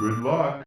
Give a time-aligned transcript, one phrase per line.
[0.00, 0.64] Good luck.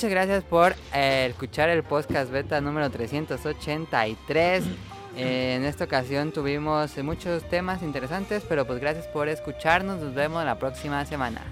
[0.00, 4.64] Muchas gracias por eh, escuchar el podcast beta número 383.
[5.14, 10.00] Eh, en esta ocasión tuvimos eh, muchos temas interesantes, pero pues gracias por escucharnos.
[10.00, 11.42] Nos vemos la próxima semana.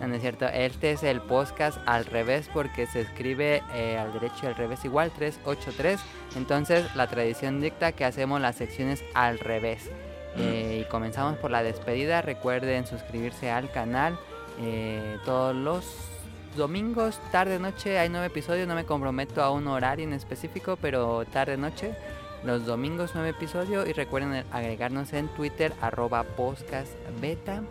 [0.00, 4.12] No, no es cierto, este es el podcast al revés porque se escribe eh, al
[4.14, 6.00] derecho y al revés igual, 383.
[6.36, 9.90] Entonces la tradición dicta que hacemos las secciones al revés.
[10.36, 12.22] Eh, y comenzamos por la despedida.
[12.22, 14.18] Recuerden suscribirse al canal
[14.60, 15.84] eh, todos los
[16.56, 17.98] domingos, tarde noche.
[17.98, 21.94] Hay nueve episodios, no me comprometo a un horario en específico, pero tarde noche.
[22.44, 27.62] Los domingos nueve episodios y recuerden agregarnos en Twitter arroba podcastbeta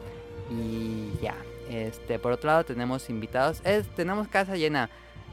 [0.51, 1.35] y ya.
[1.69, 4.89] Este, por otro lado tenemos invitados, es, tenemos casa llena.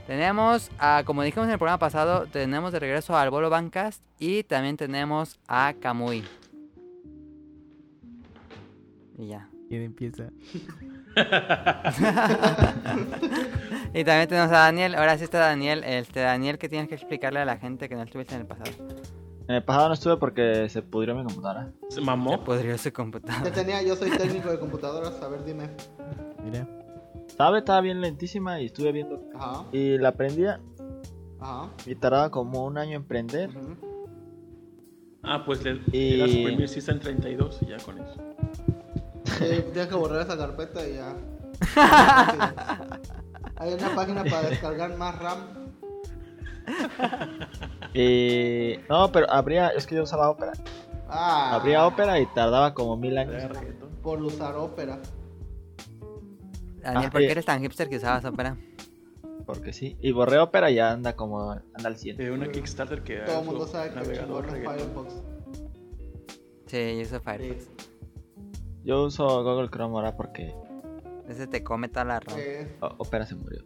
[0.06, 4.44] Tenemos, a, como dijimos en el programa pasado, tenemos de regreso al Bolo Bancast y
[4.44, 6.24] también tenemos a Kamui.
[9.18, 9.48] Y ya.
[9.68, 10.28] ¿Quién empieza?
[13.94, 14.94] y también tenemos a Daniel.
[14.94, 15.82] Ahora sí está Daniel.
[15.84, 18.70] Este Daniel que tienes que explicarle a la gente que no estuviste en el pasado.
[19.48, 21.72] En el pasado no estuve porque se pudrió mi computadora.
[21.88, 22.44] ¿Se mamó?
[22.44, 23.50] Podría ser ¿Qué computadora.
[23.50, 23.82] tenía?
[23.82, 25.20] Yo soy técnico de computadoras.
[25.20, 25.68] A ver, dime.
[26.44, 26.68] Mira.
[27.36, 29.20] Estaba, estaba bien lentísima y estuve viendo.
[29.34, 29.64] Ajá.
[29.70, 30.58] Y la prendía
[31.38, 31.68] Ajá.
[31.84, 33.50] Y tardaba como un año en prender.
[35.22, 38.14] Ah, pues le, Y- le suprimir si está en 32 y ya con eso.
[39.38, 41.14] Tienes que borrar esa carpeta y ya.
[43.56, 45.38] Hay una página para descargar más RAM.
[47.92, 48.76] Y.
[48.88, 49.68] No, pero habría.
[49.68, 50.52] Es que yo usaba Opera.
[51.06, 53.42] Ah, Abría Opera y tardaba como mil años.
[54.02, 55.00] Por usar ópera.
[56.86, 57.32] Daniel, Ah, ¿por qué eh.
[57.32, 58.56] eres tan hipster que usabas ópera?
[59.44, 59.96] Porque sí.
[60.00, 61.50] Y borré Opera y ya anda como.
[61.52, 62.16] Anda al 100.
[62.16, 64.44] De una Kickstarter que Todo el mundo sabe que reggaetón.
[64.44, 65.14] Firefox.
[66.66, 67.68] Sí, yo uso Firefox.
[68.84, 70.52] Yo uso Google Chrome ahora porque
[71.28, 72.36] Ese te come toda la RAM.
[72.38, 73.64] Eh, Opera se murió.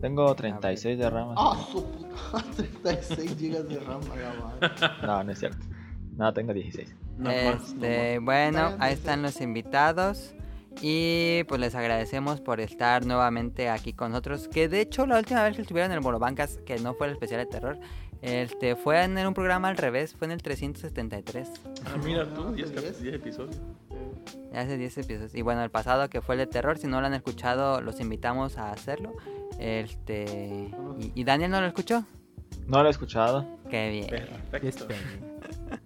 [0.00, 1.34] Tengo 36 de RAM.
[1.36, 2.44] Ah, su puta.
[2.56, 4.70] 36 GB de RAM a la madre.
[5.06, 5.64] No, no es cierto.
[6.16, 6.94] No, tengo 16.
[7.16, 10.34] No más, Este, no bueno, ahí están los invitados.
[10.82, 14.48] Y pues les agradecemos por estar nuevamente aquí con nosotros.
[14.48, 17.12] Que de hecho la última vez que estuvieron en el Bolobancas, que no fue el
[17.14, 17.78] especial de terror,
[18.22, 21.48] este fue en un programa al revés, fue en el 373.
[21.48, 21.60] más.
[21.86, 23.56] Ah, mira tú, No, 10 pues, cap- 10 episodios.
[24.52, 25.34] Ya hace 10 episodios.
[25.34, 28.00] Y bueno, el pasado que fue el de terror, si no lo han escuchado, los
[28.00, 29.14] invitamos a hacerlo.
[29.58, 30.70] Este.
[31.00, 32.04] ¿Y, y Daniel no lo escuchó?
[32.66, 33.46] No lo he escuchado.
[33.70, 34.06] Qué bien.
[34.50, 34.86] Perfecto.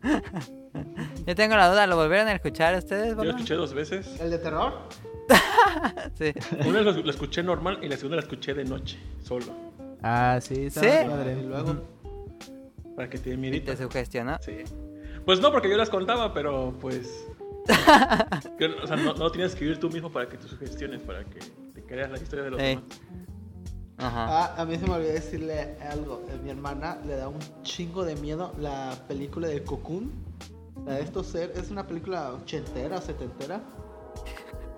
[1.26, 3.16] Yo tengo la duda, ¿lo volvieron a escuchar ustedes?
[3.16, 4.18] Yo lo escuché dos veces.
[4.20, 4.74] ¿El de terror?
[6.16, 6.32] Sí.
[6.66, 9.46] Una lo, lo escuché normal y la segunda la escuché de noche, solo.
[10.02, 10.80] Ah, sí, ¿Sí?
[10.80, 11.38] padre.
[11.40, 11.76] Y luego.
[12.96, 13.70] Para que te dé ¿Y miedito.
[13.72, 14.38] te sugestionó?
[14.40, 14.56] Sí.
[15.24, 17.26] Pues no, porque yo las contaba, pero pues.
[17.68, 21.38] o sea, no, no tienes que escribir tú mismo para que te sugestiones, para que
[21.74, 22.66] te creas la historia de los Sí.
[22.68, 22.84] demás.
[23.98, 24.26] Ajá.
[24.28, 26.24] Ah, a mí se me olvidó decirle algo.
[26.32, 30.10] A mi hermana le da un chingo de miedo la película de Cocoon.
[30.88, 31.58] La de estos seres.
[31.58, 33.60] Es una película ochentera o setentera.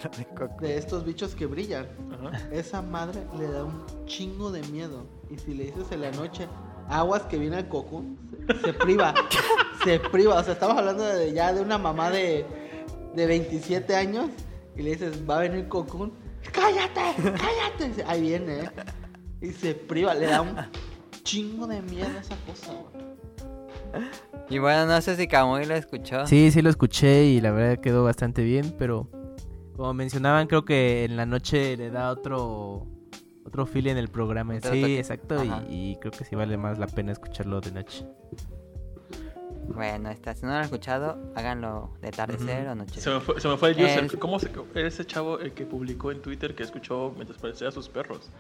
[0.61, 1.87] De estos bichos que brillan.
[2.13, 2.49] Ajá.
[2.51, 5.07] Esa madre le da un chingo de miedo.
[5.31, 6.49] Y si le dices en la noche,
[6.89, 8.19] aguas que viene el Cocoon,
[8.49, 9.15] se, se priva.
[9.85, 10.41] se priva.
[10.41, 12.45] O sea, estamos hablando de, ya de una mamá de,
[13.15, 14.31] de 27 años.
[14.75, 16.13] Y le dices, va a venir Cocoon.
[16.51, 17.15] ¡Cállate!
[17.23, 17.89] ¡Cállate!
[17.89, 18.71] Dice, Ahí viene, ¿eh?
[19.43, 20.15] Y se priva.
[20.15, 20.57] Le da un
[21.23, 23.11] chingo de miedo a esa cosa, güey.
[24.51, 26.27] Y bueno, no sé si Camuy lo escuchó.
[26.27, 29.09] Sí, sí lo escuché y la verdad quedó bastante bien, pero
[29.77, 32.87] como mencionaban, creo que en la noche le da otro
[33.47, 34.55] otro feel en el programa.
[34.57, 34.99] Otro Sí, toque.
[34.99, 38.05] exacto, y, y creo que sí vale más la pena escucharlo de noche.
[39.69, 40.35] Bueno, está.
[40.35, 43.01] Si no lo han escuchado, háganlo de atardecer o noche.
[43.01, 44.05] Se me fue, se me fue el user.
[44.05, 47.69] El- ¿Cómo se, era ese chavo el que publicó en Twitter que escuchó mientras parecía
[47.69, 48.31] a sus perros?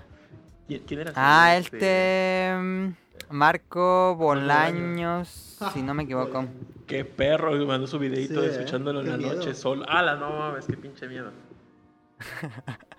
[0.66, 1.12] ¿Quién, era?
[1.16, 2.52] Ah, este.
[2.56, 2.88] mm,
[3.28, 6.46] Marco Bolaños, si no me equivoco.
[6.86, 8.50] Qué perro, me mandó su videito Sí, ¿eh?
[8.52, 9.34] escuchándolo en la miedo.
[9.36, 9.84] noche solo.
[9.88, 11.30] Ah, la no mames, qué pinche miedo.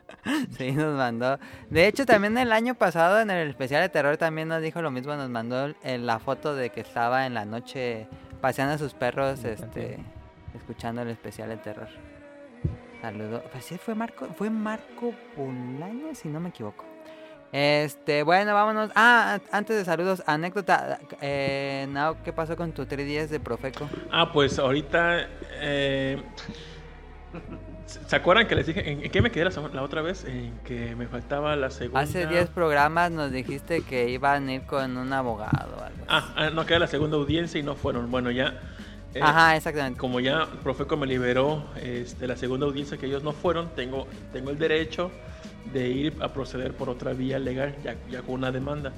[0.55, 1.39] Sí, nos mandó.
[1.71, 4.91] De hecho, también el año pasado en el especial de terror también nos dijo lo
[4.91, 5.15] mismo.
[5.15, 8.07] Nos mandó el- la foto de que estaba en la noche
[8.39, 9.97] paseando a sus perros, este,
[10.53, 11.87] escuchando el especial de terror.
[13.01, 13.41] Saludo.
[13.51, 16.85] Pues sí, fue Marco, fue Marco Bolaños, si no me equivoco.
[17.51, 18.91] Este, bueno, vámonos.
[18.95, 20.99] Ah, antes de saludos, anécdota.
[21.21, 23.89] Eh, Nao, ¿qué pasó con tu 3 de Profeco?
[24.11, 25.27] Ah, pues ahorita.
[25.59, 26.21] eh,
[28.07, 28.89] ¿Se acuerdan que les dije?
[28.89, 29.43] ¿En en qué me quedé
[29.73, 30.23] la, otra vez?
[30.23, 31.99] En que me faltaba la segunda.
[31.99, 36.05] Hace 10 programas nos dijiste que iban a ir con un abogado o algo.
[36.07, 38.09] Ah, ah, no, queda la segunda audiencia y no fueron.
[38.09, 38.61] Bueno, ya.
[39.13, 39.99] eh, Ajá, exactamente.
[39.99, 44.51] Como ya Profeco me liberó este, la segunda audiencia que ellos no fueron, tengo, tengo
[44.51, 45.11] el derecho
[45.73, 48.91] de ir a proceder por otra vía legal, ya, ya con una demanda.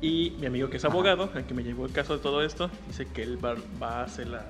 [0.00, 2.70] Y mi amigo que es abogado, el que me llevó el caso de todo esto,
[2.88, 4.44] dice que él va, va a hacer la...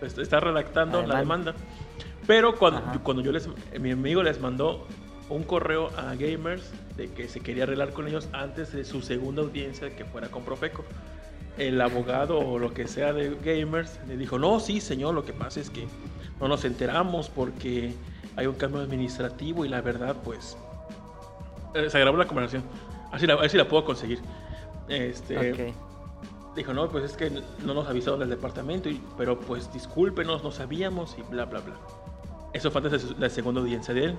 [0.00, 1.52] pues, está redactando La la demanda.
[1.52, 1.70] demanda.
[2.26, 2.98] Pero cuando, Ajá.
[3.02, 3.48] cuando yo les...
[3.78, 4.86] Mi amigo les mandó
[5.28, 9.42] un correo a Gamers de que se quería arreglar con ellos antes de su segunda
[9.42, 10.84] audiencia que fuera con Profeco
[11.58, 15.32] el abogado o lo que sea de Gamers le dijo, no, sí, señor, lo que
[15.32, 15.86] pasa es que
[16.40, 17.94] no nos enteramos porque
[18.36, 20.56] hay un cambio administrativo y la verdad, pues,
[21.74, 22.62] eh, se grabó la conversación.
[23.10, 24.20] Así la, a ver si la puedo conseguir.
[24.88, 25.74] Este.
[26.54, 27.30] Dijo, no, pues es que
[27.64, 31.74] no nos avisaron del departamento, y- pero pues discúlpenos, no sabíamos y bla, bla, bla.
[32.54, 34.16] Eso fue antes de la segunda audiencia de él.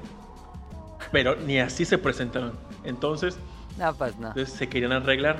[1.11, 2.51] Pero ni así se presentaron.
[2.83, 3.39] Entonces,
[3.77, 4.27] No, pues no.
[4.27, 5.37] entonces se querían arreglar.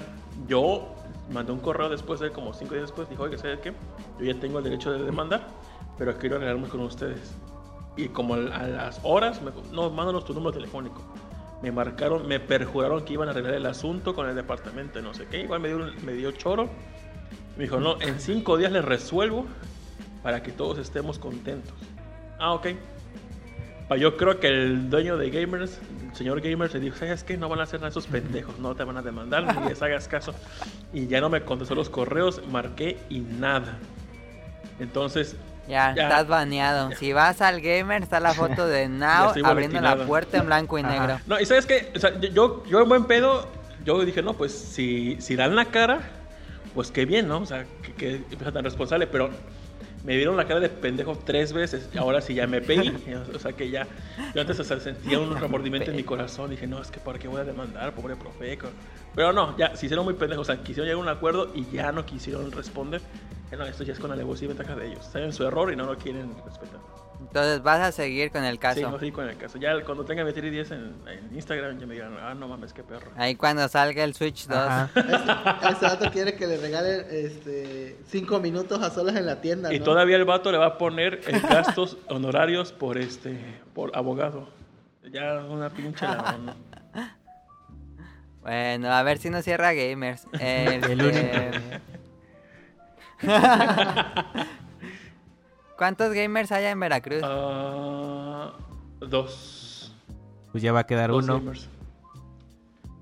[0.47, 0.87] Yo
[1.31, 3.07] mandé un correo después de como cinco días después.
[3.09, 3.73] Dijo, oye, ¿sabes qué?
[4.19, 5.45] Yo ya tengo el derecho de demandar,
[5.99, 7.35] pero quiero arreglarme con ustedes.
[7.97, 11.01] Y como a las horas, me no, mándanos tu número telefónico.
[11.61, 15.25] Me marcaron, me perjuraron que iban a arreglar el asunto con el departamento, no sé
[15.25, 15.41] qué.
[15.41, 16.69] Igual me dio, me dio choro.
[17.57, 19.47] Me dijo, no, en cinco días les resuelvo
[20.21, 21.73] para que todos estemos contentos.
[22.37, 22.67] Ah, ok.
[23.97, 27.37] Yo creo que el dueño de Gamers, el señor Gamers, le dijo, ¿sabes qué?
[27.37, 30.09] No van a hacer nada esos pendejos, no te van a demandar, ni les hagas
[30.09, 30.33] caso.
[30.93, 33.77] Y ya no me contestó los correos, marqué y nada.
[34.79, 35.37] Entonces,
[35.67, 36.03] Ya, Ya.
[36.03, 36.91] estás baneado.
[36.93, 40.81] Si vas al gamer, está la foto de Now abriendo la puerta en blanco y
[40.83, 40.89] Ajá.
[40.91, 41.19] negro.
[41.27, 41.91] no, y ¿sabes qué?
[41.95, 43.47] O sea, yo- yo, en buen pedo,
[43.83, 45.99] yo dije, no, pues si, si dan la cara,
[46.73, 47.39] pues qué bien, ¿no?
[47.39, 49.29] O sea, que, que empieza tan responsable, pero
[50.03, 52.93] me dieron la cara de pendejo tres veces, ahora sí ya me pegué.
[53.35, 53.87] O sea que ya,
[54.33, 57.41] yo antes sentía un remordimiento en mi corazón, dije, no, es que ¿para qué voy
[57.41, 58.69] a demandar, pobre Profeco?
[59.15, 61.65] Pero no, ya, se hicieron muy pendejos, o sea, quisieron llegar a un acuerdo y
[61.71, 63.01] ya no quisieron responder.
[63.51, 65.05] No, esto ya es con alevosía y ventaja de ellos.
[65.05, 66.96] Saben su error y no lo quieren respetar.
[67.19, 68.91] Entonces vas a seguir con el Sí, caso.
[68.91, 69.57] no, sí, con el caso.
[69.57, 72.73] Ya cuando tenga mi Tiri 10 en, en Instagram, ya me dirán, ah, no mames,
[72.73, 73.11] qué perro.
[73.17, 74.57] Ahí cuando salga el Switch 2.
[74.57, 74.89] Ajá.
[74.95, 79.73] Este, este vato quiere que le regalen este, cinco minutos a solas en la tienda.
[79.73, 79.85] Y ¿no?
[79.85, 83.37] todavía el vato le va a poner eh, gastos honorarios por este
[83.73, 84.49] por abogado.
[85.11, 86.05] Ya una pinche.
[88.41, 90.25] Bueno, a ver si no cierra gamers.
[90.31, 91.27] Este, El único.
[95.77, 97.21] ¿Cuántos gamers hay en Veracruz?
[97.23, 98.53] Ah,
[98.99, 99.93] dos.
[100.51, 101.35] Pues ya va a quedar dos uno.
[101.35, 101.69] gamers.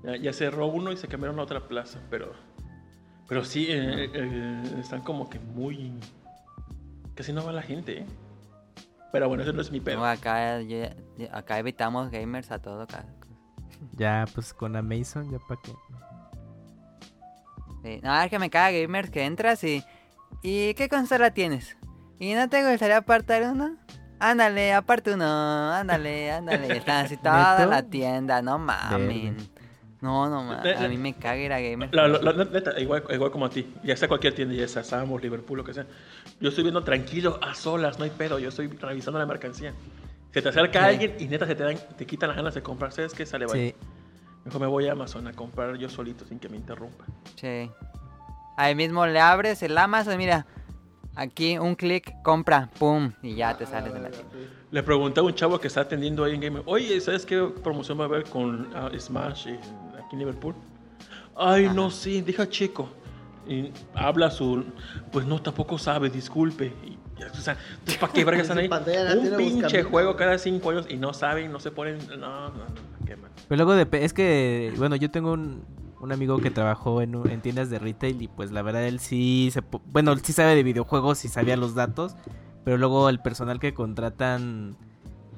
[0.04, 2.32] Ya, ya cerró uno y se cambiaron a otra plaza, pero
[3.28, 5.92] pero sí eh, eh, están como que muy
[7.14, 8.06] casi no va la gente, ¿eh?
[9.10, 9.96] Pero bueno, ese no es mi pedo.
[9.98, 10.84] No, acá, yo-
[11.32, 13.08] acá evitamos gamers a todo caso.
[13.92, 15.72] Ya, pues con Amazon, ya para qué.
[17.82, 18.00] Sí.
[18.02, 19.82] No, es que me caga gamers que entras y...
[20.42, 21.76] ¿Y qué consola tienes?
[22.18, 23.76] ¿Y no te gustaría apartar uno?
[24.18, 26.76] Ándale, aparte uno, ándale, ándale.
[26.76, 27.70] Están así toda ¿Neto?
[27.70, 29.36] la tienda, no mamen.
[30.00, 30.80] No, no mames.
[30.80, 31.92] A mí me caga ir a gamers.
[31.92, 34.84] La, la- la neta, igual, igual como a ti, ya sea cualquier tienda, ya sea
[34.84, 35.86] Samos, Liverpool, lo que sea.
[36.40, 39.72] Yo estoy viendo tranquilo, a solas, no hay pedo, yo estoy revisando la mercancía.
[40.32, 40.84] Se te acerca Sí.
[40.86, 42.92] alguien y neta se te, dan, te quitan las ganas de comprar.
[42.92, 43.24] ¿Sabes qué?
[43.26, 43.70] Sale, vale.
[43.70, 43.86] Sí.
[44.44, 47.04] Mejor me voy a Amazon a comprar yo solito sin que me interrumpa.
[47.34, 47.70] Sí.
[48.56, 50.46] Ahí mismo le abres el Amazon, mira.
[51.16, 54.28] Aquí un clic, compra, pum, y ya te sales de la tienda.
[54.70, 57.98] Le pregunté a un chavo que está atendiendo ahí en Game, oye, ¿sabes qué promoción
[57.98, 59.56] va a haber con ah, Smash en-
[59.94, 60.54] aquí en Liverpool?
[61.34, 62.88] Ay, no, sí, deja chico.
[63.48, 64.64] Y habla su,
[65.12, 66.66] pues no, tampoco sabe, disculpe.
[66.84, 68.68] Y, o sea, entonces, ¿para qué verga están ahí?
[68.68, 72.16] Un pinche juego cada cinco años y no saben, no se ponen, no,
[72.50, 73.30] no, no, qué mal.
[73.48, 75.64] Pero luego de, es que, bueno, yo tengo un,
[76.00, 79.00] un amigo que trabajó en, un- en tiendas de retail y pues la verdad él
[79.00, 82.16] sí, se, bueno, él sí sabe de videojuegos y sabía los datos,
[82.64, 84.76] pero luego el personal que contratan,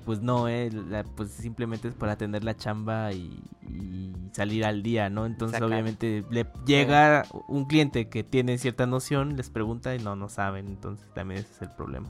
[0.05, 4.83] pues no, eh, la- pues simplemente es para atender la chamba y, y salir al
[4.83, 5.27] día, ¿no?
[5.27, 5.69] Entonces Sacar.
[5.69, 10.67] obviamente le llega un cliente que tiene cierta noción, les pregunta y no, no saben,
[10.67, 12.09] entonces también ese es el problema.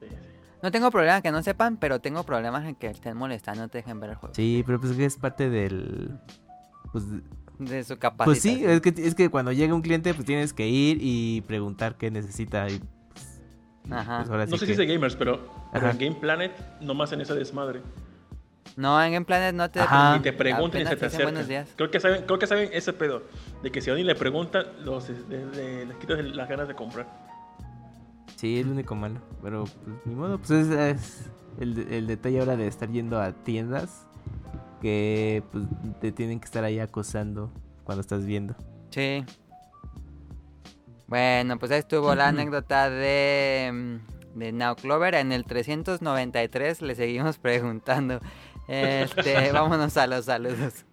[0.00, 0.14] Sí, sí.
[0.62, 3.78] No tengo problema que no sepan, pero tengo problemas en que estén molestando, no te
[3.78, 4.34] dejen ver el juego.
[4.34, 6.18] Sí, pero pues es que es parte del...
[7.58, 8.24] Pues, De su capacidad.
[8.26, 11.40] Pues sí, es que, es que cuando llega un cliente, pues tienes que ir y
[11.42, 12.68] preguntar qué necesita.
[12.68, 12.80] Y,
[13.12, 13.42] pues,
[13.90, 14.18] Ajá.
[14.18, 15.40] pues, ahora No sé que- si es de gamers, pero,
[15.74, 17.82] en Game Planet nomás en esa desmadre.
[18.76, 19.80] No, en Game Planet no te...
[19.80, 20.16] Ajá.
[20.18, 21.32] y te preguntan y apenas se te acercan.
[21.32, 21.68] buenos días.
[21.76, 23.22] Creo que saben, creo que saben ese pedo.
[23.62, 26.74] De que si a alguien le preguntan, los, de- de- les quitas las ganas de
[26.74, 27.06] comprar.
[28.36, 29.20] Sí, es lo único malo.
[29.42, 33.32] Pero pues ni modo, pues es, es el, el detalle ahora de estar yendo a
[33.32, 34.05] tiendas
[34.80, 35.64] que pues
[36.00, 37.52] te tienen que estar ahí acosando
[37.84, 38.54] cuando estás viendo.
[38.90, 39.24] Sí.
[41.06, 45.14] Bueno, pues ahí estuvo la anécdota de, mm, de Now Clover.
[45.14, 48.20] En el 393 le seguimos preguntando.
[48.68, 50.84] Este, vámonos a los saludos.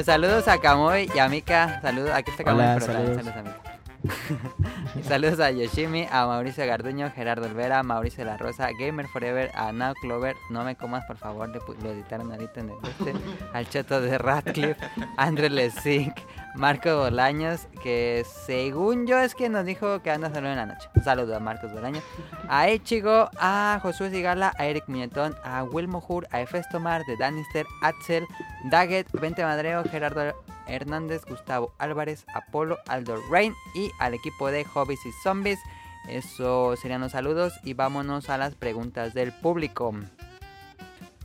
[0.00, 1.78] Eh, saludos a Kamui y a Mika.
[1.82, 3.16] Saludos, aquí está Hola, pero saludos.
[3.16, 3.80] saludos a Mika.
[5.06, 9.92] Saludos a Yoshimi, a Mauricio Garduño, Gerardo Olvera, Mauricio La Rosa, Gamer Forever, a Now
[10.00, 13.12] Clover, no me comas por favor, lo editaron ahorita en el este,
[13.52, 14.80] al Cheto de Radcliffe,
[15.18, 16.14] André Lesic,
[16.54, 20.88] Marco Bolaños, que según yo es quien nos dijo que anda solo en la noche.
[21.04, 22.02] Saludos a Marcos Bolaños,
[22.48, 27.66] a Echigo, a Josué Sigala, a Eric Muñetón, a Wilmo Hur, a Efestomar, de Danister,
[27.82, 28.26] Axel,
[28.70, 30.34] Daggett, Vente Madreo, Gerardo
[30.66, 35.60] Hernández, Gustavo Álvarez, Apolo, Aldo Rain y al equipo de Hobbies y Zombies.
[36.08, 39.94] Eso serían los saludos y vámonos a las preguntas del público.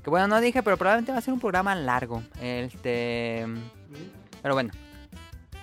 [0.03, 2.21] Que bueno, no dije, pero probablemente va a ser un programa largo.
[2.39, 3.47] Este.
[4.43, 4.71] Pero bueno.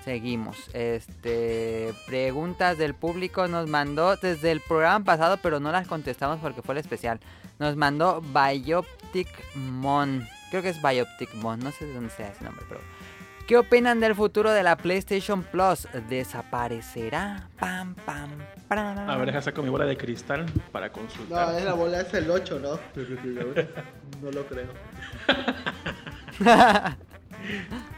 [0.05, 0.57] Seguimos.
[0.75, 6.63] Este, preguntas del público nos mandó desde el programa pasado, pero no las contestamos porque
[6.63, 7.21] fue el especial.
[7.59, 10.27] Nos mandó Bioptic Mon.
[10.51, 12.81] Creo que es Bioptic Mon, no sé de dónde sea ese nombre, pero
[13.47, 15.89] ¿Qué opinan del futuro de la PlayStation Plus?
[16.09, 17.49] ¿Desaparecerá?
[17.59, 18.31] Pam pam.
[18.69, 19.11] pam.
[19.11, 21.59] A ver, deja saco mi bola de cristal para No, consultar.
[21.59, 22.79] es la bola es el 8, ¿no?
[24.23, 24.69] No lo creo.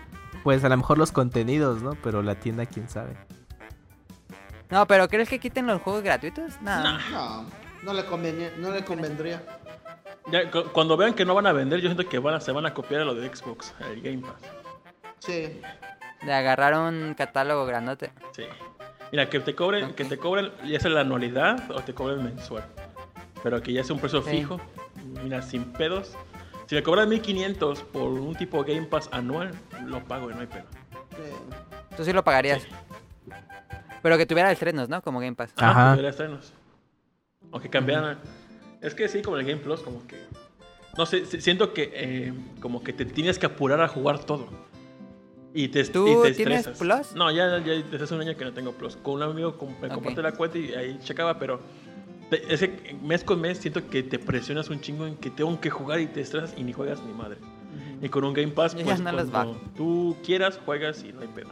[0.44, 1.94] Pues a lo mejor los contenidos, ¿no?
[2.02, 3.16] Pero la tienda, quién sabe.
[4.70, 6.60] No, pero ¿crees que quiten los juegos gratuitos?
[6.62, 6.98] No.
[7.10, 7.44] No,
[7.82, 9.42] no le, convenía- no le convendría.
[10.30, 12.52] Ya, cu- cuando vean que no van a vender, yo siento que van a, se
[12.52, 14.40] van a copiar a lo de Xbox, el Game Pass.
[15.18, 15.60] Sí.
[16.22, 18.12] De agarrar un catálogo grandote.
[18.32, 18.44] Sí.
[19.12, 22.64] Mira, que te cobren, que te cobren ya sea la anualidad o te cobren mensual.
[23.42, 24.30] Pero que ya sea un precio Sí.
[24.30, 24.60] fijo.
[25.22, 26.12] Mira, sin pedos.
[26.66, 29.52] Si me cobran 1500 por un tipo Game Pass anual,
[29.86, 30.64] lo pago y no hay pedo.
[31.10, 31.96] sí.
[31.96, 32.62] Tú sí lo pagarías.
[32.62, 32.68] Sí.
[34.02, 35.00] Pero que tuviera estrenos, ¿no?
[35.02, 35.52] Como Game Pass.
[35.56, 35.92] Ajá.
[35.92, 36.52] Tuviera estrenos.
[37.50, 38.18] O que cambiaran.
[38.80, 40.16] Es que sí, como el Game Plus, como que.
[40.98, 44.48] No sé, si- siento que eh, como que te tienes que apurar a jugar todo.
[45.54, 46.78] Y te, ¿Tú y te tienes estresas.
[47.06, 47.16] Plus?
[47.16, 48.96] No, ya, ya desde hace un año que no tengo Plus.
[48.96, 49.94] Con un amigo me Ok.
[49.94, 51.60] compartí la cuenta y ahí checaba, pero
[52.30, 55.70] te- ese mes con mes siento que te presionas un chingo en que tengo que
[55.70, 57.38] jugar y te estresas y ni juegas ni madre.
[58.02, 61.28] Y con un Game Pass, pues no los cuando tú quieras, juegas y no hay
[61.28, 61.50] pedo.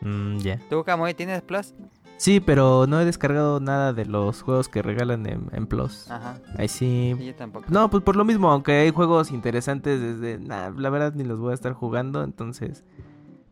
[0.00, 0.58] Mm, ya.
[0.68, 1.74] ¿Tú, Camuy, tienes Plus?
[2.16, 6.08] Sí, pero no he descargado nada de los juegos que regalan en, en Plus.
[6.10, 6.38] Ajá.
[6.56, 7.14] Ahí sí.
[7.18, 7.66] Sí, yo tampoco.
[7.68, 10.38] No, pues por lo mismo, aunque hay juegos interesantes desde...
[10.38, 12.84] Nah, la verdad ni los voy a estar jugando, entonces...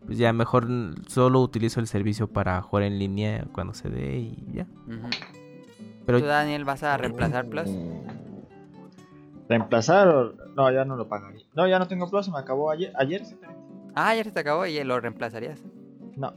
[0.06, 0.66] Pues ya mejor
[1.08, 4.66] solo utilizo el servicio para jugar en línea cuando se dé y ya.
[4.86, 5.08] Ujú.
[6.06, 7.68] Pero ¿Tú, Daniel, vas a reemplazar Plus?
[9.48, 10.34] ¿Reemplazar o.?
[10.56, 11.44] No, ya no lo pagaría.
[11.54, 12.92] No, ya no tengo Plus, se me acabó ayer.
[12.96, 13.62] Ayer, exactamente.
[13.94, 15.60] Ah, ya se te acabó y lo reemplazarías.
[16.16, 16.32] No.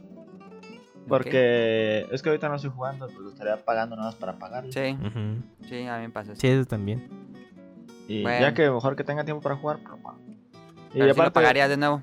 [1.08, 4.72] Porque es que ahorita no estoy jugando, pues lo estaría pagando nada más para pagarlo.
[4.72, 5.42] Sí, ujú.
[5.68, 7.08] sí, a mí me pasa sí, eso también.
[8.08, 8.40] Y Bueno.
[8.40, 10.18] ya que mejor que tenga tiempo para jugar, pero bueno.
[10.94, 12.02] Y Pero sí lo pagarías de nuevo.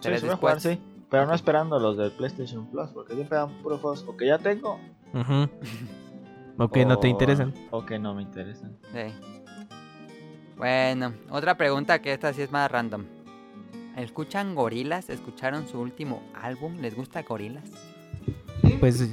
[0.00, 0.80] Sí, voy a jugar, sí.
[1.10, 4.38] Pero no esperando los del PlayStation Plus, porque siempre dan puros juegos o que ya
[4.38, 4.80] tengo
[5.14, 5.48] Ujú.
[6.58, 7.54] O que no te interesan.
[7.70, 8.76] O que no me interesan.
[8.92, 9.12] Sí.
[10.56, 13.04] Bueno, otra pregunta que esta sí es más random.
[13.96, 15.10] ¿Escuchan Gorilas?
[15.10, 16.76] ¿Escucharon su último álbum?
[16.80, 17.64] ¿Les gusta Gorilas?
[18.62, 19.04] Sí, Pues a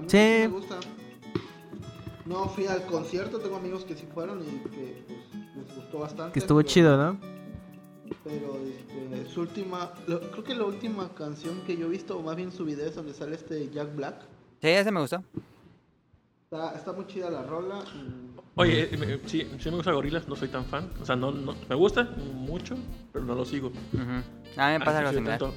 [0.00, 0.16] mí sí.
[0.16, 0.76] me gusta.
[2.26, 6.32] No fui al concierto, tengo amigos que sí fueron y que pues, les gustó bastante.
[6.32, 7.18] que estuvo pero- chido, ¿no?
[8.24, 12.22] Pero este, su última, lo- creo que la última canción que yo he visto, o
[12.22, 14.16] más bien su video es donde sale este Jack Black.
[14.60, 15.22] Sí, ese me gustó.
[16.52, 17.84] Está, está muy chida la rola.
[18.56, 20.90] Oye, eh, me- sí, sí me gusta Gorilas, no soy tan fan.
[21.00, 22.02] O sea, no, no, me gusta
[22.34, 22.74] mucho,
[23.12, 23.68] pero no lo sigo.
[23.68, 24.02] Ujú.
[24.56, 25.38] A mí me pasa algo sí, similar.
[25.38, 25.54] tanto.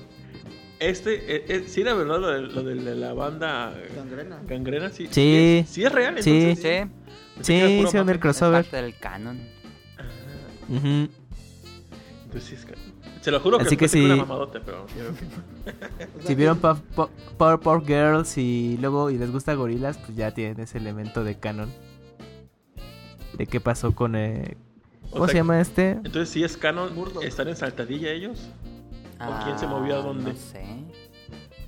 [0.78, 4.40] Este, eh, eh, sí era verdad lo de, lo de la banda Gangrena.
[4.46, 5.08] Gangrena, sí.
[5.10, 5.62] Sí.
[5.64, 6.30] es, sí es real, Sí.
[6.30, 6.88] entonces.
[7.38, 8.12] Sí, Sí, puro hicieron mame.
[8.12, 8.64] el es crossover.
[8.64, 9.40] parte del canon.
[9.98, 10.04] Ah,
[10.70, 11.10] Ujú.
[12.26, 12.76] entonces sí es que-
[13.24, 14.02] Se lo juro que Así que sí.
[14.02, 15.32] mamadote, pero yo creo que no.
[16.18, 16.60] O sea, Si vieron
[17.38, 21.72] Powerpuff Girls y luego y les gusta Gorilas, pues ya tienen ese elemento de canon.
[23.38, 24.16] De qué pasó con...
[24.18, 24.58] eh,
[25.10, 25.92] O ¿Cómo sea, se llama este?
[25.92, 27.24] Entonces sí es canon, Murdoch.
[27.24, 28.40] ¿están en Saltadilla ellos?
[29.20, 30.32] ¿O quién se movió a dónde?
[30.32, 30.66] Ah, No sé.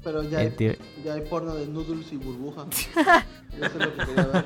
[0.03, 2.65] Pero ya hay, ya hay porno de noodles y burbuja.
[3.55, 4.45] Eso es lo que quería ver.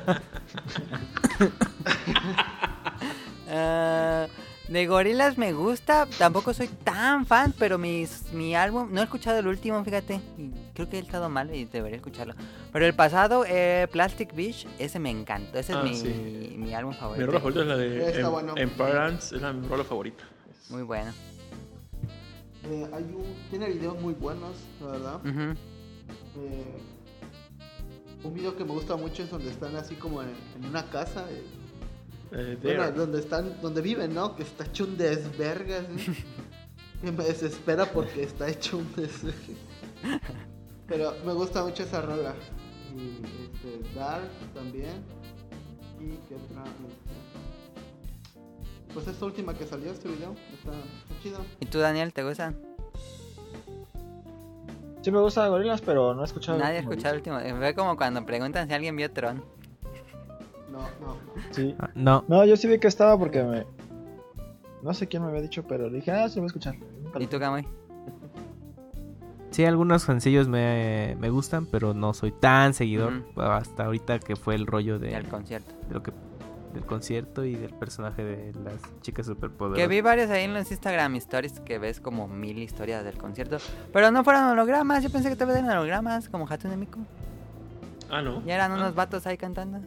[3.48, 4.26] Ah,
[4.70, 9.38] de Gorilas me gusta, tampoco soy tan fan, pero mis, mi álbum, no he escuchado
[9.40, 12.34] el último, fíjate, y creo que he estado mal y debería escucharlo.
[12.72, 16.54] Pero el pasado, eh, Plastic Beach, ese me encantó, ese Ah, es mi, sí.
[16.56, 17.26] mi álbum Mi favorito.
[17.26, 18.54] rola favorita es la de Em- bueno.
[19.18, 20.24] Es la mi rola favorita.
[20.68, 21.12] Muy bueno.
[22.64, 25.20] Eh, hay un, tiene videos muy buenos, la verdad.
[25.26, 26.76] Eh,
[28.22, 31.26] un video que me gusta mucho es donde están así como en, en una casa.
[31.30, 31.42] eh,
[32.32, 34.36] eh, bueno, donde están, donde viven, ¿no?
[34.36, 35.78] Que está hecho un desverga.
[35.78, 36.24] así.
[37.02, 39.38] que me desespera porque está hecho un desverga.
[40.86, 42.34] Pero me gusta mucho esa rola.
[42.96, 45.04] Y este, Dark también.
[46.00, 46.64] Y qué otra.
[48.92, 50.34] Pues esta última que salió este video.
[50.52, 51.38] Está, está chido.
[51.60, 52.60] ¿Y tú, Daniel, te gustan?
[55.02, 56.58] Sí me gusta Gorilas, pero no he escuchado.
[56.58, 57.38] el Nadie ha escuchado el último.
[57.58, 59.42] Fue como cuando preguntan si alguien vio Tron.
[60.70, 61.16] No, no.
[61.50, 61.74] Sí.
[61.78, 63.66] Ah, No, No, yo sí vi que estaba porque me.
[64.82, 66.74] No sé quién me había dicho, pero dije, ah, sí lo voy a escuchar.
[67.18, 67.66] ¿Y tú, Camuy?
[69.50, 73.24] sí, algunos sencillos me, me gustan, pero no soy tan seguidor.
[73.36, 75.74] Hasta ahorita que fue el rollo de, Al concierto.
[75.88, 76.12] de lo que
[76.72, 79.88] del concierto y del personaje de las chicas Que superpoderosas.
[79.88, 83.58] vi varios ahí en los Instagram stories que ves como mil historias del concierto.
[83.92, 87.00] Pero no fueron hologramas, yo pensé que te eran hologramas como Hatsune Miku.
[88.08, 88.44] Ah, no.
[88.46, 89.80] Ya eran unos vatos ahí cantando.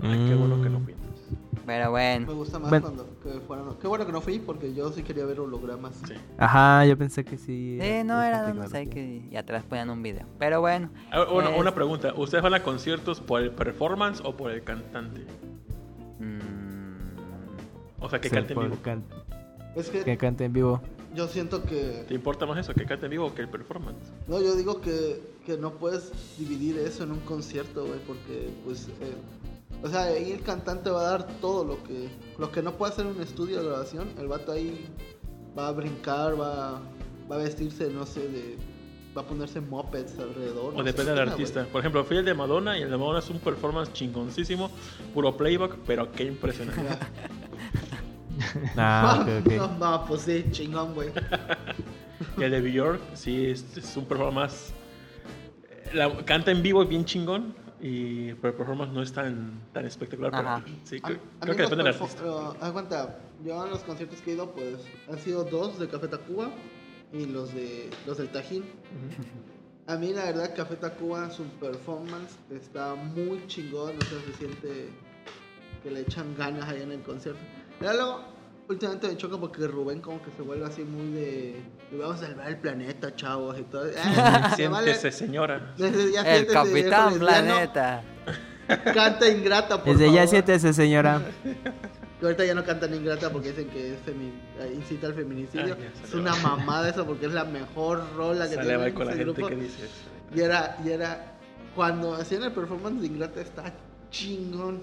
[0.00, 0.84] Ay, qué bueno que no Mm.
[0.84, 1.26] fui entonces.
[1.64, 2.34] Pero Me bueno.
[2.34, 2.84] gusta más Bueno.
[2.86, 3.74] cuando que fueron.
[3.80, 5.94] Qué bueno que no fui porque yo sí quería ver hologramas.
[6.06, 6.14] Sí.
[6.38, 7.78] Ajá, yo pensé que sí.
[7.80, 10.26] Sí, no, era unos ahí que y atrás ponían un video.
[10.38, 10.90] Pero bueno.
[11.10, 12.14] Ah, bueno, Es- una pregunta.
[12.16, 15.22] ¿Ustedes van a conciertos por el performance o por el cantante?
[16.20, 18.76] mm, O sea, que Sí, cante en vivo.
[18.82, 19.04] can-
[19.74, 20.80] Es que que cante en vivo.
[21.14, 22.04] yo siento que.
[22.06, 23.98] ¿Te importa más eso, que cante en vivo que el performance?
[24.28, 28.88] No, yo digo que, que no puedes dividir eso en un concierto, güey, porque pues...
[29.00, 29.14] eh,
[29.82, 32.08] o sea, ahí el cantante va a dar todo lo que...
[32.38, 34.86] Lo que no puede hacer en un estudio de grabación, el vato ahí
[35.58, 36.80] va a brincar, va,
[37.30, 38.58] va a vestirse, no sé, de...
[39.16, 40.74] Va a ponerse mopeds alrededor.
[40.74, 41.64] O no depende del artista.
[41.72, 44.70] Por ejemplo, fui el de Madonna y el de Madonna es un performance chingoncísimo,
[45.14, 46.82] puro playback, pero qué impresionante.
[48.76, 49.52] Ah, ok, ok.
[49.54, 51.10] No, no, pues sí, chingón, güey.
[52.36, 54.72] Y el de Bjork, sí, es, es un performance.
[55.94, 60.30] La, canta en vivo bien chingón, y, pero el performance no es tan, tan espectacular.
[60.30, 60.64] pero Ajá.
[60.84, 62.22] sí, A- creo, a creo mí que depende del artista.
[62.24, 65.88] eh, haz cuenta, yo en los conciertos que he ido, pues han sido dos de
[65.88, 66.50] Café Tacuba
[67.12, 68.64] y los de los del Tajín.
[69.86, 74.88] A mí la verdad Café Tacuba su performance está muy chingón, o sea, se siente
[75.82, 77.40] que le echan ganas ahí en el concierto.
[77.78, 78.20] Pero luego,
[78.68, 82.26] últimamente me choca porque Rubén como que se vuelve así muy de, de vamos a
[82.26, 83.86] salvar el planeta, chavos, y todo.
[83.96, 84.94] Ah, se vale.
[84.94, 85.74] Siéntese, señora.
[85.76, 88.02] Desde ya el siéntese, Capitán Planeta.
[88.92, 90.28] Canta ingrata, por Desde ya favor.
[90.28, 91.22] siéntese, señora.
[92.18, 95.76] Que ahorita ya no cantan ingrata porque dicen que es femi- incita al feminicidio.
[95.76, 99.06] Ya, es una mamada eso porque es la mejor rola que Sale tiene va con
[99.06, 99.48] la ese gente grupo.
[99.48, 99.94] que dice eso.
[100.34, 101.36] Y era, y era,
[101.76, 103.72] cuando hacían el performance de ingrata está
[104.10, 104.80] chingón.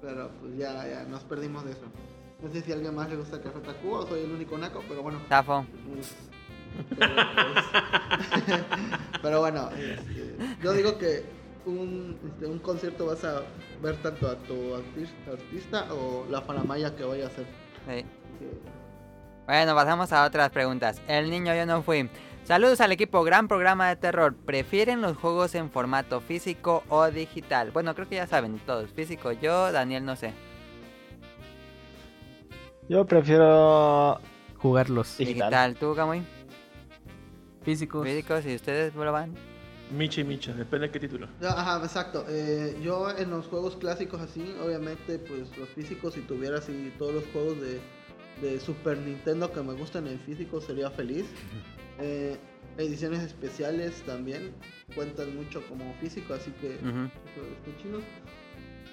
[0.00, 1.80] Pero pues ya, ya, nos perdimos de eso.
[2.42, 4.82] No sé si a alguien más le gusta Café Tacuba o soy el único naco,
[4.88, 5.18] pero bueno.
[5.28, 5.62] Zafo.
[5.62, 5.66] Mm,
[6.98, 7.14] Pero,
[7.54, 7.64] pues,
[9.22, 11.24] pero bueno, este, yo digo que
[11.64, 13.42] un, este, un concierto vas a
[13.82, 17.46] ver tanto a tu artis- artista o la faramaya que vaya a hacer.
[17.88, 18.04] Sí.
[19.46, 21.00] Bueno, pasamos a otras preguntas.
[21.08, 22.10] El niño yo no fui.
[22.44, 24.34] Saludos al equipo, gran programa de terror.
[24.36, 27.70] ¿Prefieren los juegos en formato físico o digital?
[27.70, 28.90] Bueno, creo que ya saben todos.
[28.92, 30.32] Físico yo, Daniel no sé.
[32.88, 34.20] Yo prefiero
[34.58, 35.18] Jugarlos.
[35.18, 35.50] Digital.
[35.50, 36.22] Digital, ¿tú, Camuy?
[37.62, 38.06] Físicos.
[38.06, 39.34] Físicos, ¿y ustedes lo van?
[39.90, 41.28] Micha y Micha, depende de qué título.
[41.42, 42.24] Ajá, exacto.
[42.28, 47.14] Eh, yo en los juegos clásicos así, obviamente, pues los físicos, si tuviera así todos
[47.14, 47.80] los juegos de,
[48.40, 51.26] de Super Nintendo que me gustan en físico, sería feliz.
[51.98, 52.36] Eh,
[52.76, 54.52] ediciones especiales también
[54.94, 57.06] cuentan mucho como físico, así que Ujú.
[57.06, 58.00] eso está chido.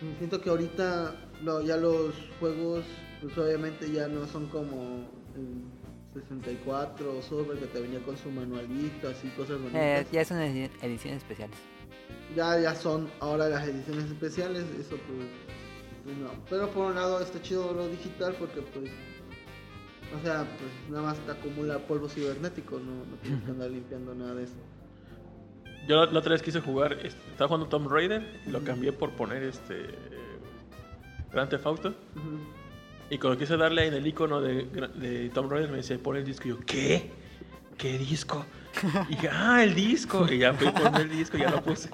[0.02, 2.86] Y Siento que ahorita no, ya los juegos,
[3.24, 8.30] pues obviamente ya no son como el 64 o Super que te venía con su
[8.30, 9.82] manualito, así cosas bonitas.
[9.82, 11.56] Eh, ya son edi- ediciones especiales.
[12.36, 15.28] Ya, ya son ahora las ediciones especiales, eso pues,
[16.04, 16.30] pues no.
[16.50, 18.92] Pero por un lado está chido lo digital porque pues,
[20.20, 24.14] o sea, pues nada más te acumula polvo cibernético, no, no tienes que andar limpiando
[24.14, 24.54] nada de eso.
[25.88, 28.92] Yo la, la otra vez quise jugar, este, estaba jugando Tomb Raider y lo cambié
[28.94, 29.88] por poner este
[31.32, 31.94] Grand Theft Auto.
[33.14, 36.48] Y cuando quise darle en el icono de, Tomb Raider me decía, pon el disco.
[36.48, 37.12] Y yo, ¿qué?
[37.78, 38.44] ¿Qué disco?
[39.08, 40.26] Y dije, ah, el disco.
[40.28, 41.92] Y ya fui a poner el disco y ya lo puse.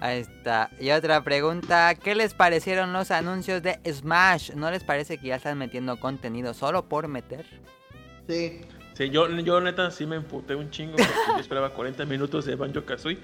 [0.00, 0.68] Ahí está.
[0.80, 4.50] Y otra pregunta, ¿qué les parecieron los anuncios de Smash?
[4.54, 7.46] ¿No les parece que ya están metiendo contenido solo por meter?
[8.28, 8.62] Sí,
[8.94, 12.54] Sí, yo, yo neta sí me emputé un chingo porque yo esperaba 40 minutos de
[12.54, 13.18] Banjo Kazooie.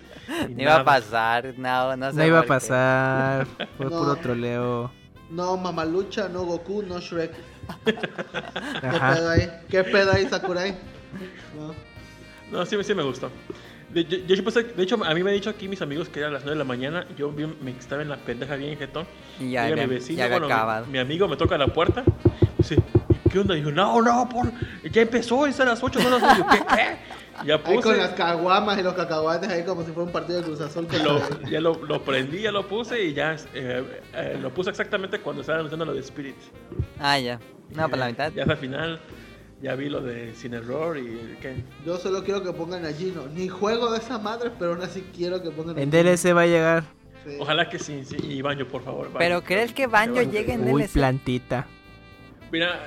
[0.49, 3.47] No iba a pasar, no, no sé No iba a por pasar.
[3.77, 3.91] Fue No.
[3.91, 4.91] puro troleo.
[5.31, 7.33] No Mamalucha, no Goku, no Shrek.
[7.85, 9.15] ¿Qué Ajá.
[9.15, 9.51] pedo ahí?
[9.69, 10.77] ¿Qué pedo ahí, Sakurai?
[11.57, 11.75] No.
[12.59, 13.31] No, sí, sí me gustó.
[13.93, 16.09] De, yo- yo sí pensé- de hecho, a mí me han dicho aquí mis amigos
[16.09, 17.07] que era a las 9 de la mañana.
[17.17, 19.07] Yo bien- me estaba en la pendeja bien jetón.
[19.41, 20.87] Y ya mi vecino, ya bueno, mi- acabado.
[20.87, 22.05] Mi, amigo me toca la puerta.
[22.59, 22.77] Dice,
[23.31, 23.57] ¿qué onda?
[23.57, 24.53] Y yo, no, no, pon,
[24.91, 26.37] ya empezó, es a las 8, son las 9.
[26.39, 26.77] Yo, ¿Qué?
[26.77, 27.17] ¿Qué?
[27.45, 30.39] Ya Ahí con las puse, caguamas y los cacahuates ahí como si fuera un partido
[30.39, 30.87] de Cruz Azul.
[31.05, 33.85] lo, la- ya lo, lo prendí, ya lo puse y ya eh,
[34.15, 36.35] eh, lo puse exactamente cuando estaba anunciando lo de Spirit.
[36.99, 37.39] Ah, ya.
[37.75, 38.33] No, por la Eh, mitad.
[38.33, 39.01] Ya hasta el final,
[39.61, 41.63] ya vi lo de Sin Error y ¿qué?
[41.85, 43.27] Yo solo quiero que pongan a Gino.
[43.27, 45.91] Ni juego de esa madre, pero aún así quiero que pongan a En.
[45.91, 46.85] DLC va a llegar.
[47.27, 47.37] Sí.
[47.39, 48.17] Ojalá que sí, sí.
[48.23, 49.07] Y Banjo, por favor.
[49.09, 49.19] Banjo.
[49.19, 50.31] Pero ¿crees que Banjo Banjo.
[50.31, 50.93] llegue en Uy, DLC?
[50.95, 51.67] plantita.
[52.51, 52.81] Mira,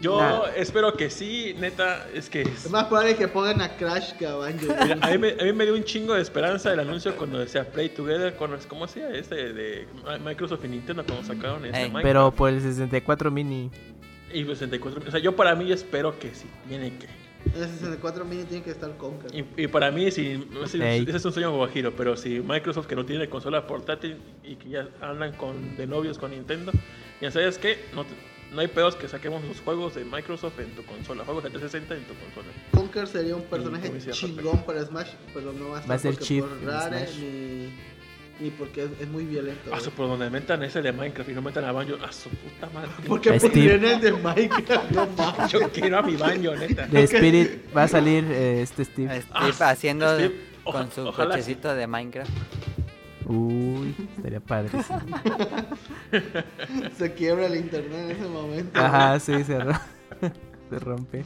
[0.00, 0.42] Yo Nah.
[0.56, 2.42] espero que sí, neta, es que...
[2.42, 4.66] Es más probable que pongan a Crash que a Banjo.
[4.82, 7.38] Mira, a, mí me, a mí me dio un chingo de esperanza el anuncio cuando
[7.38, 8.50] decía Play Together con...
[8.68, 9.08] ¿Cómo hacía?
[9.10, 9.86] Este de
[10.24, 11.92] Microsoft y Nintendo cuando sacaron ese Ey.
[12.02, 13.70] Pero por el 64 mini.
[14.32, 15.02] Y los 64...
[15.08, 17.06] O sea, yo para mí espero que sí, tiene que...
[17.54, 19.30] El 64 mini tiene que estar Conker.
[19.34, 21.04] Y, y para mí, si, ese, Ey.
[21.06, 24.70] ese es un sueño guajiro, pero si Microsoft que no tiene consola portátil y que
[24.70, 26.72] ya andan con, de novios con Nintendo,
[27.20, 28.14] ya sabes que no, te-
[28.54, 31.94] no hay pedos que saquemos los juegos de Microsoft en tu consola, juegos de 360
[31.96, 32.46] en tu consola.
[32.72, 36.18] Conker sería un personaje chingón para Smash, pero no va a, Va a estar ser
[36.18, 37.70] Chief por Rare ni,
[38.40, 39.70] ni porque es, es muy violento.
[39.72, 42.70] Ah, por donde metan ese de Minecraft y no metan a Banjo, a su puta
[42.72, 42.90] madre.
[43.06, 44.90] ¿Por qué pondrían el de Minecraft?
[44.92, 45.50] No mames.
[45.50, 46.86] Yo quiero a mi Banjo, neta.
[46.86, 49.20] De Spirit va a salir eh, este Steve.
[49.20, 52.30] Steve Ah, haciendo Steve, con su ojalá cochecito de Minecraft.
[53.26, 54.70] Uy, estaría padre.
[56.96, 58.80] Se quiebra el internet en ese momento.
[58.80, 59.72] Ajá, sí, se, ro-
[60.70, 61.24] se rompe.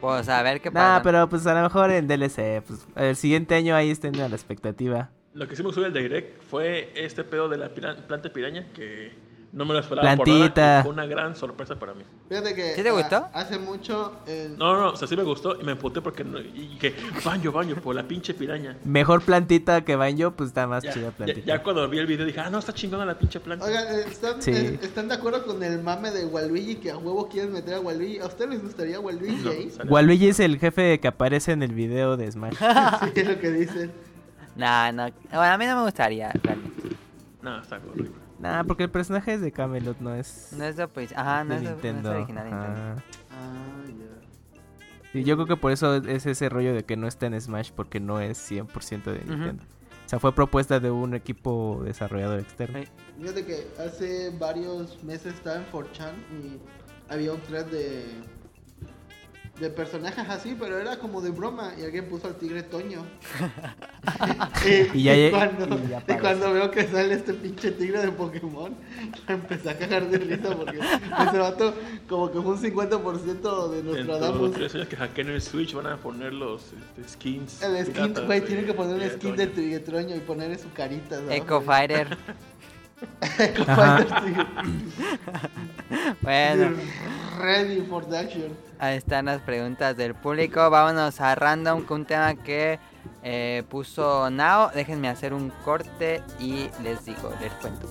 [0.00, 1.02] Pues a ver qué Nah, pasa.
[1.02, 2.62] pero pues a lo mejor en DLC.
[2.66, 5.10] Pues el siguiente año ahí estén a la expectativa.
[5.32, 9.12] Lo que me gustó del Direct fue este pedo de la pira- planta piraña que
[9.54, 10.60] no me lo esperaba por Plantita.
[10.60, 10.82] nada.
[10.82, 12.02] Fue una gran sorpresa para mí.
[12.28, 13.28] Fíjate que ¿Sí te ah, gustó?
[13.32, 16.24] hace mucho el- No, no, no, o sea, sí me gustó y me emputé porque
[16.24, 16.92] no, y que
[17.24, 18.76] baño, baño, por la pinche piraña.
[18.84, 21.46] Mejor plantita que Banjo, pues está más Ya, chida ya, plantita.
[21.46, 23.64] ya cuando vi el video dije, ah, no, está chingona la pinche planta.
[23.64, 24.50] Oigan, ¿están, Sí.
[24.50, 27.80] eh, ¿están de acuerdo con el mame de Waluigi que a huevo quieren meter a
[27.80, 28.18] Waluigi?
[28.18, 29.72] ¿A ustedes les gustaría Waluigi No, ahí?
[29.88, 32.54] Waluigi es el jefe que aparece en el video de Smash.
[33.04, 33.92] Sí, es lo que dicen.
[34.56, 35.08] Nah, no.
[35.30, 36.96] Bueno, a mí no me gustaría, realmente.
[37.42, 38.23] No, está horrible.
[38.44, 41.50] Nah, porque el personaje es de Camelot, no es No es de, pues, ajá, no
[41.50, 42.10] de es, de- no Nintendo.
[42.12, 43.02] es original de Nintendo.
[43.30, 45.10] Ah, ya.
[45.12, 47.70] Sí, yo creo que por eso es ese rollo de que no está en Smash,
[47.74, 49.62] porque no es 100% de Nintendo.
[50.04, 52.80] O sea, fue propuesta de un equipo desarrollador externo.
[53.18, 56.58] Fíjate que hace varios meses estaba en 4chan y
[57.12, 58.04] había un thread de
[59.60, 63.04] de personajes así, pero era como de broma y alguien puso al tigre Toño.
[64.66, 66.20] y, Y ya y cuando, y ya y aparece.
[66.20, 68.74] cuando veo que sale este pinche tigre de Pokémon,
[69.28, 71.72] empecé a cagar de risa porque ese vato
[72.08, 74.52] como que fue un 50% de nuestro Adamus.
[74.52, 76.62] tres años que hackeen el Switch van a poner los
[76.96, 77.62] este, skins.
[77.62, 80.72] El skin, güey, de- tienen que poner un skin de tigre Toño y ponerle su
[80.72, 81.16] carita.
[81.20, 81.40] ¿sabes?
[81.42, 82.08] Echo Fighter.
[83.38, 83.98] Echo Ajá.
[83.98, 84.46] Fighter, tigre.
[86.22, 86.76] Bueno,
[87.38, 88.56] Ready for the action.
[88.84, 90.68] Ahí están las preguntas del público.
[90.70, 92.78] Vámonos a random con un tema que
[93.22, 94.70] eh, puso Nao.
[94.74, 97.88] Déjenme hacer un corte y les digo, les cuento.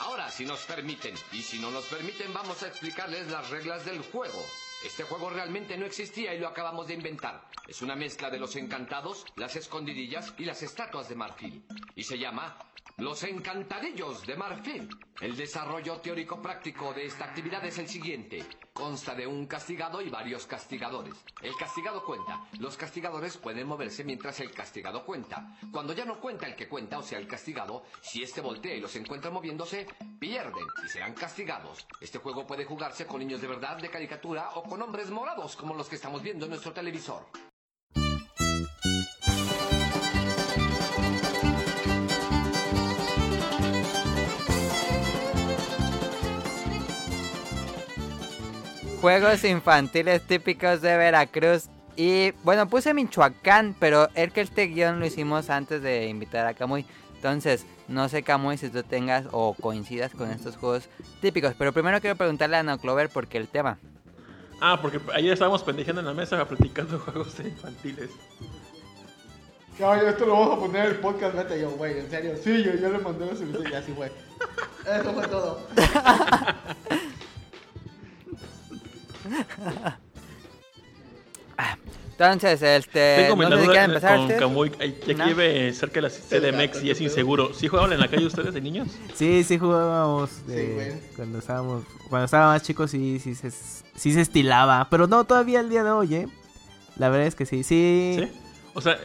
[0.00, 4.00] Ahora, si nos permiten, y si no nos permiten, vamos a explicarles las reglas del
[4.00, 4.42] juego.
[4.84, 7.48] Este juego realmente no existía y lo acabamos de inventar.
[7.66, 11.64] Es una mezcla de los encantados, las escondidillas y las estatuas de marfil.
[11.96, 12.58] Y se llama
[12.98, 14.88] Los Encantadillos de Marfil.
[15.20, 18.44] El desarrollo teórico práctico de esta actividad es el siguiente.
[18.74, 21.14] Consta de un castigado y varios castigadores.
[21.40, 22.44] El castigado cuenta.
[22.58, 25.56] Los castigadores pueden moverse mientras el castigado cuenta.
[25.70, 28.80] Cuando ya no cuenta el que cuenta, o sea el castigado, si este voltea y
[28.80, 29.86] los encuentra moviéndose,
[30.18, 31.86] pierden y serán castigados.
[32.00, 35.74] Este juego puede jugarse con niños de verdad, de caricatura o con hombres morados como
[35.74, 37.24] los que estamos viendo en nuestro televisor.
[49.00, 51.68] Juegos infantiles típicos de Veracruz.
[51.94, 56.54] Y bueno, puse Michoacán, pero es que este guion lo hicimos antes de invitar a
[56.54, 56.86] Camuy.
[57.16, 60.88] Entonces, no sé Camuy si tú tengas o coincidas con estos juegos
[61.20, 61.54] típicos.
[61.58, 63.78] Pero primero quiero preguntarle a Ana Clover porque el tema.
[64.60, 68.10] Ah, porque ayer estábamos pendejando en la mesa platicando juegos infantiles.
[69.78, 72.34] Caballo, esto lo vamos a poner en el podcast, vete yo, güey, en serio.
[72.42, 74.10] Sí, yo, yo le mandé la solicitud y así, güey.
[74.86, 75.60] Eso fue todo.
[82.18, 83.16] Entonces, este.
[83.22, 84.28] Tengo mi no la sé si duda quieren empezar con.
[84.38, 84.70] Camuy.
[84.70, 84.76] No.
[84.78, 87.52] que vive cerca de la CDMX y es inseguro.
[87.52, 88.88] ¿Sí jugaban en la calle ustedes de niños?
[89.14, 90.92] Sí, sí jugábamos de- Sí, güey.
[91.16, 95.58] cuando estábamos cuando estaba más chicos sí sí se sí se estilaba, pero no todavía
[95.60, 96.28] el día de hoy, ¿eh?
[96.96, 98.16] La verdad es que sí, sí.
[98.20, 98.28] ¿Sí?
[98.74, 98.96] O sea,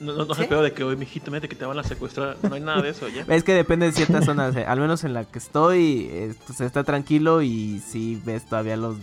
[0.00, 0.42] no, no, no ¿Sí?
[0.42, 2.36] se pedo de que hoy, mijito, mete que te van a secuestrar.
[2.42, 3.24] No hay nada de eso ya.
[3.34, 6.60] Es que depende de ciertas zonas, eh, al menos en la que estoy, eh, pues
[6.62, 8.96] está tranquilo y sí ves todavía los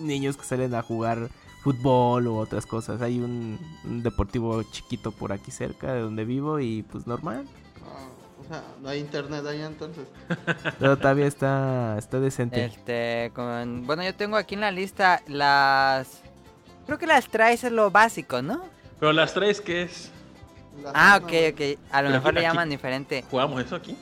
[0.00, 1.28] niños que salen a jugar
[1.68, 3.02] fútbol u otras cosas.
[3.02, 7.44] Hay un, un deportivo chiquito por aquí cerca de donde vivo y pues normal.
[7.84, 8.08] Ah,
[8.40, 10.06] o sea, no hay internet allá entonces.
[10.78, 12.64] Pero todavía está, está decente.
[12.64, 13.86] Este, con...
[13.86, 16.22] Bueno, yo tengo aquí en la lista las...
[16.86, 18.64] Creo que las traes es lo básico, ¿no?
[18.98, 20.10] Pero las tres, ¿qué es?
[20.82, 21.78] La Ah, ok, ok.
[21.90, 23.24] A lo mejor le llaman diferente.
[23.30, 23.94] ¿Jugamos eso aquí?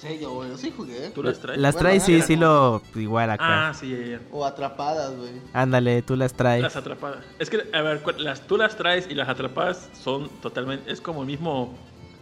[0.00, 1.10] Sí, yo, güey, sí jugué.
[1.10, 1.58] ¿Tú las traes?
[1.58, 3.74] Las Bueno, traes, sí, sí lo igual Ah, acá.
[3.74, 4.20] sí, ya, ya.
[4.30, 5.32] O atrapadas, güey.
[5.52, 6.62] Ándale, tú las traes.
[6.62, 7.24] Las atrapadas.
[7.40, 10.90] Es que, a ver, las, tú las traes y las atrapadas son totalmente.
[10.92, 11.76] Es como el mismo.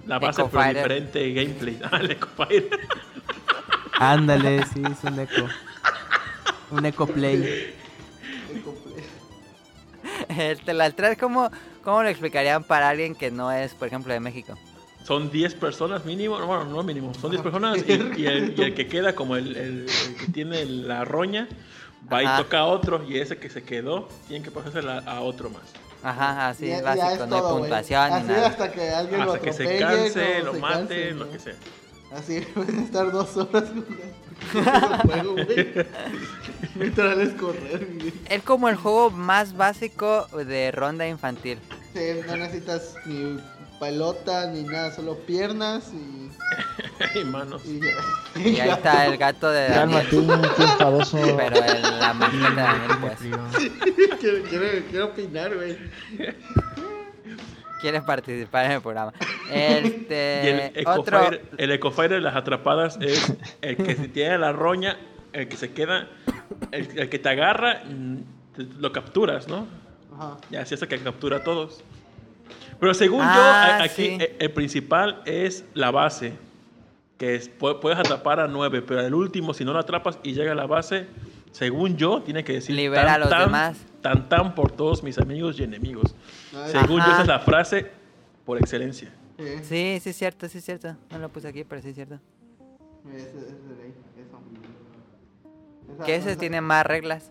[0.07, 0.83] La base, Echo pero Fighter.
[0.85, 1.81] diferente gameplay.
[1.91, 2.81] Ah, el Echo Fighter.
[3.99, 5.47] Ándale, sí, es un eco.
[6.71, 7.75] Un eco play.
[8.53, 9.05] El comple-
[10.53, 11.51] Este, las traes, ¿cómo,
[11.83, 14.55] ¿cómo lo explicarían para alguien que no es, por ejemplo, de México?
[15.07, 16.37] Son 10 personas mínimo.
[16.45, 17.15] Bueno, no mínimo.
[17.15, 17.79] Son 10 personas.
[17.87, 17.93] Y,
[18.23, 21.49] y el, y el que queda, como el, el- el que tiene la roña,
[22.13, 22.41] va Ajá.
[22.41, 23.05] y toca a otro.
[23.09, 25.63] Y ese que se quedó, tienen que pasársela a otro más.
[26.03, 28.47] Ajá, así es básico, no hay todo, puntuación ni Así nada.
[28.49, 31.55] hasta que alguien lo Hasta que se canse, lo se mate, canse, lo que sea.
[32.13, 33.65] Así pueden estar dos horas
[34.53, 35.75] jugando ese juego, güey.
[36.77, 38.13] Literal es correr, güey.
[38.29, 41.59] Es como el juego más básico de ronda infantil.
[41.95, 43.39] Sí, no necesitas ni
[43.79, 46.31] pelota ni nada, solo piernas y,
[47.21, 47.63] y manos.
[47.65, 47.81] y
[48.61, 50.51] ahí está el gato de Calma, Daniel.
[51.37, 55.77] Pero el- la mascota de Daniel, pues, quiero, quiero, quiero opinar, güey.
[57.81, 59.13] quiere participar en el programa.
[59.49, 61.31] Y el Este, Eco otro...
[61.57, 64.97] El Eco Fire de las atrapadas es el que se tiene la roña,
[65.33, 66.09] el que se queda,
[66.73, 68.17] el, el que te agarra, mm,
[68.81, 69.69] lo capturas, ¿no?
[70.17, 70.37] Ajá.
[70.51, 71.85] Y así hasta que captura a todos.
[72.81, 74.19] Pero según yo, Ah, aquí sí.
[74.21, 76.33] eh, el principal es la base.
[77.19, 80.35] Que es, pu- puedes atrapar a nueve, pero el último, si no lo atrapas y
[80.35, 81.07] llega a la base,
[81.51, 83.79] según yo, tiene que decir Libera a los tan, demás.
[84.03, 86.15] Tan tan por todos mis amigos y enemigos.
[86.55, 87.91] Ay, Según yo, esa es la frase
[88.45, 89.11] por excelencia.
[89.39, 90.95] sí, Sí, sí es cierto, sí es cierto.
[91.11, 92.21] No lo puse aquí, pero sí es cierto.
[93.15, 93.39] eso.
[96.05, 97.31] Que ese tiene más reglas.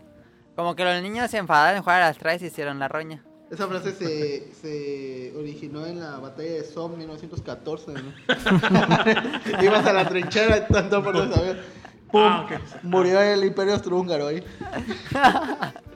[0.56, 3.22] Como que los niños se enfadaron en jugar a las traes y hicieron la roña.
[3.50, 7.92] Esa frase se, se originó en la batalla de Somme 1914.
[7.92, 8.02] ¿no?
[9.62, 11.62] Ibas a la trinchera y tanto por no saber.
[12.10, 12.22] ¡Pum!
[12.24, 12.82] Ah, ok.
[12.84, 14.42] Murió el imperio austrohúngaro ahí.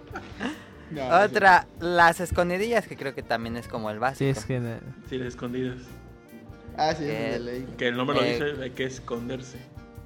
[0.91, 4.31] No, Otra, las escondidillas, que creo que también es como el Sí, básico.
[4.41, 4.61] es que...
[5.09, 5.77] Sí, las escondidas.
[6.77, 7.67] Ah, sí, Que- es de ley.
[7.79, 9.59] Que el nombre lo Eh, dice, hay que esconderse.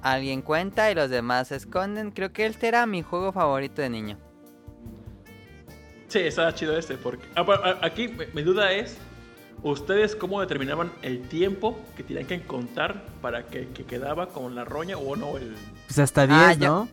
[0.03, 2.11] Alguien cuenta y los demás se esconden.
[2.11, 4.19] Creo que este era mi juego favorito de niño.
[6.15, 6.95] Sí, estaba chido este.
[6.95, 7.27] Porque...
[7.35, 8.95] Ah, ah, aquí mi- duda es,
[9.63, 14.63] ¿ustedes cómo determinaban el tiempo que tenían que contar para que, que quedaba con la
[14.63, 15.35] roña o no?
[15.35, 15.57] El...
[15.87, 16.67] Pues hasta 10, Ah, ya.
[16.69, 16.87] ¿no?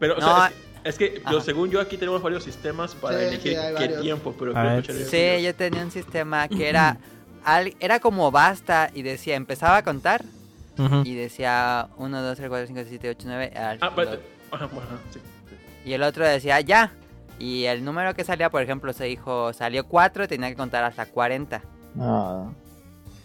[0.00, 3.18] Pero, o No, sea, es, es que yo, según yo, aquí tenemos varios sistemas para
[3.20, 4.52] Sí, elegir sí, qué tiempo, pero
[4.82, 6.98] Sí, yo tenía un sistema que era...
[7.44, 10.24] al- Era como basta y decía, empezaba a contar
[10.76, 11.02] Ujú.
[11.04, 13.52] y decía 1, 2, 3, 4, 5, 6, 7, 8, 9.
[13.54, 14.10] Ah, pero...
[14.50, 14.70] Ajá, ajá,
[15.12, 15.20] sí.
[15.84, 16.90] Y el otro decía ya.
[17.38, 21.06] Y el número que salía, por ejemplo, se dijo, salió 4, tenía que contar hasta
[21.06, 21.62] 40.
[22.00, 22.48] Ah,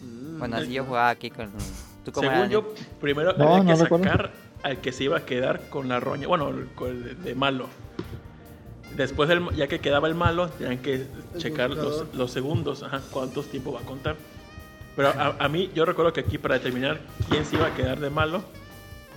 [0.02, 1.50] Mm, Bueno, así yo jugaba aquí con...
[2.04, 4.04] ¿Tú cómo Según era, yo, primero No, había no que recuerdo.
[4.06, 4.32] sacar
[4.64, 6.28] al que se iba a quedar con la roña.
[6.28, 7.68] Bueno, el- con el de, malo.
[8.98, 12.84] Después, del- ya que quedaba el malo, tenían que checar los, los segundos.
[12.84, 14.16] Ajá, cuántos tiempo va a contar.
[14.96, 17.00] Pero a, a mí, yo recuerdo que aquí para determinar
[17.30, 18.44] quién se iba a quedar de malo,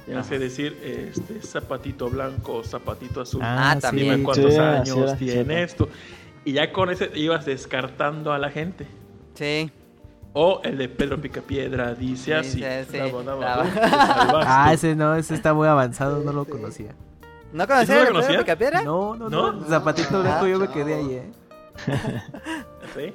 [0.07, 3.41] tenías que decir este, zapatito blanco, zapatito azul.
[3.45, 3.81] Ah, sí.
[3.83, 4.11] también.
[4.13, 5.63] Dime cuántos Sí, años era, tiene sí.
[5.63, 5.89] esto.
[6.45, 8.87] Y ya con ese ibas descartando a la gente.
[9.35, 9.71] Sí.
[10.33, 12.63] O el de Pedro Picapiedra dice así.
[12.63, 12.99] Sí.
[12.99, 13.81] Daba, salvaste.
[14.47, 16.51] Ah, ese no, ese está muy avanzado, no lo Sí.
[16.53, 16.95] conocía.
[17.53, 18.41] ¿No ¿Sí conocías no lo el Pedro?
[18.41, 18.83] Picapiedra?
[18.83, 19.53] No, no, ¿No?
[19.53, 19.67] no.
[19.67, 21.31] Zapatito Ah, blanco yo me quedé ahí, ¿eh?
[22.95, 23.13] ¿Sí?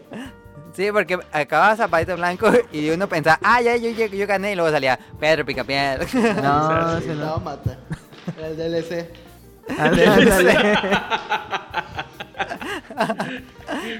[0.73, 4.53] Sí, porque acababa Zapatito Blanco y uno pensaba, ah, ya, yo, yo, yo gané.
[4.53, 6.05] Y luego salía Pedro Picapiedra.
[6.41, 7.39] No, ese No, no.
[7.39, 7.77] mata.
[8.41, 9.07] El DLC.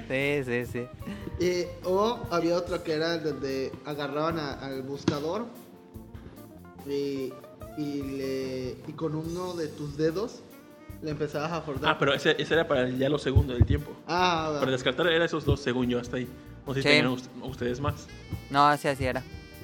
[0.08, 0.88] Sí, sí, sí.
[1.40, 5.46] Eh, o había otro que era donde agarraban a- al buscador
[6.88, 7.34] y,
[7.78, 10.42] y, le, y con uno de tus dedos
[11.02, 11.90] le empezabas a forzar.
[11.90, 13.92] Ah, pero ese, ese era para ya los segundos del tiempo.
[14.08, 16.28] Ah, Para descartar era esos dos según yo hasta ahí.
[16.68, 16.96] No sé si Sí.
[16.96, 18.08] tenían ust- ustedes más.
[18.50, 19.24] No, así así era.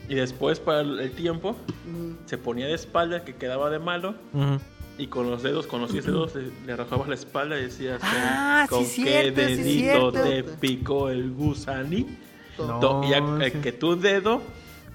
[0.10, 1.56] Y después para el, tiempo
[1.86, 4.60] mm, se ponía de espalda que quedaba de malo Ujú.
[4.98, 8.00] y con los dedos, con los 10 dedos le, le arrojabas la espalda y decías
[8.00, 10.24] con, Ah, sí, con qué cierto, sí, dedito cierto.
[10.24, 12.10] te picó el gusanito.
[12.58, 13.04] No.
[13.04, 13.21] y ya
[13.52, 13.60] sí.
[13.60, 14.42] que tu dedo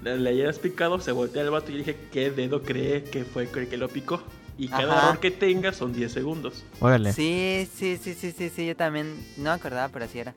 [0.03, 3.43] le, le hayas picado, se voltea el vato y dije, ¿qué dedo cree que fue
[3.53, 4.21] el que lo picó?
[4.57, 5.07] Y cada Ajá.
[5.09, 6.63] error que tengas son 10 segundos.
[6.79, 7.13] Órale.
[7.13, 10.33] Sí, sí, sí, sí, sí, sí, yo también no me acordaba, pero así era.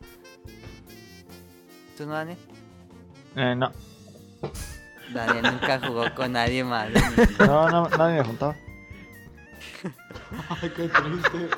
[1.96, 2.38] ¿Tú no, Daniel?
[3.36, 3.72] Eh, no.
[5.14, 6.90] Daniel nunca jugó con nadie más.
[7.38, 8.56] No, no, nadie me juntaba.
[10.60, 11.48] Ay, qué triste.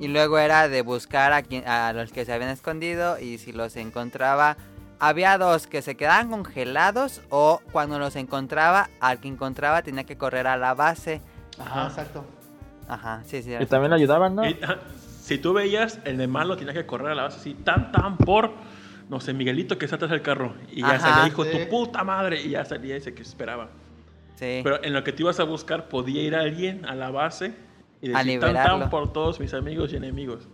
[0.00, 3.52] Y luego era de buscar a, quien, a los que se habían escondido y si
[3.52, 4.56] los encontraba...
[5.02, 10.18] Había dos que se quedaban congelados o cuando los encontraba, al que encontraba tenía que
[10.18, 11.22] correr a la base.
[11.58, 12.22] Ajá, exacto.
[12.86, 13.54] Ajá, sí, sí.
[13.58, 14.42] Y también le ayudaban, ¿no?
[15.30, 17.92] Y, si tú veías, el de malo tenía que correr a la base así, tan,
[17.92, 18.52] tan por,
[19.08, 20.54] no sé, Miguelito que está atrás del carro.
[20.72, 21.50] Y ya Ajá, salía, hijo, sí.
[21.50, 22.42] tu puta madre.
[22.42, 23.70] Y ya salía ese que esperaba.
[24.34, 24.60] Sí.
[24.62, 27.54] Pero en lo que te ibas a buscar, podía ir alguien a la base
[28.00, 30.48] y decir tan, tan por todos mis amigos y enemigos.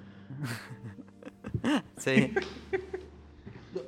[1.96, 2.34] sí.
[3.74, 3.82] Yo,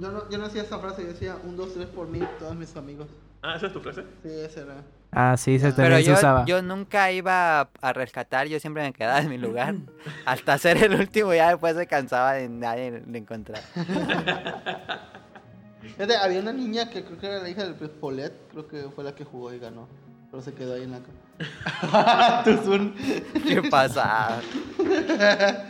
[0.00, 2.56] yo no, yo no hacía esa frase, yo decía un, dos, tres por mí, todos
[2.56, 3.08] mis amigos.
[3.42, 4.04] Ah, ¿esa es tu frase?
[4.22, 4.82] Sí, ese era.
[5.12, 6.44] Ah, sí, se Pero también se yo, usaba.
[6.44, 9.74] yo nunca iba a, rescatar, yo siempre me quedaba en mi lugar.
[10.24, 13.62] hasta ser el último, ya después se cansaba de nadie le encontrar.
[16.22, 19.02] Había una niña que creo que era la hija del Pez Polet, creo que fue
[19.04, 19.88] la que jugó y ganó.
[20.30, 21.20] Pero se quedó ahí en la cama.
[22.44, 22.94] Tuzun.
[23.46, 24.40] ¿Qué pasa?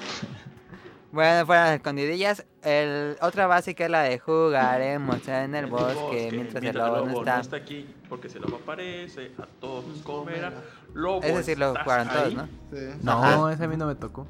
[1.12, 2.44] bueno, fueron las escondidillas.
[2.62, 7.56] El, otra básica es la de jugaremos en el bosque mientras el lobo no está.
[7.56, 10.52] aquí, porque si el lobo aparece, a todos nos comerá.
[10.94, 12.34] Lobo, Ese sí lo ¿estás jugaron todos?
[12.34, 12.46] ¿no?
[12.72, 12.86] Sí.
[13.02, 13.52] No, Ajá.
[13.52, 14.26] ese a mí no me tocó.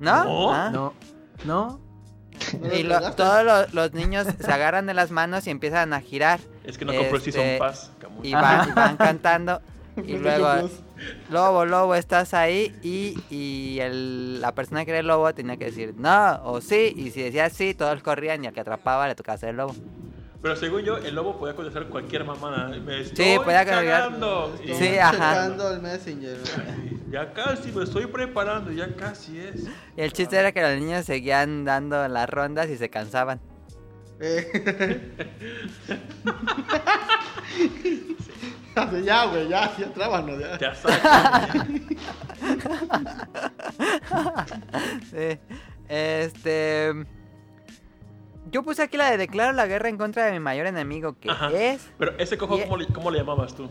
[0.00, 0.24] ¿No?
[0.24, 0.52] No.
[0.52, 0.70] Ah.
[0.72, 0.92] No.
[1.44, 1.80] No.
[2.60, 6.00] ¿No Y lo todos los, los niños se agarran de las manos y empiezan a
[6.00, 6.40] girar.
[6.64, 8.28] Es que no compró el Este, Season Pass, Camuy.
[8.28, 9.60] Y van, y van cantando.
[9.96, 10.72] Y Perfecto luego, Plus.
[11.30, 12.74] lobo, lobo, estás ahí.
[12.82, 16.92] Y, y el- la persona que era el lobo tenía que decir no o sí.
[16.96, 19.74] Y si decía sí, todos corrían y al que atrapaba le tocaba ser el lobo.
[20.40, 22.68] Pero según yo, el lobo podía contestar cualquier mamada.
[22.80, 24.56] Me estoy Sí, podía cargar- cagando.
[24.76, 25.46] Sí, ajá.
[25.46, 26.38] el Messenger.
[27.10, 29.66] Ya casi me estoy preparando, ya casi es.
[29.96, 33.40] Y el chiste era que los niños seguían dando las rondas y se cansaban.
[34.20, 35.10] Eh.
[38.74, 40.58] Así, ya, güey, ya, ya trábanos, ya.
[40.58, 40.74] Ya.
[45.10, 45.38] Sí.
[45.88, 46.92] Este.
[48.50, 51.30] Yo puse aquí la de declaro la guerra en contra de mi mayor enemigo, que
[51.30, 51.50] Ajá.
[51.52, 51.90] es.
[51.98, 53.68] Pero ese cojo, Y- ¿cómo le, cómo le llamabas tú?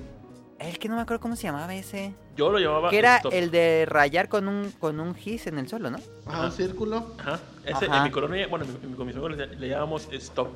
[0.60, 2.14] Es que no me acuerdo cómo se llamaba ese.
[2.36, 2.90] Yo lo llamaba.
[2.92, 3.34] Que era Stop.
[3.34, 5.98] el de rayar con un con un gis en el suelo, ¿no?
[6.28, 7.16] Ajá, un círculo.
[7.20, 7.40] Ajá.
[7.66, 7.98] Ese Ajá.
[7.98, 10.56] en mi colonia, bueno, en mi- con mis amigos le, le llamamos Stop.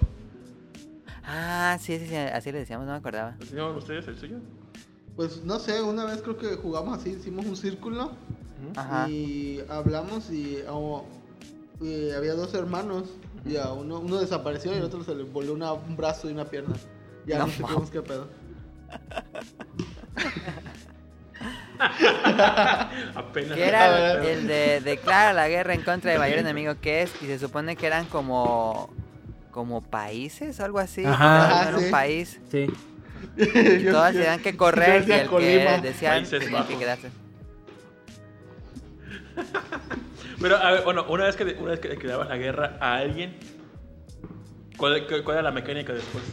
[1.27, 3.35] Ah, sí, sí, sí, así le decíamos, no me acordaba.
[3.39, 4.37] ¿Lo llaman ustedes el suyo?
[5.15, 8.11] Pues no sé, una vez creo que jugamos así, hicimos un círculo
[8.75, 9.07] Ajá.
[9.09, 11.05] y hablamos y, oh,
[11.81, 13.09] y había dos hermanos
[13.45, 16.33] y a uno, uno desapareció y al otro se le volvió una- un brazo y
[16.33, 16.75] una pierna.
[17.25, 18.27] Ya No no, supimos qué pedo.
[23.15, 23.55] Apenas.
[23.57, 27.11] Que era el, de declara la guerra en contra de mi mayor enemigo que es
[27.21, 28.89] y se supone que eran como
[29.55, 31.05] como países o algo así.
[31.05, 31.69] Ajá.
[31.69, 31.89] Era un sí.
[31.91, 32.41] país.
[32.51, 32.67] Sí.
[33.37, 35.81] Y todas tenían que correr y decía el Colima.
[35.81, 37.09] que tenía que quedarse.
[40.41, 42.95] Pero, a ver, bueno, una vez que, una vez que le quedabas la guerra a
[42.97, 43.37] alguien,
[44.77, 46.23] ¿cuál, cuál- cuál era la mecánica después?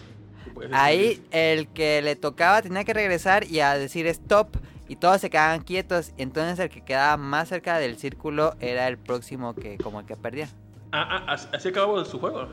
[0.72, 4.56] Ahí el que le tocaba tenía que regresar y a decir stop
[4.88, 6.12] y todos se quedaban quietos.
[6.18, 10.16] Entonces el que quedaba más cerca del círculo era el próximo que como el que
[10.16, 10.48] perdía.
[10.92, 12.48] Ah, ah, así- así acabó su juego.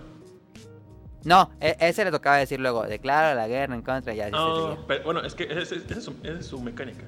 [1.25, 4.37] No, e- ese le tocaba decir luego, declaro la guerra en contra y así se
[4.37, 4.85] No, seguía.
[4.87, 7.03] pero, bueno, es que esa es, su, es su mecánica.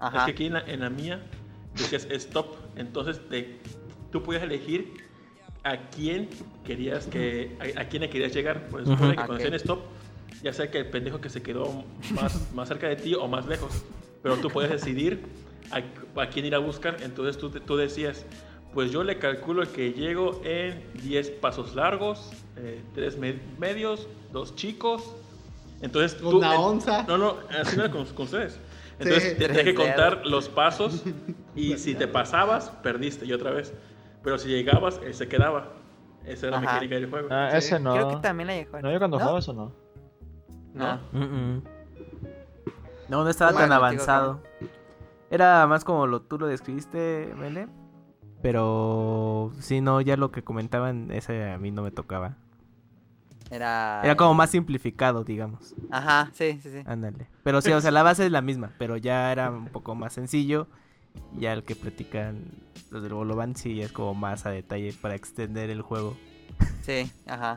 [0.00, 0.18] Ajá.
[0.20, 1.20] Es que aquí en la, en la mía
[1.74, 3.58] decías stop, entonces te,
[4.10, 4.92] tú podías elegir
[5.64, 6.28] a quién
[6.64, 8.66] querías que a, a quién le querías llegar.
[8.68, 9.80] Pues supone que cuando decían stop,
[10.42, 11.84] ya sea que el pendejo que se quedó
[12.14, 13.84] más, más cerca de ti o más lejos,
[14.24, 15.24] pero tú puedes decidir
[15.70, 16.96] a, a quién ir a buscar.
[17.00, 18.26] Entonces tú, tú decías,
[18.74, 22.32] pues yo le calculo que llego en 10 pasos largos,
[22.94, 23.18] 3
[23.58, 25.14] medios, 2 chicos.
[25.80, 27.02] Entonces tú, Una onza.
[27.04, 28.58] No, no, así no era con, con ustedes.
[28.98, 29.38] Entonces Sí.
[29.38, 31.02] te tenías que Tres contar los pasos
[31.56, 33.74] y si te pasabas, perdiste y otra vez.
[34.22, 35.72] Pero si llegabas, él se quedaba.
[36.24, 37.28] Esa era la mecánica del juego.
[37.32, 37.94] Ah, Sí, ese no.
[37.94, 38.80] Creo que también la llegó.
[38.80, 39.22] No, yo cuando ¿No?
[39.24, 39.72] jugaba eso no.
[40.72, 41.00] No.
[41.10, 41.62] Mm, mm.
[43.08, 44.40] No, no estaba Bueno, tan avanzado.
[45.30, 47.66] Era más como lo tú lo describiste, Mele.
[48.40, 52.36] Pero sí, no, ya lo que comentaban, ese a mí no me tocaba.
[53.52, 54.00] Era...
[54.02, 55.74] Era como más simplificado, digamos.
[55.90, 56.82] Ajá, sí, sí, sí.
[56.86, 57.28] Ándale.
[57.42, 60.14] Pero sí, o sea, la base es la misma, pero ya era un poco más
[60.14, 60.66] sencillo.
[61.36, 62.46] Y Ya el que practican
[62.90, 66.16] los del Bolovan sí es como más a detalle para extender el juego.
[66.80, 67.56] Sí, ajá.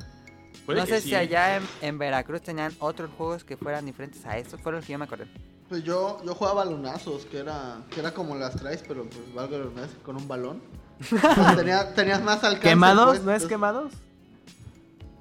[0.66, 4.26] Puede No sé sí, si allá en, en Veracruz tenían otros juegos que fueran diferentes
[4.26, 4.60] a estos.
[4.60, 5.26] Fueron los que yo me acordé.
[5.26, 9.34] Pues Pues yo, yo jugaba balonazos, que era, que era como las traes, pero pues
[9.34, 9.58] valga
[10.04, 10.62] con un balón.
[11.10, 12.68] Pues tenía- tenías más alcance.
[12.70, 13.08] ¿Quemados?
[13.08, 13.94] pues, ¿No es entonces- quemados?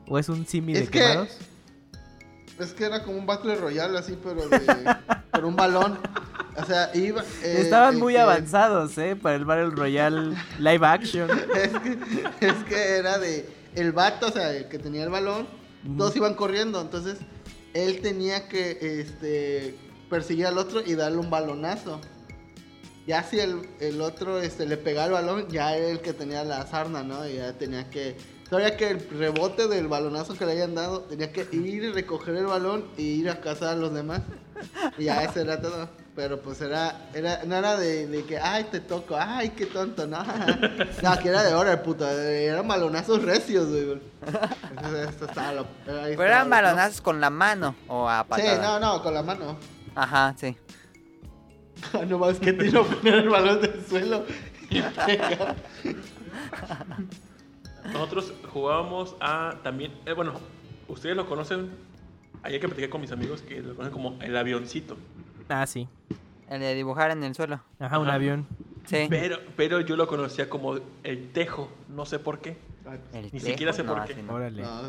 [0.07, 1.29] ¿O es un simi de que- quemados?
[2.59, 4.61] Es que era como un Battle Royale así, pero de.
[5.33, 5.99] pero un balón.
[6.57, 7.23] O sea, iba.
[7.43, 9.17] eh, Estaban muy que- avanzados, ¿eh?
[9.17, 11.29] Para el Battle Royale live action.
[11.55, 13.49] Es que, es que era de.
[13.75, 15.49] El vato, o sea, el que tenía el balón,
[15.99, 16.81] todos iban corriendo.
[16.81, 17.19] Entonces,
[17.73, 19.77] él tenía que este,
[20.09, 22.01] perseguir al otro y darle un balonazo.
[23.05, 26.45] Ya si el, el otro este, le pegaba el balón, ya era el que tenía
[26.45, 27.29] la sarna, ¿no?
[27.29, 28.17] Y ya tenía que.
[28.49, 32.37] Todavía que el rebote del balonazo que le hayan dado, tenía que ir y recoger
[32.37, 34.21] el balón y ir a cazar a los demás.
[34.99, 35.89] Y ya eso era todo.
[36.15, 40.07] Pero pues era, era no era de, de que, ay, te toco, ay, qué tonto,
[40.07, 40.23] no.
[41.03, 42.13] No, que era de hora, puta.
[42.13, 44.01] Eran balonazos recios, güey.
[44.71, 45.67] Entonces, esto estaba lo-
[46.03, 48.79] ahí Pero eran lo- balonazos con la mano o a Sí, patada.
[48.79, 49.57] no, no, con la mano.
[49.97, 50.57] Ajá, sí.
[52.09, 54.25] no más que tiro poner el balón del suelo
[54.71, 54.81] y.
[57.93, 60.35] Nosotros jugábamos a también, eh, bueno,
[60.89, 61.71] ustedes lo conocen,
[62.43, 64.97] ayer que platiqué con mis amigos que lo conocen como el avioncito.
[65.49, 65.89] Ah, sí.
[66.49, 67.61] El de dibujar en el suelo.
[67.79, 68.15] Ajá, un Ajá.
[68.17, 68.47] avión.
[68.87, 69.07] Sí.
[69.09, 72.57] Pero, pero yo lo conocía como el tejo, no sé por qué.
[73.13, 74.23] El Ni siquiera sé tejo, por no, qué.
[74.23, 74.35] no.
[74.35, 74.63] Órale.
[74.63, 74.83] No,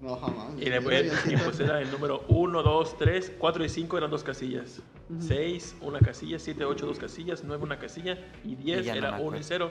[0.00, 0.48] no, jamás.
[0.58, 4.22] Y, después, y pues era el número 1, 2, 3, 4 y 5 eran dos
[4.24, 4.82] casillas.
[5.20, 8.98] 6, una casilla, 7, 8, dos casillas, 9, una casilla y 10 Y ya no
[8.98, 9.70] era me 1 y acuerdo.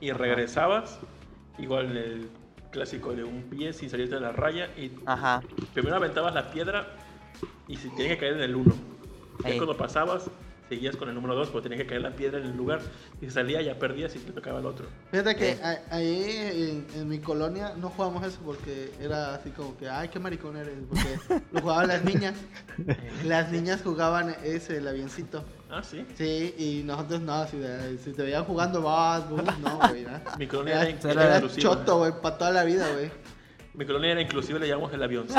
[0.00, 1.00] Y regresabas,
[1.58, 2.28] igual el
[2.70, 4.68] clásico de un pie sin salirte de la raya.
[4.76, 5.42] Y Ajá.
[5.72, 6.86] primero aventabas la piedra
[7.68, 8.74] y si tenía que caer en el 1.
[9.44, 10.30] Ya cuando pasabas,
[10.68, 12.80] seguías con el número 2, porque tenía que caer la piedra en el lugar.
[13.20, 14.86] Y si salía, ya perdías y te tocaba el otro.
[15.10, 19.76] Fíjate que a- ahí en, en mi colonia no jugábamos eso porque era así como
[19.76, 20.74] que, ay, qué maricón eres.
[20.88, 21.18] Porque
[21.52, 22.34] lo jugaban las niñas.
[23.24, 25.44] Las niñas jugaban ese, el avioncito.
[25.76, 26.06] Ah, sí.
[26.16, 27.60] Sí, y nosotros no, si,
[28.04, 30.04] si te veían jugando vas, bus, no, güey.
[30.04, 30.20] ¿no?
[30.38, 31.62] Mi colonia Era, era, era era inclusiva.
[31.62, 33.10] choto, güey, para toda la vida, güey.
[33.74, 35.26] Mi colonia era inclusive, le llamamos el avión.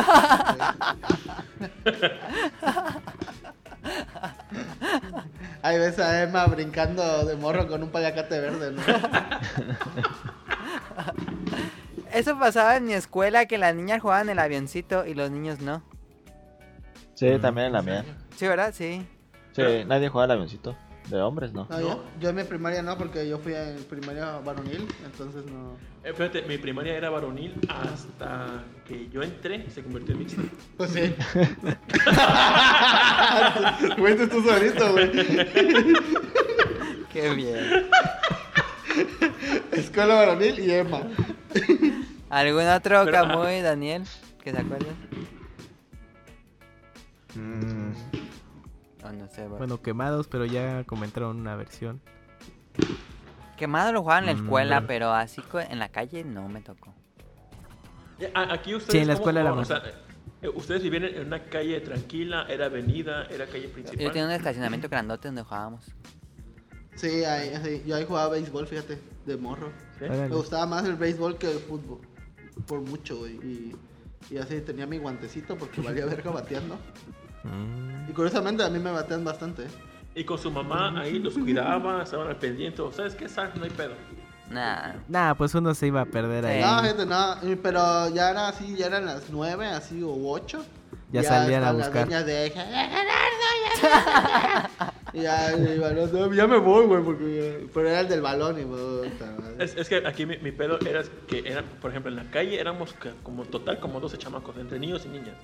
[5.62, 8.82] Ahí ves a Emma brincando de morro con un payacate verde, ¿no?
[12.14, 15.82] Eso pasaba en mi escuela, que las niñas jugaban el avioncito y los niños no.
[17.14, 18.04] Sí, también en la mía.
[18.36, 18.74] Sí, ¿verdad?
[18.76, 19.08] Sí.
[19.56, 20.76] Sí, nadie juega al avioncito.
[21.10, 21.68] De hombres, ¿no.
[21.70, 25.78] No, Yo, yo en mi primaria no, porque yo fui en primaria varonil, entonces no.
[26.04, 30.42] Eh, fíjate, mi primaria era varonil hasta que yo entré y se convirtió en mixta.
[30.78, 31.02] Pues sí.
[33.98, 35.12] Fuiste tú solito, güey.
[37.14, 37.88] Qué bien.
[39.74, 41.02] Escuela varonil y Emma.
[42.32, 44.04] ¿Algún otro Pero, Camuy, Daniel?
[44.44, 44.96] ¿Que se acuerdan?
[47.36, 47.92] Mm,
[49.48, 49.58] Bro.
[49.58, 52.02] Bueno, quemados, pero ya comentaron una versión.
[53.58, 56.94] Quemado lo jugaban en la Mm, escuela, pero así en la calle no me tocó.
[58.34, 58.92] Aquí ustedes.
[58.92, 59.70] Sí, en la ¿cómo escuela más.
[59.72, 59.84] O sea,
[60.42, 64.12] eh, ustedes vivían en una calle tranquila, era avenida, era calle Yo principal.
[64.12, 65.86] tenía un estacionamiento grandote donde jugábamos.
[66.96, 69.72] Sí, ahí, ahí- yo ahí jugaba béisbol, fíjate, de morro.
[70.00, 70.06] ¿Sí?
[70.10, 72.00] Me gustaba más el béisbol que el fútbol.
[72.68, 73.34] Por mucho, güey.
[73.36, 73.76] Y,
[74.32, 76.78] y así tenía mi guantecito porque valía verga bateando.
[77.46, 78.10] Mm.
[78.10, 79.64] Y curiosamente a mí me batean bastante.
[79.64, 79.70] ¿eh?
[80.16, 82.82] Y con su mamá ahí los cuidaba, estaban al pendiente.
[82.92, 83.28] ¿Sabes qué?
[83.28, 83.56] ¿Sabes?
[83.56, 83.94] No hay pedo.
[84.50, 84.94] Nah.
[85.08, 86.62] Nah, pues uno se iba a perder ahí.
[86.62, 87.36] No, fíjate, no.
[87.62, 90.64] Pero ya era así, ya eran las nueve, así, o ocho.
[91.12, 92.08] Ya salían a buscar.
[92.08, 92.52] niñas de
[95.14, 97.70] Y ya, y bueno, no, ya me voy, güey, porque...
[97.74, 98.66] Pero era el del balón y...
[98.66, 99.34] puta.
[99.60, 102.60] Es, es que aquí mi, mi pedo era que, era, por ejemplo, en la calle
[102.60, 102.94] éramos
[103.24, 105.36] como total como 12 chamacos, entre niños y niñas.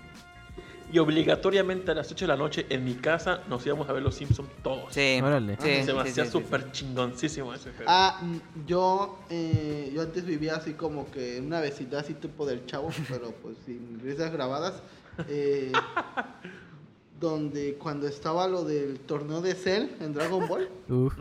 [0.91, 4.03] Y obligatoriamente a las 8 de la noche en mi casa nos íbamos a ver
[4.03, 4.93] los Simpsons todos.
[4.93, 5.19] Sí.
[5.23, 5.55] Órale.
[5.61, 6.37] Sí, Se me sí, hacía sí, sí.
[6.37, 7.87] súper chingoncísimo ese pedo.
[7.89, 12.45] Ah, mm, yo, eh, yo antes vivía así como que en una vecindad así tipo
[12.45, 14.81] del chavo, pero pues sin risas grabadas.
[15.29, 15.71] eh,
[17.19, 21.13] donde cuando estaba lo del torneo de Cell en Dragon Ball, Uf.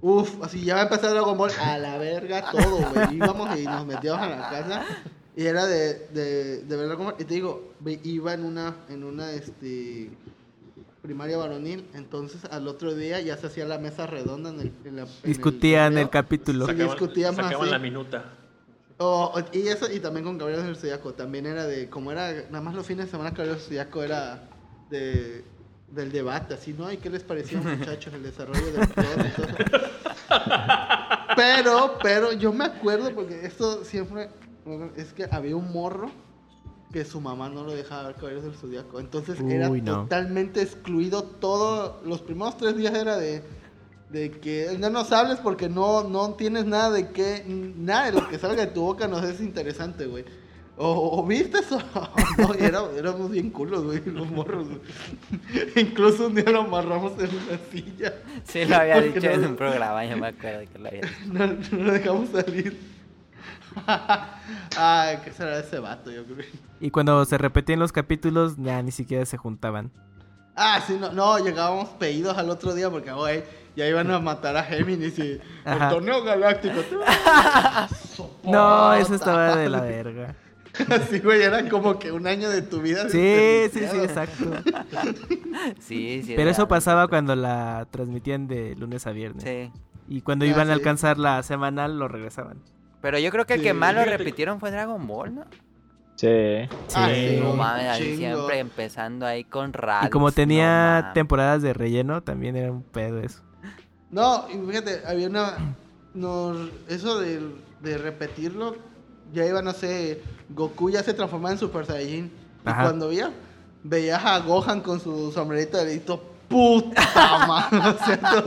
[0.00, 3.16] Uf, así ya va a empezar Dragon Ball a la verga todo, güey.
[3.16, 4.84] Íbamos y nos metíamos a la casa
[5.38, 7.14] y era de, de, de ver Dragon Ball.
[7.16, 7.72] Y te digo,
[8.02, 10.10] iba en una, en una, este,
[11.00, 11.86] primaria varonil.
[11.94, 15.08] Entonces al otro día ya se hacía la mesa redonda en el, en la, en
[15.08, 16.66] el Discutían el capítulo.
[16.66, 17.70] Sí, discutíamos sacaban así.
[17.70, 18.32] la minuta.
[19.52, 21.14] Y eso, y también con Caballeros del Zodiaco.
[21.14, 24.42] También era de, como era, nada más los fines de semana Caballeros del Zodiaco era
[24.90, 25.44] de,
[25.92, 26.90] del debate, así, ¿no?
[26.90, 28.88] ¿Y qué les pareció, muchachos, el desarrollo del?
[31.36, 34.28] Pero, pero yo me acuerdo, porque esto siempre,
[34.96, 36.10] es que había un morro
[36.92, 38.98] que su mamá no lo dejaba ver Caballeros del Zodiaco.
[39.00, 40.02] Entonces era no.
[40.02, 42.00] totalmente excluido todo.
[42.04, 43.42] Los primeros tres días era de,
[44.10, 47.44] de que no nos hables porque no, no tienes nada de que.
[47.76, 50.24] Nada de lo que salga de tu boca nos es interesante, güey.
[50.80, 51.78] O, o viste eso.
[52.38, 54.68] no, y era- éramos bien culos, güey, los morros.
[54.68, 54.80] güey.
[55.76, 58.14] Incluso un día lo amarramos en una silla.
[58.44, 61.14] Sí, lo había dicho en un programa, yo me acuerdo que lo había dicho.
[61.32, 62.97] No, no lo dejamos salir.
[64.76, 66.10] Ay, ¿qué será ese vato?
[66.10, 66.46] Yo creo.
[66.80, 69.90] Y cuando se repetían los capítulos, ya ni siquiera se juntaban.
[70.56, 73.44] Ah, sí, no, no, llegábamos pedidos al otro día porque, güey,
[73.76, 75.84] ya iban a matar a Géminis y Ajá.
[75.88, 76.80] el torneo galáctico.
[78.44, 80.34] No, eso estaba de la verga.
[80.90, 83.08] Así, güey, era como que un año de tu vida.
[83.08, 84.44] Sí, sí, sí, exacto.
[85.80, 86.28] Sí, sí.
[86.28, 89.44] Pero era- eso pasaba cuando la transmitían de lunes a viernes.
[89.44, 89.70] Sí.
[90.08, 90.78] Y cuando Ah, iban a sí.
[90.78, 92.58] alcanzar la semanal, lo regresaban.
[93.00, 95.44] Pero yo creo que el que Sí, más lo repitieron fue Dragon Ball, ¿no?
[96.16, 96.68] Sí.
[96.94, 97.28] Ah, Sí.
[97.36, 100.08] sí, No mames, ahí siempre empezando ahí con radio.
[100.08, 103.42] Y como tenía temporadas de relleno, también era un pedo eso.
[104.10, 105.76] No, y fíjate, había una.
[106.14, 107.40] Nos, eso de,
[107.82, 108.74] de repetirlo,
[109.32, 112.32] ya iba, no sé, Goku ya se transformaba en Super Saiyajin.
[112.62, 113.30] Y cuando veía,
[113.84, 117.78] veías a Gohan con su sombrerito de dedito, puta madre.
[117.90, 118.44] O sea, no-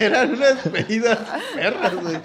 [0.00, 1.18] eran unas pedidas
[1.54, 2.16] perras, güey.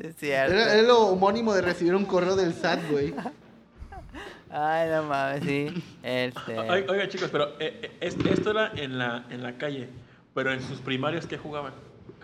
[0.00, 0.52] Es cierto.
[0.54, 3.14] Era, era lo homónimo de recibir un correo del SAT, güey.
[4.50, 5.82] Ay, no mames, sí.
[6.02, 6.58] Este.
[6.58, 9.88] Oi- Oiga, chicos, pero eh, eh, es- esto era en la, en la calle.
[10.34, 11.72] Pero en sus primarios, ¿qué jugaban?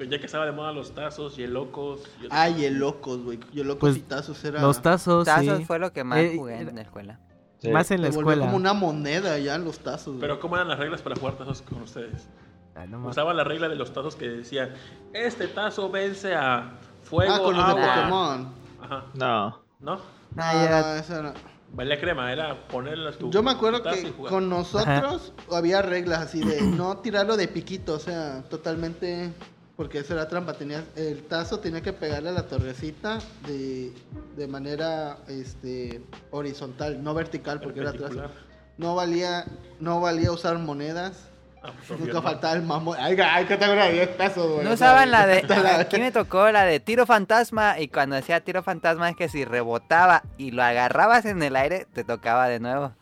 [0.08, 2.00] Ya que estaba de moda los tazos y el locos.
[2.22, 3.38] y- Ay, el locos, güey.
[3.52, 4.60] Y el locos Pues, y tazos era.
[4.60, 5.64] Los tazos, Tazos sí.
[5.64, 7.18] fue lo que más Eh, jugué era- en la escuela.
[7.66, 7.72] Sí.
[7.72, 8.46] Más en la Se volvió escuela.
[8.46, 10.06] como una moneda ya los tazos.
[10.14, 10.20] güey.
[10.20, 12.26] Pero ¿cómo eran las reglas para jugar tazos con ustedes?
[12.74, 13.12] Ay, no mames.
[13.12, 14.74] Usaba la regla de los tazos que decía,
[15.12, 16.72] este tazo vence a
[17.04, 17.94] fuego, ah, con los de agua".
[17.94, 18.48] Pokémon.
[18.82, 19.48] Ajá, No.
[19.80, 19.96] ¿no?
[19.96, 20.80] No, Ah, ya.
[20.82, 21.32] no, eso no.
[21.72, 26.62] Valía crema, era ponerle tu Yo me acuerdo que con nosotros había reglas así de
[26.62, 29.32] no tirarlo de piquito, o sea, totalmente.
[29.76, 30.54] Porque eso era trampa.
[30.54, 33.92] Tenías, el tazo tenía que pegarle a la torrecita de,
[34.36, 38.10] de manera este, horizontal, no vertical, porque era atrás.
[38.10, 38.46] Perpendicular.
[38.78, 39.46] No valía,
[39.80, 41.28] no valía usar monedas.
[41.62, 42.96] Ah, pues, Nunca faltaba el mamón.
[43.00, 44.64] Ay, ay, que tengo una 10 pesos, güey.
[44.64, 45.38] No usaban la de.
[45.80, 47.80] Aquí me tocó la de tiro fantasma.
[47.80, 51.86] Y cuando decía tiro fantasma es que si rebotaba y lo agarrabas en el aire,
[51.92, 52.92] te tocaba de nuevo.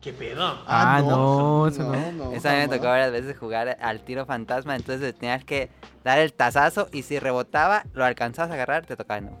[0.00, 0.62] ¿Qué pedo?
[0.66, 2.32] Ah, no, eso no.
[2.32, 4.76] Esa a mí me tocó varias veces jugar al tiro fantasma.
[4.76, 5.70] Entonces tenías que
[6.04, 6.88] dar el tazazo.
[6.92, 9.40] Y si rebotaba, lo alcanzabas a agarrar, te tocaba nuevo.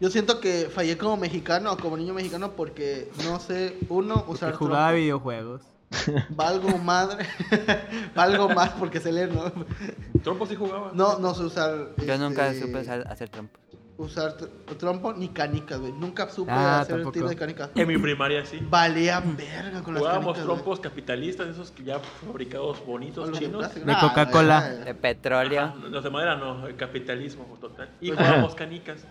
[0.00, 4.52] Yo siento que fallé como mexicano o como niño mexicano porque no sé, uno, usar
[4.54, 5.00] jugaba trompo.
[5.00, 5.62] videojuegos.
[6.28, 7.26] Valgo madre.
[8.14, 9.50] Valgo más porque se lee, ¿no?
[10.22, 10.90] Trompo sí jugaba.
[10.92, 11.94] No, no sé usar.
[12.06, 13.58] Yo nunca este, supe usar- hacer trompo.
[13.98, 15.92] Usar tr- trompo ni canicas, güey.
[15.92, 17.12] Nunca supe Ah, hacer el tampoco.
[17.14, 17.70] tiro de canicas.
[17.74, 18.60] En mi primaria sí.
[18.70, 20.44] Valía verga con las Jugábamos canicas.
[20.44, 23.74] trompos capitalistas, esos que ya fabricados bonitos, de chinos.
[23.74, 24.60] De Ah, Coca-Cola.
[24.60, 24.84] ya.
[24.84, 25.62] De petróleo.
[25.62, 27.90] Ajá, los de madera no, el capitalismo total.
[28.00, 28.22] Y Ajá.
[28.24, 29.04] jugábamos canicas.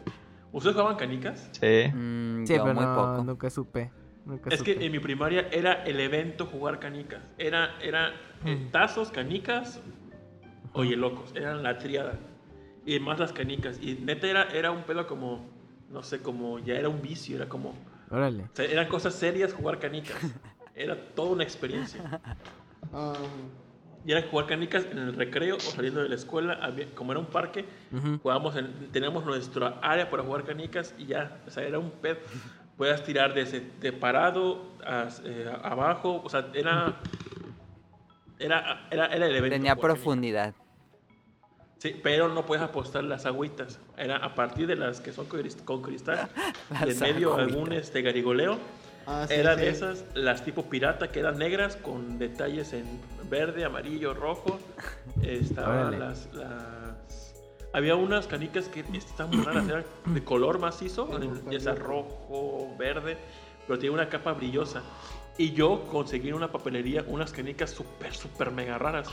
[0.53, 1.49] ¿Ustedes jugaban canicas?
[1.51, 1.91] Sí.
[1.93, 3.23] Mm, Sí, pero muy no, poco.
[3.25, 3.91] nunca supe.
[4.25, 4.75] Nunca Es supe.
[4.77, 7.19] que en mi primaria era el evento jugar canicas.
[7.37, 8.13] Era, era
[8.45, 8.71] eh, Mm.
[8.71, 9.81] tazos, canicas
[10.71, 11.33] o locos.
[11.35, 12.13] Eran la triada.
[12.87, 13.77] Y más las canicas.
[13.81, 15.45] Y neta era, era un pedo como,
[15.91, 17.35] no sé, como ya era un vicio.
[17.35, 17.75] Era como,
[18.09, 18.43] Órale.
[18.43, 20.17] o sea, eran cosas serias jugar canicas.
[20.73, 22.21] Era toda una experiencia.
[22.93, 23.13] Ah,
[24.05, 26.53] Y era jugar canicas en el recreo o saliendo de la escuela.
[26.61, 27.65] había- como era un parque,
[28.21, 32.17] jugábamos en, teníamos nuestra área para jugar canicas y ya, o sea, era un pedo.
[32.77, 36.95] Puedas tirar desde de parado a, eh, abajo, o sea, era,
[38.39, 39.55] era, era, era el evento.
[39.55, 40.03] Tenía canicas.
[41.79, 43.79] Sí, pero no puedes apostar las agüitas.
[43.97, 46.27] Era a partir de las que son con cris- con cristal,
[46.85, 47.55] de medio agüitas.
[47.55, 48.57] algún este garigoleo.
[49.05, 49.61] ah, sí, Era sí.
[49.61, 52.85] de esas, las tipo pirata, que eran negras con detalles en
[53.29, 54.59] verde, amarillo, rojo.
[55.21, 57.33] Estaban las, las-
[57.73, 61.07] Había unas canicas que estaban muy raras, eran de color macizo,
[61.51, 63.17] ya sea rojo, verde,
[63.67, 64.81] pero tenía una capa brillosa.
[65.37, 69.07] Y yo conseguí en una papelería unas canicas súper, súper mega raras,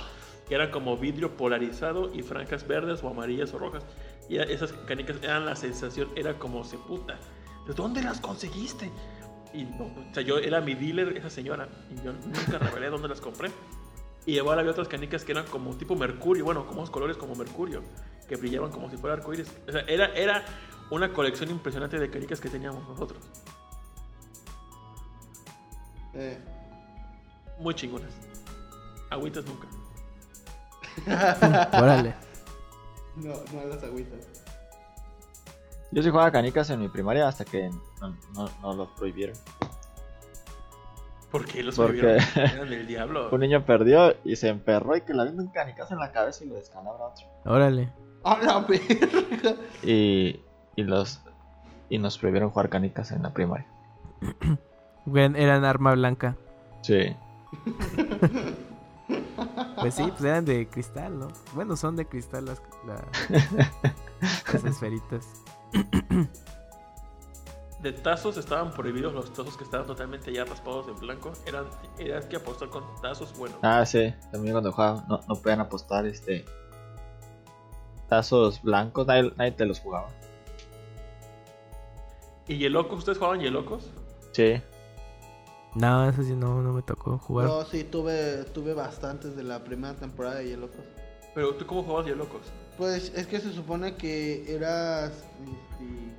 [0.48, 3.84] que eran como vidrio polarizado y franjas verdes o amarillas o rojas.
[4.28, 7.18] Y esas canicas eran la sensación, era como se puta.
[7.66, 8.90] ¿De dónde las conseguiste?
[9.52, 13.08] Y no, o sea, yo era mi dealer, esa señora, y yo nunca revelé dónde
[13.08, 13.50] las compré.
[14.26, 17.34] Y igual había otras canicas que eran como tipo mercurio, bueno, como unos colores como
[17.34, 17.82] mercurio,
[18.26, 19.50] que brillaban como si fuera arcoíris.
[19.68, 20.44] O sea, era, era
[20.90, 23.22] una colección impresionante de canicas que teníamos nosotros.
[26.14, 26.38] Eh,
[27.58, 28.12] Muy chingonas.
[29.10, 29.68] Agüitas nunca.
[31.06, 32.14] Órale.
[33.16, 34.20] no, no las agüitas.
[35.90, 37.70] Yo sí jugaba canicas en mi primaria hasta que
[38.00, 39.36] no, no, no los prohibieron.
[41.30, 42.28] ¿Por qué los Porque- prohibieron?
[42.56, 43.28] Eran del diablo.
[43.30, 46.48] Un niño perdió y se emperró y que le avientan canicas en la cabeza y
[46.48, 47.26] lo descalabra otro.
[47.44, 47.92] Órale.
[48.24, 49.56] ¡A la verga!
[49.82, 50.40] Y,
[50.76, 51.20] y los
[51.90, 53.66] y nos prohibieron jugar canicas en la primaria.
[55.04, 56.36] Bueno, eran arma blanca.
[56.82, 57.14] Sí.
[59.84, 61.28] Pues sí, pues eran de cristal, ¿no?
[61.54, 63.04] Bueno, son de cristal las, la-
[64.52, 65.26] las esferitas.
[67.80, 71.32] De tazos estaban prohibidos los tazos que estaban totalmente ya raspados en blanco.
[71.46, 71.66] Eran,
[71.98, 73.58] eran que apostar con tazos buenos.
[73.62, 74.14] Ah, sí.
[74.32, 76.44] También cuando jugaba no, no podían apostar este
[78.08, 80.08] tazos blancos, nadie, nadie te los jugaba.
[82.48, 82.98] ¿Y Yelocos?
[83.00, 83.90] ¿Ustedes jugaban Yelocos?
[84.32, 84.62] Sí.
[85.74, 87.48] No, eso sí no, no me tocó jugar.
[87.48, 90.84] Yo sí tuve, tuve bastantes de la primera temporada de Yelocos.
[91.34, 92.42] Pero tú cómo jugabas Yelocos?
[92.78, 95.10] Pues es que se supone que eras.
[95.42, 96.14] este,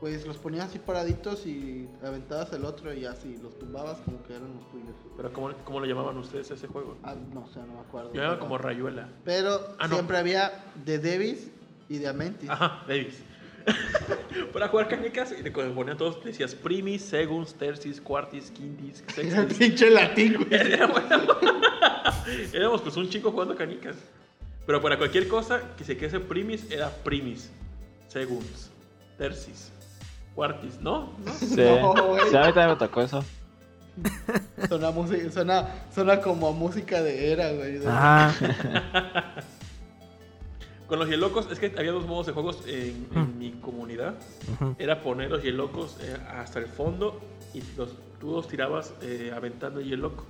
[0.00, 4.34] pues los ponías así paraditos y aventabas el otro y así los tumbabas como que
[4.36, 4.94] eran los tuyos.
[5.16, 6.96] Pero ¿cómo, cómo le llamaban ustedes a ese juego?
[7.02, 8.10] Ah, no sé, no me acuerdo.
[8.12, 9.08] Yo llamaba Pero- como Rayuela.
[9.24, 9.94] Pero Ah, no.
[9.96, 11.50] siempre había de Davis
[11.88, 12.48] y de Amentis.
[12.48, 13.20] Ajá, Davis.
[14.52, 19.58] Para jugar canicas, y le ponían todos, decías primis, segunds, tercis, quartis, quintis, Era sextis.
[19.58, 20.60] pinche latín, güey.
[20.72, 21.02] Éramos,
[22.52, 23.96] éramos pues un chico jugando canicas.
[24.66, 27.50] Pero para cualquier cosa que se quede primis, era primis,
[28.08, 28.70] segunds,
[29.16, 29.72] tercis,
[30.34, 31.14] quartis, ¿no?
[31.24, 31.32] ¿No?
[31.34, 31.56] Sí.
[31.56, 32.28] No, güey.
[32.30, 33.24] Sí, a mí también me tocó eso.
[34.68, 37.80] Suena, música, suena, suena como música de era, güey.
[37.86, 38.32] Ah,
[40.88, 44.14] Con los Yelocos, es que había dos modos de juegos en, en mi comunidad.
[44.54, 44.74] ujú.
[44.78, 47.20] Era poner los Yelocos eh, hasta el fondo
[47.52, 50.24] y los, tú los tirabas eh, aventando el Yeloco.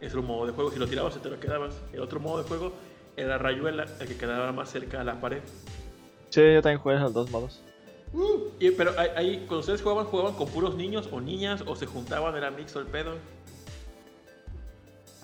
[0.00, 0.70] Ese era un modo de juego.
[0.70, 1.74] Si lo tirabas, se te lo quedabas.
[1.92, 2.72] El otro modo de juego
[3.16, 5.42] era Rayuela, el que quedaba más cerca a la pared.
[6.30, 7.60] Sí, yo también jugué esos dos modos.
[8.60, 11.86] Y, pero ahí, ahí, cuando ustedes jugaban, jugaban con puros niños o niñas o se
[11.86, 13.14] juntaban, era mixto el pedo.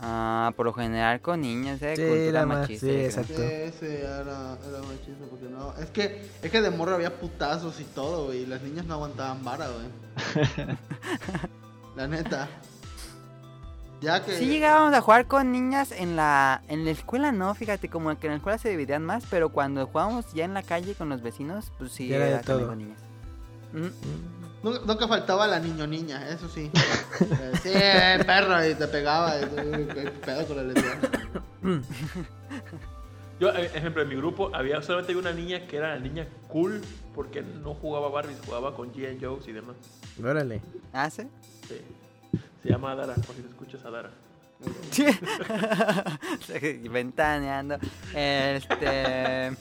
[0.02, 1.94] Ah, por lo general con niños, eh.
[1.94, 2.86] Sí, cultura machista.
[2.86, 3.04] sí, creo.
[3.04, 3.34] exacto.
[3.34, 5.74] Sí, sí, era, era machista porque no.
[5.76, 8.44] Es que, es que de morro había putazos y todo, güey.
[8.44, 10.56] Y las niñas no aguantaban vara, güey.
[11.96, 12.48] la neta.
[14.00, 14.38] Ya que.
[14.38, 18.26] Sí llegábamos a jugar con niñas en la en la escuela no, fíjate, como que
[18.28, 21.20] en la escuela se dividían más, pero cuando jugábamos ya en la calle con los
[21.20, 22.68] vecinos, pues sí Ya era de era todo.
[22.68, 22.98] con niñas.
[23.74, 23.90] Ujú.
[24.62, 26.70] Nunca, nunca faltaba la niño niña, eso sí.
[27.62, 27.72] Sí,
[28.26, 29.38] perro, y te pegaba.
[29.38, 29.56] Y, tú,
[29.94, 31.00] ¿qué pedo con la lesbiana?
[33.38, 36.82] Yo, eh, ejemplo, en mi grupo había solamente una niña que era la niña cool
[37.14, 39.18] porque no jugaba Barbies, jugaba con G.I.
[39.18, 39.76] Joes y demás.
[40.22, 40.60] Órale.
[40.92, 41.22] ¿Ah, sí?
[41.66, 41.80] Sí.
[42.62, 44.10] Se llama Adara, por si te escuchas Adara.
[46.90, 47.78] Ventaneando.
[48.14, 49.56] Este.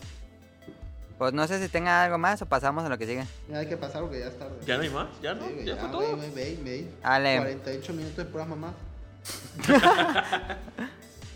[1.19, 3.25] Pues no sé si tenga algo más o pasamos a lo que sigue.
[3.49, 4.55] Ya hay que pasar porque ya es tarde.
[4.65, 5.07] ¿Ya no hay más?
[5.21, 5.45] ¿Ya no?
[5.47, 6.15] Sí, ¿Ya ya, fue todo?
[6.15, 6.89] güey, ve, ve.
[7.03, 7.37] Ale.
[7.39, 8.73] 48 minutos de pura mamá.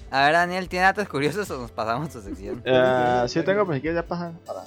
[0.10, 2.62] A ver, Daniel, ¿tiene datos curiosos o nos pasamos a tu sección?
[2.64, 4.64] Eh, sí tengo, pero si quieres ya pasan para...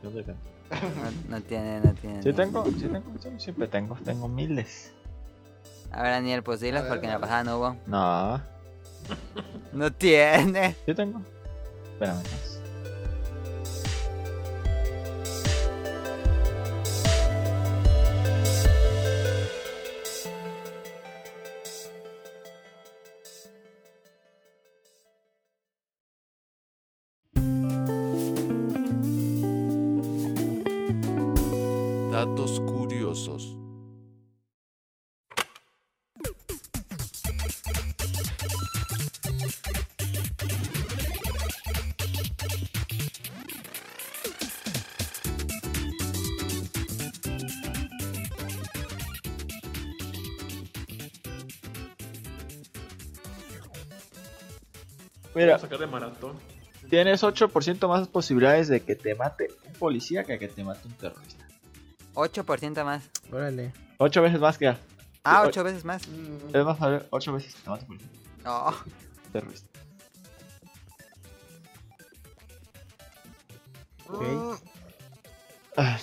[0.00, 0.20] Yo no.
[0.20, 2.22] No, no tiene, no tiene.
[2.22, 4.92] Sí tengo, sí tengo, siempre tengo, tengo miles.
[5.90, 7.76] A ver, Daniel, pues dilas porque en la pasada no hubo.
[7.86, 8.40] No,
[9.72, 10.76] No tiene.
[10.86, 11.20] sí tengo.
[11.94, 12.22] Espérame.
[56.92, 60.92] Tienes 8% más posibilidades de que te mate un policía que que te mate un
[60.92, 61.42] terrorista.
[62.12, 63.08] 8% más.
[63.32, 63.72] Órale.
[63.96, 64.68] 8 veces más que
[65.24, 66.06] Ah, Sí, 8 veces más.
[66.06, 68.10] Mm, Es más, 8 veces que te mate un policía.
[68.44, 68.74] Oh.
[69.32, 69.68] Terrorista.
[74.08, 74.60] Ok.
[75.78, 75.98] Ah.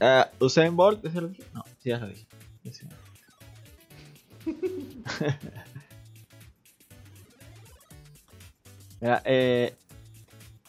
[0.00, 2.28] Ah, Usain Bolt, ¿es el No, sí, ya lo dije.
[2.70, 2.86] Sí.
[9.00, 9.76] Mira, eh,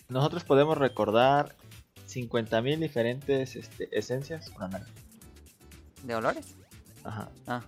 [0.07, 1.55] nosotros podemos recordar
[2.07, 4.71] 50.000 diferentes este, esencias con
[6.03, 6.55] ¿De olores?
[7.03, 7.30] Ajá.
[7.47, 7.63] Ah.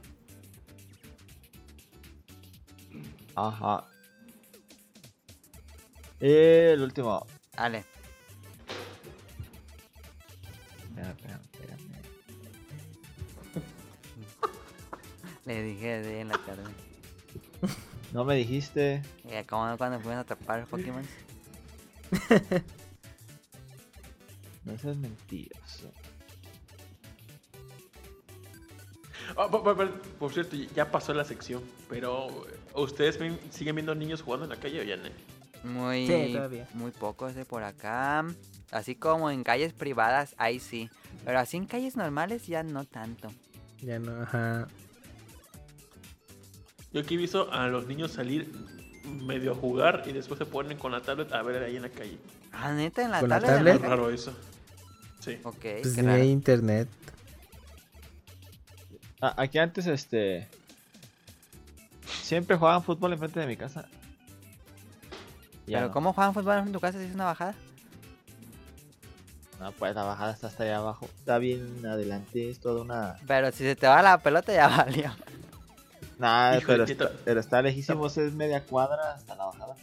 [3.35, 3.87] Ajá.
[6.19, 7.25] Eh, el último.
[7.55, 7.83] Dale.
[10.89, 11.41] Espérame.
[15.45, 16.90] Le dije de en la carne.
[18.13, 19.01] No me dijiste.
[19.29, 21.05] Eh, como cuando fuimos a atrapar Pokémon.
[24.63, 25.91] No seas mentiroso.
[29.35, 32.27] Ah, por, por- por- por cierto, ya pasó la sección, pero
[32.75, 35.09] ¿ustedes ven- siguen viendo niños jugando en la calle o ya no?
[35.63, 36.67] Muy, Sí, todavía.
[36.75, 38.23] muy pocos de por acá.
[38.71, 40.89] Así como en calles privadas, ahí sí.
[41.25, 43.29] Pero así en calles normales ya no tanto.
[43.81, 44.67] Ya no, ajá.
[46.93, 48.51] Yo aquí he visto a los niños salir
[49.23, 51.89] medio a jugar y después se ponen con la tablet a ver ahí en la
[51.89, 52.17] calle.
[52.51, 53.75] Ah, neta, en la ¿Con la tablet.
[53.75, 54.33] Es raro eso.
[55.19, 55.39] Sí.
[55.43, 56.21] Ok, Pues qué ni raro.
[56.21, 56.89] hay internet.
[59.21, 60.47] Ah, aquí antes, este.
[62.23, 63.87] Siempre jugaban fútbol enfrente de mi casa.
[65.67, 65.93] Ya Pero no.
[65.93, 67.55] ¿cómo juegan fútbol en tu casa si es una bajada?
[69.59, 71.05] No, pues la bajada está hasta allá abajo.
[71.19, 73.15] Está bien adelante, es toda una.
[73.27, 75.11] Pero si se te va la pelota ya valió.
[76.21, 79.75] Nah, pero, ¿qué está, pero está lejísimos, es media cuadra hasta la bajada.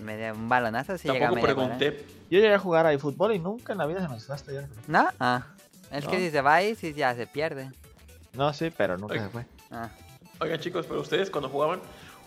[0.00, 1.76] Media, un balonazo si llega a media cuadra.
[1.78, 2.06] pregunté.
[2.30, 4.68] Yo llegué a jugar ahí fútbol y nunca en la vida se fue hasta allá.
[4.88, 5.06] ¿No?
[5.20, 5.46] Ah.
[5.90, 6.18] Es que No.
[6.20, 7.70] si se va ahí, sí ya se pierde.
[8.32, 9.44] No, sí, pero nunca se fue.
[9.70, 9.90] Ah.
[10.40, 11.80] Oigan chicos, pero ustedes cuando jugaban,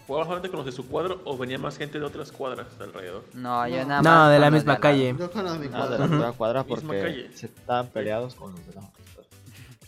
[0.05, 2.83] ¿jugaban solamente con los de su cuadro o venía más gente de otras cuadras de
[2.83, 3.25] alrededor?
[3.33, 3.85] No, yo No.
[3.87, 5.15] nada No, más de la misma calle.
[5.17, 7.31] Yo con la de la otra cuadra Misma porque calle.
[7.35, 9.01] se estaban peleados con los de la otra.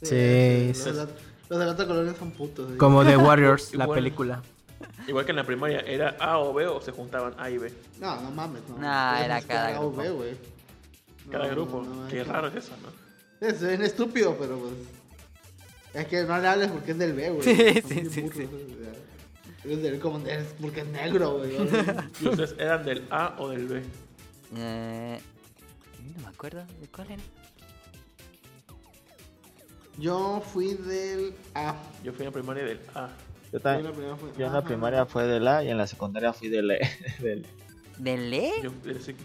[0.01, 1.07] Sí, la,
[1.49, 2.71] los de la otra colonia son putos.
[2.71, 2.77] ¿sí?
[2.77, 3.97] Como The Warriors, la Igual.
[3.99, 4.41] película.
[5.07, 7.73] Igual que en la primaria, ¿era A o B o se juntaban A y B?
[7.99, 8.77] No, no mames, no.
[8.77, 10.01] Nah, Puedes era cada A o grupo.
[10.01, 10.31] B, güey.
[11.31, 11.83] Cada No, grupo.
[11.83, 13.47] no, no, Qué es que- raro es eso, ¿no?
[13.47, 14.73] Es bien estúpido, pero pues.
[15.93, 17.43] Es que no le hables porque es del B, güey.
[17.43, 18.49] Sí, Son sí, sí, putos, sí.
[19.63, 21.55] Es del como es porque es negro, güey.
[22.21, 23.81] ¿Y ustedes eran del A o del B?
[24.55, 25.19] Eh,
[26.15, 27.21] no me acuerdo de cuál era.
[29.97, 31.75] Yo fui del A.
[32.03, 33.09] Yo fui en la primaria del A.
[33.51, 33.91] Yo, Yo la
[34.37, 36.75] yo en la primaria fue de la y en la secundaria fui de la.
[37.19, 37.45] del-
[37.97, 38.51] ¿Del E?
[38.61, 39.15] Yo, del Sí.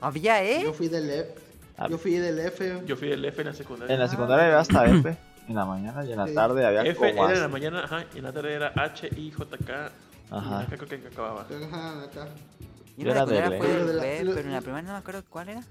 [0.00, 0.72] ¿Había Yo E?
[0.72, 1.34] fui del F.
[1.76, 1.86] Ah.
[1.88, 2.82] Yo fui del F.
[2.86, 3.94] yo fui del F en la secundaria.
[3.94, 5.16] En la secundaria había hasta F.
[5.48, 6.34] En la mañana y en la Sí.
[6.34, 9.08] tarde había F como era en la mañana, ajá, y en la tarde era H,
[9.16, 9.90] I, J, K.
[10.30, 10.60] Y Ajá.
[10.60, 11.40] acá creo que acababa.
[11.66, 12.28] Ajá, acá.
[12.96, 13.58] Yo Yo en la era del E.
[13.58, 15.48] fue Pero del de la- B, lo- pero en la primera no me acuerdo cuál
[15.48, 15.62] era.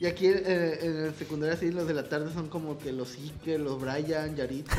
[0.00, 3.16] Y aquí eh, en el secundario sí, los de la tarde son como que los
[3.16, 4.76] Ike, los Brian, Yaritza.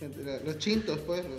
[0.44, 1.24] los chintos, pues.
[1.24, 1.36] ¿no?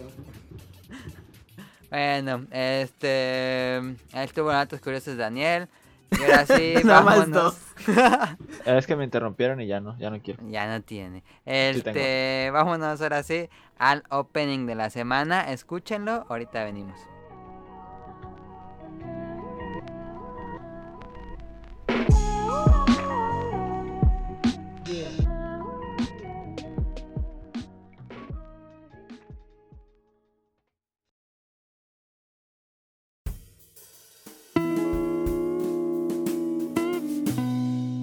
[1.92, 3.78] Bueno, este.
[4.14, 5.68] Estuvo en Datos Curiosos Daniel.
[6.10, 7.58] Y ahora sí, vámonos.
[8.66, 10.42] Es que me interrumpieron y ya no, ya no quiero.
[10.50, 11.24] Ya no tiene.
[11.44, 11.80] tengo.
[11.80, 15.52] Este, vámonos ahora sí al opening de la semana.
[15.52, 16.98] Escúchenlo, ahorita venimos.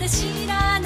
[0.00, 0.79] で知らない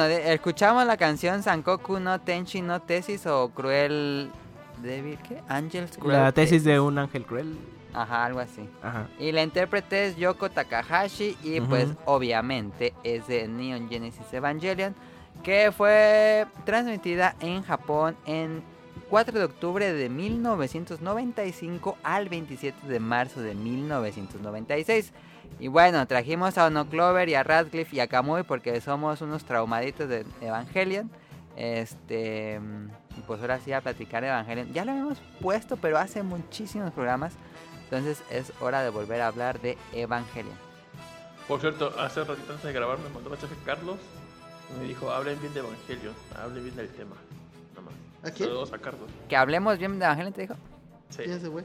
[0.00, 4.30] Bueno, de- escuchamos la canción Sankoku no Tenshi no Tesis o Cruel
[4.82, 5.42] Devil, ¿qué?
[5.46, 7.58] Angels Cruel La tesis de un ángel cruel.
[7.92, 8.66] Ajá, algo así.
[8.82, 9.08] Ajá.
[9.18, 14.94] Y la intérprete es Yoko Takahashi y pues obviamente es de Neon Genesis Evangelion
[15.42, 18.62] que fue transmitida en Japón en
[19.10, 25.12] 4 de octubre de 1995 al 27 de marzo de 1996.
[25.58, 29.44] Y bueno, trajimos a Ono Clover y a Radcliffe y a Kamui porque somos unos
[29.44, 31.10] traumaditos de Evangelion.
[31.56, 32.60] Este,
[33.16, 34.72] y pues ahora sí a platicar de Evangelion.
[34.72, 37.34] Ya lo habíamos puesto, pero hace muchísimos programas.
[37.84, 40.54] Entonces es hora de volver a hablar de Evangelion.
[41.48, 43.98] Por cierto, hace ratito antes de grabar me mandó mensaje Carlos.
[44.74, 47.16] y Me dijo, hablen bien de Evangelion, hablen bien del tema.
[47.74, 48.30] Nada más.
[48.30, 48.48] ¿A quién?
[48.48, 49.10] Saludos a Carlos.
[49.28, 50.54] Que hablemos bien de Evangelion, te dijo.
[51.08, 51.64] Sí, ¿Quién es ese güey?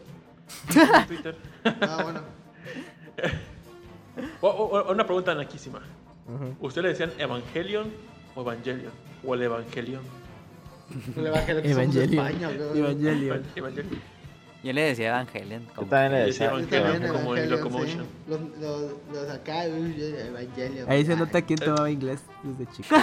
[0.75, 1.37] en Twitter.
[1.81, 2.21] Ah, bueno.
[4.41, 5.79] O- una pregunta naquísima.
[6.27, 6.55] Ujú.
[6.67, 7.91] ¿Ustedes le decían Evangelion
[8.35, 8.91] o Evangelion?
[9.25, 10.01] O el Evangelion.
[11.17, 12.27] El evangelio que somos de Evangelion.
[12.27, 12.49] España.
[12.75, 13.43] Evangelion.
[13.55, 13.99] Evangelion.
[14.63, 15.65] Yo le decía Evangelion.
[15.67, 16.49] Yo como también le Yo decía.
[16.51, 17.99] Yo Evangelion, como en Evangelion, Locomotion.
[18.05, 18.05] sí.
[18.27, 20.89] Los, los, los acá, uy, Evangelion.
[20.91, 22.95] Ahí se Ah, nota quién tomaba inglés desde chico.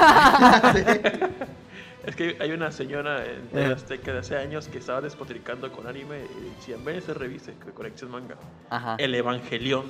[2.05, 3.65] Es que hay una señora en Eh.
[3.67, 7.53] el Azteca de hace años que estaba despotricando con anime y decía, ven ese revise
[7.65, 8.35] que Conexión Manga.
[8.71, 8.97] Ajá.
[8.99, 9.85] El Evangelion.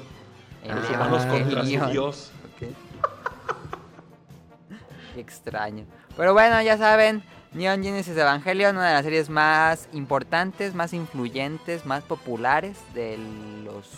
[0.65, 2.31] Humanos contra su dios.
[2.55, 2.69] Ok.
[5.15, 5.85] Qué extraño.
[6.17, 7.23] Pero bueno, ya saben,
[7.55, 13.19] Neon Genesis Evangelion, una de las series más importantes, más influyentes, más populares de
[13.65, 13.91] los...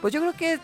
[0.00, 0.58] Pues yo creo que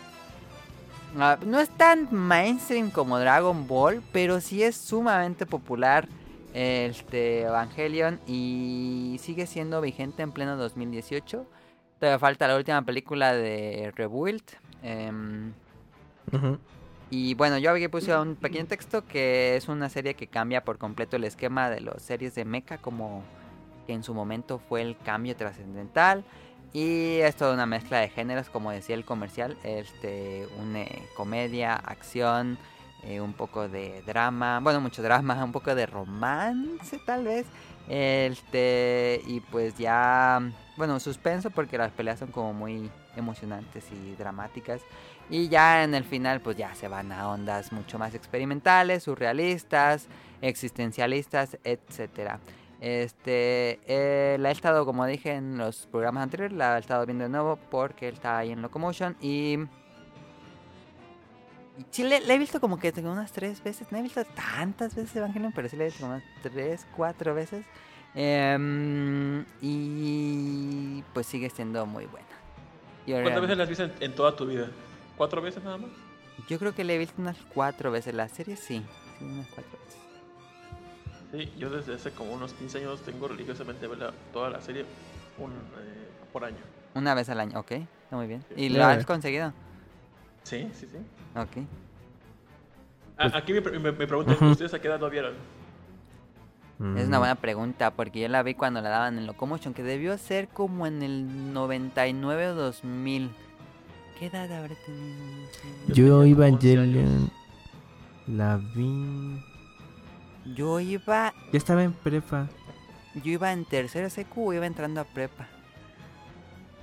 [1.18, 6.08] ah, no es tan mainstream como Dragon Ball, pero sí es sumamente popular
[6.52, 11.46] este Evangelion y sigue siendo vigente en pleno 2018.
[11.98, 14.42] Todavía falta la última película de Rebuild.
[14.82, 15.52] Em,
[17.10, 20.78] y bueno, yo aquí puse un pequeño texto que es una serie que cambia por
[20.78, 23.24] completo el esquema de las series de mecha como
[23.86, 26.24] que en su momento fue el cambio trascendental.
[26.72, 30.84] Y es toda una mezcla de géneros, como decía el comercial, este, una
[31.16, 32.58] comedia, acción,
[33.02, 37.46] eh, un poco de drama, bueno, mucho drama, un poco de romance tal vez.
[37.88, 40.40] Este, y pues ya,
[40.76, 44.82] bueno, suspenso porque las peleas son como muy emocionantes y dramáticas.
[45.28, 50.08] Y ya en el final, pues ya se van a ondas mucho más experimentales, surrealistas,
[50.42, 52.40] existencialistas, etcétera.
[52.80, 57.24] Este, eh, la he estado, como dije en los programas anteriores, la he estado viendo
[57.24, 59.58] de nuevo porque él está ahí en Locomotion y
[61.90, 63.90] Sí, le, he visto como que como unas tres veces.
[63.90, 67.34] No he visto tantas veces Evangelion, pero sí le he visto como unas tres, cuatro
[67.34, 67.64] veces.
[68.14, 72.26] Em, y pues sigue siendo muy buena.
[73.06, 74.68] ¿Cuántas veces la has visto en, en toda tu vida?
[75.16, 75.90] ¿Cuatro veces nada más?
[76.48, 78.14] yo creo que le he visto unas cuatro veces.
[78.14, 78.84] La serie sí.
[79.18, 80.00] Sí, unas cuatro veces.
[81.32, 84.84] Sí, yo desde hace como unos 15 años tengo religiosamente verla toda la serie
[85.38, 86.56] un, eh, por año.
[86.94, 87.70] Una vez al año, ok.
[87.72, 88.44] Está muy bien.
[88.56, 89.52] ¿Y lo has conseguido?
[90.42, 90.96] Sí, sí, sí.
[91.38, 91.64] Ok.
[93.18, 94.36] A- aquí me, pre- me- me preguntan.
[94.48, 95.34] ¿ustedes a qué edad lo vieron?
[96.96, 100.16] Es una buena pregunta porque yo la vi cuando la daban en Locomotion, que debió
[100.16, 103.30] ser como en el 99 o 2000.
[104.18, 105.16] ¿Qué edad habré tenido?
[105.88, 107.30] Yo Yo 11 Evangelion
[108.26, 109.42] la vi.
[110.54, 112.48] Yo iba, Ya estaba en prepa.
[113.14, 115.48] yo iba en tercero o iba entrando a prepa.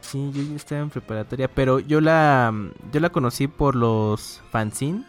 [0.01, 2.53] Sí, yo ya estaba en preparatoria, pero yo la
[2.91, 5.03] yo la conocí por los fanzine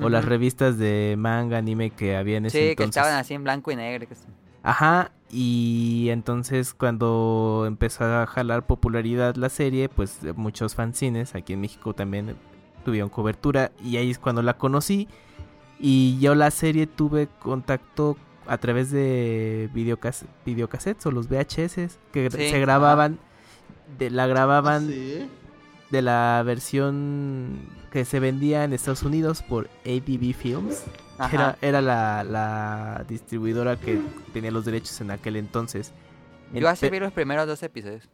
[0.00, 3.44] o las revistas de manga, anime que había en ese Sí, que estaban así en
[3.44, 4.06] blanco y negro.
[4.62, 11.60] Ajá, y entonces cuando empezó a jalar popularidad la serie, pues muchos fanzines aquí en
[11.60, 12.36] México también
[12.84, 15.08] tuvieron cobertura y ahí es cuando la conocí
[15.78, 18.16] y yo la serie tuve contacto
[18.46, 23.18] a través de videocas videocassettes o los VHS que Sí, se grababan
[23.98, 25.28] de la ¿Ah, grababan sí?
[25.94, 30.82] De la versión que se vendía en Estados Unidos por ABB Films
[31.18, 31.32] Ajá.
[31.32, 34.00] era, era la, la distribuidora que
[34.32, 35.92] tenía los derechos en aquel entonces.
[36.52, 38.08] Yo así vi los primeros dos episodios.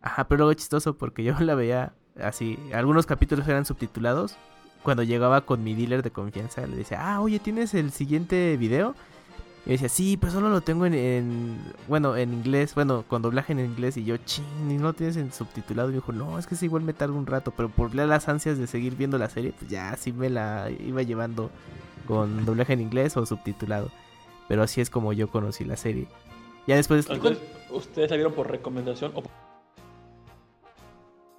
[0.00, 2.58] Ajá, pero luego chistoso porque yo la veía así.
[2.72, 4.38] Algunos capítulos eran subtitulados.
[4.82, 8.94] Cuando llegaba con mi dealer de confianza, le decía, ah, oye, ¿tienes el siguiente video?
[9.68, 11.58] Y decía, sí, pero solo lo tengo en, en-
[11.88, 13.96] bueno, en inglés, bueno, con doblaje en inglés.
[13.98, 15.90] Y yo, ching, ¿y no lo tienes en subtitulado?
[15.90, 18.28] Y me dijo, no, es que sí, igual me tarda un rato, pero por las
[18.30, 21.50] ansias de seguir viendo la serie, pues ya sí me la iba llevando
[22.06, 23.90] con doblaje en inglés o subtitulado.
[24.48, 26.08] Pero así es como yo conocí la serie.
[26.66, 27.06] Ya después...
[27.10, 27.38] Entonces,
[27.70, 29.32] ¿ustedes la vieron por recomendación o por-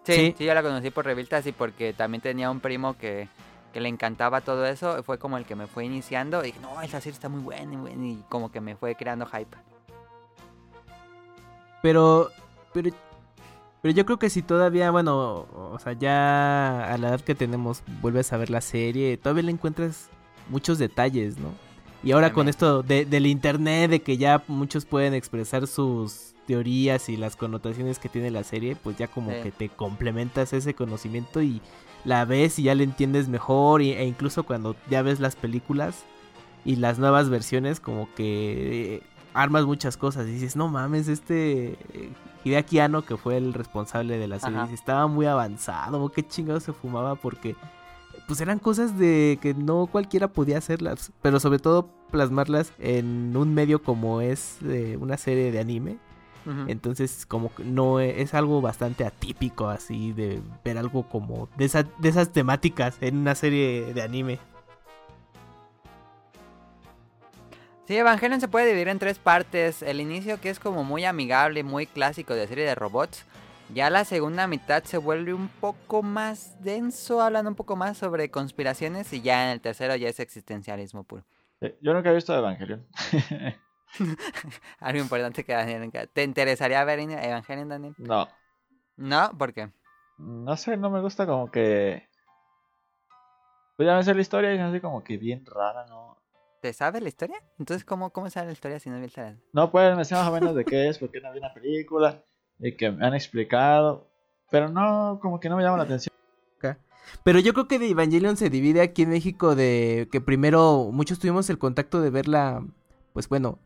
[0.06, 0.36] Sí, Sí.
[0.38, 3.28] sí, yo la conocí por revistas y porque también tenía un primo que,
[3.74, 5.02] que le encantaba todo eso.
[5.04, 6.42] Fue como el que me fue iniciando.
[6.44, 7.66] Y dije, no, esa serie está muy buena.
[7.66, 9.58] muy buena", Y como que me fue creando hype.
[11.82, 12.30] Pero,
[12.74, 12.90] pero,
[13.82, 17.84] pero yo creo que si todavía, bueno, o sea, ya a la edad que tenemos,
[18.02, 20.10] vuelves a ver la serie, todavía le encuentras
[20.50, 21.54] muchos detalles, ¿no?
[22.04, 27.10] Y ahora con esto de, del internet, de que ya muchos pueden expresar sus teorías
[27.10, 29.38] y las connotaciones que tiene la serie, pues ya como Sí.
[29.44, 31.62] que te complementas ese conocimiento y
[32.06, 36.06] la ves y ya le entiendes mejor y- e incluso cuando ya ves las películas
[36.66, 39.02] y las nuevas versiones como que eh,
[39.36, 42.10] armas muchas cosas y dices, no mames, este eh,
[42.44, 44.74] Hideaki Anno que fue el responsable de la serie, Ajá.
[44.74, 47.56] estaba muy avanzado, qué chingado se fumaba porque
[48.28, 53.54] pues eran cosas de que no cualquiera podía hacerlas, pero sobre todo plasmarlas en un
[53.54, 55.98] medio como es eh, una serie de anime.
[56.68, 61.66] Entonces, como que no e- es algo bastante atípico así de ver algo como de,
[61.66, 64.40] esa- de esas temáticas en una serie de anime.
[67.88, 69.82] Sí, Evangelion se puede dividir en tres partes.
[69.82, 73.26] El inicio que es como muy amigable, muy clásico de serie de robots.
[73.74, 78.32] Ya la segunda mitad se vuelve un poco más denso, hablan un poco más sobre
[78.32, 81.24] conspiraciones y ya en el tercero ya es existencialismo puro.
[81.62, 82.86] Eh, Yo nunca he visto Evangelion.
[84.80, 87.96] Algo importante que Daniel nunca- ¿Te interesaría ver Evangelion, Daniel?
[87.98, 88.28] no,
[88.98, 89.70] No, ¿por qué?
[90.18, 92.08] no sé, no me gusta como que...
[93.78, 96.18] Pues ya me sé la historia y es así como que bien rara, ¿no?
[96.62, 97.42] ¿Te sabes la historia?
[97.58, 99.38] Entonces, ¿cómo, cómo sabe la historia si no viste la...
[99.54, 102.22] No, pues me sé más o menos de qué es, porque no vi una película
[102.60, 104.12] y que me han explicado,
[104.52, 106.14] pero no, como que no me llama la atención.
[107.24, 111.18] Pero yo creo que de Evangelion se divide aquí en México de que primero muchos
[111.18, 112.64] tuvimos el contacto de verla,
[113.14, 113.58] pues bueno,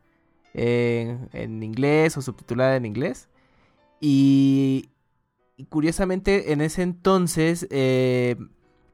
[0.54, 3.30] en, inglés o subtitulada en inglés.
[4.00, 4.90] Y,
[5.58, 8.36] y curiosamente en ese entonces eh,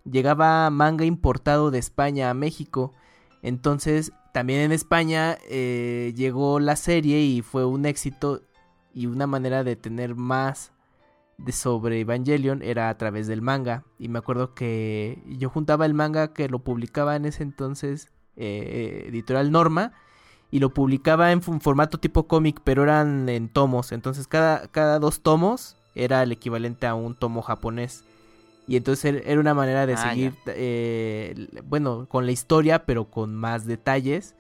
[0.09, 2.93] llegaba manga importado de España a México.
[3.41, 8.41] Entonces también en España eh, llegó la serie y fue un éxito
[8.93, 10.71] y una manera de tener más
[11.37, 13.85] de sobre Evangelion era a través del manga.
[13.97, 19.05] Y me acuerdo que yo juntaba el manga que lo publicaba en ese entonces eh,
[19.07, 19.93] Editorial Norma.
[20.51, 23.91] Y lo publicaba en un formato tipo cómic, pero eran en tomos.
[23.91, 28.03] Entonces cada, cada dos tomos era el equivalente a un tomo japonés.
[28.67, 33.05] Y entonces er- era una manera de Ah, seguir, eh, bueno, con la historia, pero
[33.05, 34.35] con más detalles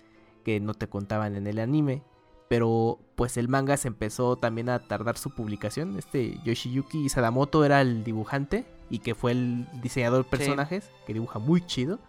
[0.45, 2.01] que no te contaban en el anime.
[2.47, 5.97] Pero pues el manga se empezó también a tardar su publicación.
[5.99, 11.37] Este Yoshiyuki Sadamoto era el dibujante y que fue el diseñador de personajes, que dibuja
[11.37, 11.99] muy chido.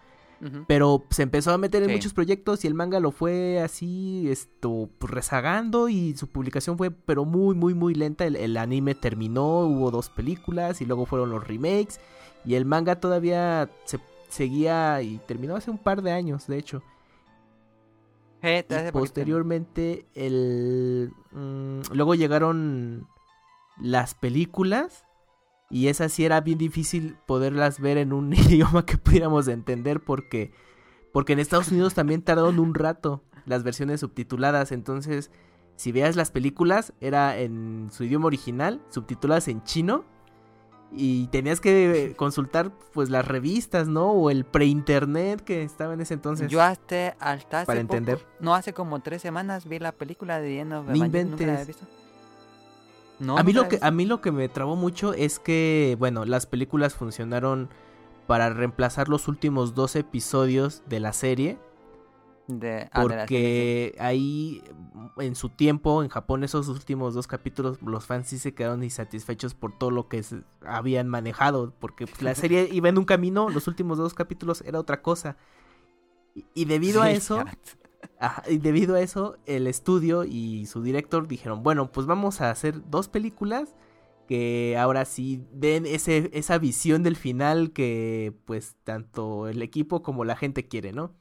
[0.67, 1.95] Pero se empezó a meter en Sí.
[1.97, 6.91] muchos proyectos y el manga lo fue así, esto, pues, rezagando y su publicación fue,
[6.91, 8.25] pero muy, muy, muy lenta.
[8.25, 12.01] El, el anime terminó, hubo dos películas y luego fueron los remakes.
[12.47, 14.01] Y el manga todavía se
[14.31, 16.83] seguía y terminó hace un par de años, de hecho.
[18.43, 23.07] Eh, Y posteriormente, el, mm, luego llegaron
[23.79, 25.05] las películas.
[25.71, 30.53] Y esas sí era bien difícil poderlas ver en un idioma que pudiéramos entender porque,
[31.13, 34.73] porque en Estados Unidos también tardaron un rato las versiones subtituladas.
[34.73, 35.31] Entonces,
[35.77, 40.05] si veas las películas, era en su idioma original, subtituladas en chino.
[40.93, 44.11] Y tenías que consultar pues las revistas, ¿no?
[44.11, 46.49] O el pre-internet que estaba en ese entonces.
[46.51, 48.27] Yo hasta, hasta hace para poco- entender.
[48.41, 51.63] no, hace como tres semanas vi la película de of No Evangelion, nunca la había
[51.63, 51.67] inventes.
[51.69, 51.87] visto.
[53.21, 56.25] No, a mí lo que a mí lo que me trabó mucho es que bueno
[56.25, 57.69] las películas funcionaron
[58.27, 61.59] para reemplazar los últimos dos episodios de la serie.
[62.49, 64.63] De- ah, de la serie, porque ahí
[65.19, 69.55] en su tiempo en Japón esos últimos dos capítulos los fans sí se quedaron insatisfechos
[69.55, 73.51] por todo lo que se- habían manejado porque pues, la serie iba en un camino
[73.51, 75.37] los últimos dos capítulos era otra cosa
[76.35, 76.65] y, y sí.
[76.65, 77.45] debido a eso.
[78.21, 82.51] Ajá, y debido a eso, el estudio y su director dijeron, bueno, pues vamos a
[82.51, 83.75] hacer dos películas
[84.29, 90.25] que ahora sí den ese, esa visión del final que pues tanto el equipo como
[90.25, 91.15] la gente quiere, ¿no?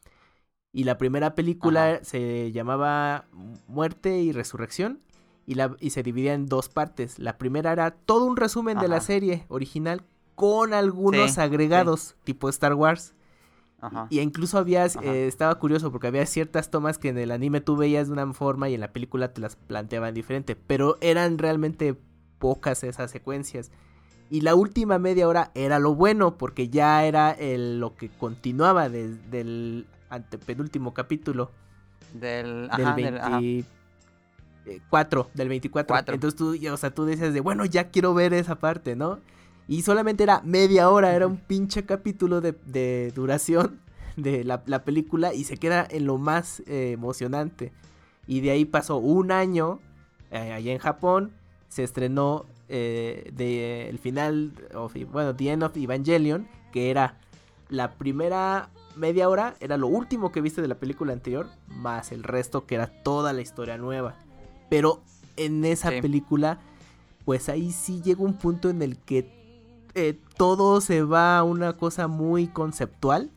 [0.74, 2.04] Y la primera película Ajá.
[2.04, 3.28] se llamaba
[3.68, 5.02] Muerte y Resurrección
[5.48, 7.20] y, la, y se dividía en dos partes.
[7.20, 10.04] La primera era todo un resumen de la serie original
[10.36, 13.16] con algunos Sí, agregados tipo Star Wars.
[13.82, 14.08] Ajá.
[14.10, 15.00] Y incluso había, Ajá.
[15.04, 18.34] eh, estaba curioso porque había ciertas tomas que en el anime tú veías de una
[18.34, 21.96] forma y en la película te las planteaban diferente, pero eran realmente
[22.40, 23.72] pocas esas secuencias.
[24.30, 28.88] Y la última media hora era lo bueno porque ya era el- lo que continuaba
[28.90, 31.52] desde el antepenúltimo capítulo
[32.14, 33.40] Del, del ajá, del- ajá.
[34.66, 35.94] 24, del 24.
[35.94, 36.14] Cuatro.
[36.16, 39.20] Entonces tú, o sea, tú decías de, bueno, ya quiero ver esa parte, ¿no?
[39.70, 43.80] Y solamente era media hora, era un pinche capítulo de, de duración
[44.18, 47.72] de la, la película y se queda en lo más eh, emocionante.
[48.26, 49.80] Y de ahí pasó un año,
[50.32, 51.32] eh, allá en Japón,
[51.68, 57.20] se estrenó eh, de, el final, of- bueno, The End of Evangelion, que era
[57.70, 62.24] la primera media hora, era lo último que viste de la película anterior, más el
[62.24, 64.16] resto que era toda la historia nueva.
[64.68, 65.02] Pero
[65.38, 66.02] en esa Sí.
[66.02, 66.60] película,
[67.24, 69.39] pues ahí sí llega un punto en el que
[70.08, 73.30] eh, todo se va a una cosa muy conceptual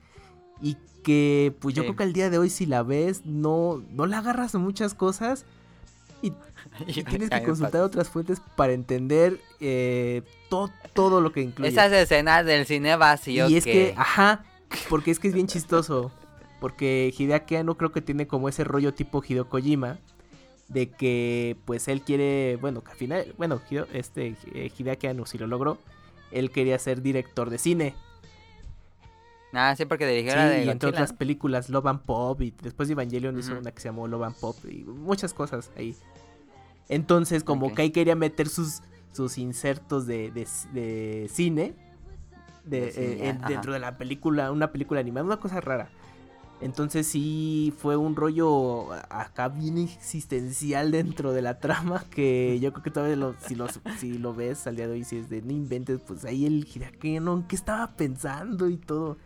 [0.61, 1.87] y que pues yo Sí.
[1.89, 4.95] creo que al día de hoy si la ves no, no la agarras en muchas
[4.95, 5.45] cosas
[6.23, 6.33] y
[6.87, 11.69] y tienes que consultar otras fuentes para entender eh, to- todo lo que incluye.
[11.71, 13.95] Esas escenas del cine vacío y es que, que...
[13.97, 14.45] ajá,
[14.89, 16.13] porque es que es bien chistoso.
[16.61, 19.99] Porque Hideaki Anno creo que tiene como ese rollo tipo Hideo Kojima.
[20.69, 25.37] De que, pues él quiere, bueno, que al final, bueno, Hideo- este eh, Hideaki si
[25.39, 25.79] lo logró.
[26.33, 27.95] Él quería ser director de cine.
[29.53, 32.41] Ah, sí, porque dirigió Sí, de y entre Godzilla, otras películas, Love and Pop.
[32.41, 34.57] Y después de Evangelion hizo una que se llamó Love and Pop.
[34.65, 35.95] Y muchas cosas ahí.
[36.89, 37.75] Entonces, como Ok.
[37.75, 38.81] que ahí quería meter sus,
[39.13, 41.75] sus insertos de, de, de cine.
[42.65, 45.91] De, De cine, eh, dentro de la película, una película animada, una cosa rara.
[46.63, 52.85] Entonces sí fue un rollo acá bien existencial dentro de la trama que yo creo
[52.85, 53.67] que todavía lo, si, lo,
[53.99, 56.67] si lo ves al día de hoy, si es de no inventes, pues ahí el
[57.03, 59.19] ¿en qué estaba pensando y todo?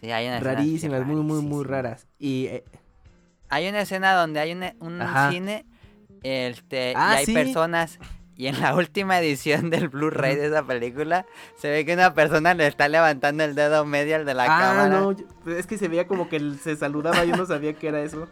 [0.00, 2.06] Sí, hay una escena Rarísimas, muy, muy, muy raras.
[2.18, 2.64] Y eh,
[3.50, 5.30] Hay una escena donde hay una- un Ajá.
[5.30, 5.64] cine
[6.22, 7.34] este, Ah, y hay sí.
[7.34, 7.98] personas.
[8.36, 11.24] Y en la última edición del Blu-ray de esa película
[11.56, 14.60] se ve que una persona le está levantando el dedo medio al de la ah,
[14.60, 14.88] cámara.
[14.88, 15.14] no,
[15.52, 18.26] es que se veía como que se saludaba, yo no sabía que era eso.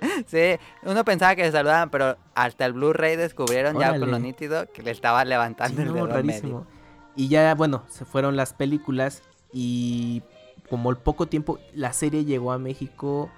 [0.26, 4.66] Sí, uno pensaba que se saludaban, pero hasta el Blu-ray descubrieron ya con lo nítido
[4.72, 6.58] que le estaba levantando Sí, el no, dedo rarísimo.
[6.60, 6.66] medio.
[7.14, 9.22] Y ya, bueno, se fueron las películas
[9.52, 10.22] y
[10.68, 13.30] como el poco tiempo, la serie llegó a México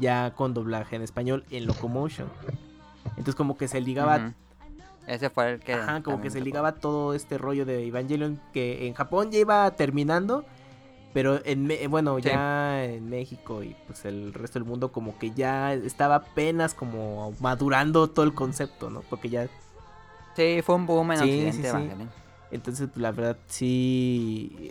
[0.00, 2.28] ya con doblaje en español en Locomotion.
[3.10, 4.32] Entonces como que se ligaba.
[5.06, 5.72] Ese fue el que.
[5.74, 9.70] ajá, como que se ligaba todo este rollo de Evangelion que en Japón ya iba
[9.70, 10.44] terminando,
[11.14, 12.24] pero en, bueno, Sí.
[12.28, 17.32] ya en México y pues el resto del mundo como que ya estaba apenas como
[17.40, 19.00] madurando todo el concepto, ¿no?
[19.08, 19.48] Porque ya
[20.36, 21.66] Sí, fue un boom en Sí, Occidente, sí.
[21.68, 22.10] Evangelion.
[22.50, 24.70] Entonces, pues, la verdad, sí.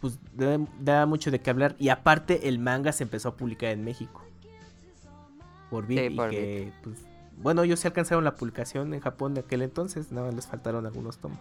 [0.00, 1.76] Pues da, da mucho de qué hablar.
[1.78, 4.22] Y aparte, el manga se empezó a publicar en México.
[5.70, 5.98] Por Vid.
[5.98, 6.96] Sí, y por que, pues,
[7.42, 10.12] bueno, ellos se alcanzaron la publicación en Japón de aquel entonces.
[10.12, 11.38] Nada más les faltaron algunos tomos.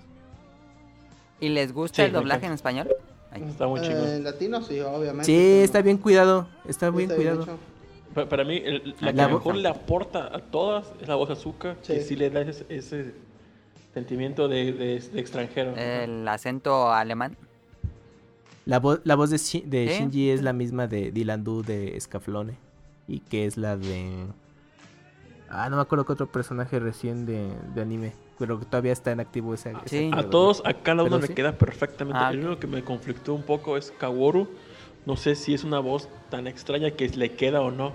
[1.40, 2.90] ¿Y les gusta Sí, el me doblaje en español?
[3.32, 3.44] Ay.
[3.44, 4.08] Está muy chingón.
[4.08, 5.26] Eh, latino, sí, obviamente.
[5.26, 6.48] Sí, pero está bien cuidado.
[6.68, 7.46] Está bien está cuidado.
[8.28, 11.78] Para mí, el- la, La que mejor le aporta a todas es la voz azúcar,
[11.86, 12.08] que Sí.
[12.10, 13.14] sí le da ese, ese
[13.94, 15.76] sentimiento de, de- de extranjero.
[15.76, 17.38] El acento alemán.
[18.66, 20.00] La, vo- la voz de, Shi- de Sí.
[20.00, 22.56] Shinji es la misma de Dylan Du de Scaflone.
[23.08, 24.26] Y que es la de.
[25.50, 28.14] Ah, no me acuerdo qué otro personaje recién de, de anime.
[28.38, 29.72] Pero que todavía está en activo ese.
[29.86, 30.12] ese Sí.
[30.14, 31.34] A todos, a cada uno Pero me sí.
[31.34, 32.20] queda perfectamente.
[32.22, 34.48] Ah, el único que me conflictó un poco es Kaworu.
[35.06, 37.94] No sé si es una voz tan extraña que le queda o no.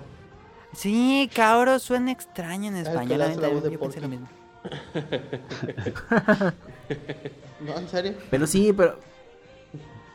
[0.73, 3.19] Sí, Kaoru suena extraño en que español.
[3.19, 4.27] la voz también, de yo pensé lo mismo.
[7.61, 8.13] No, en serio.
[8.29, 8.99] Pero sí, pero.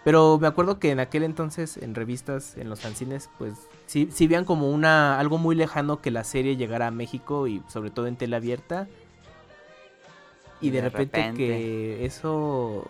[0.05, 3.55] Pero me acuerdo que en aquel entonces, en revistas, en los fanzines, pues
[3.87, 7.63] sí, sí veían como una algo muy lejano que la serie llegara a México y
[7.69, 8.89] sobre todo en tela abierta.
[10.61, 11.37] Y Y de, de repente, repente.
[11.39, 12.85] que eso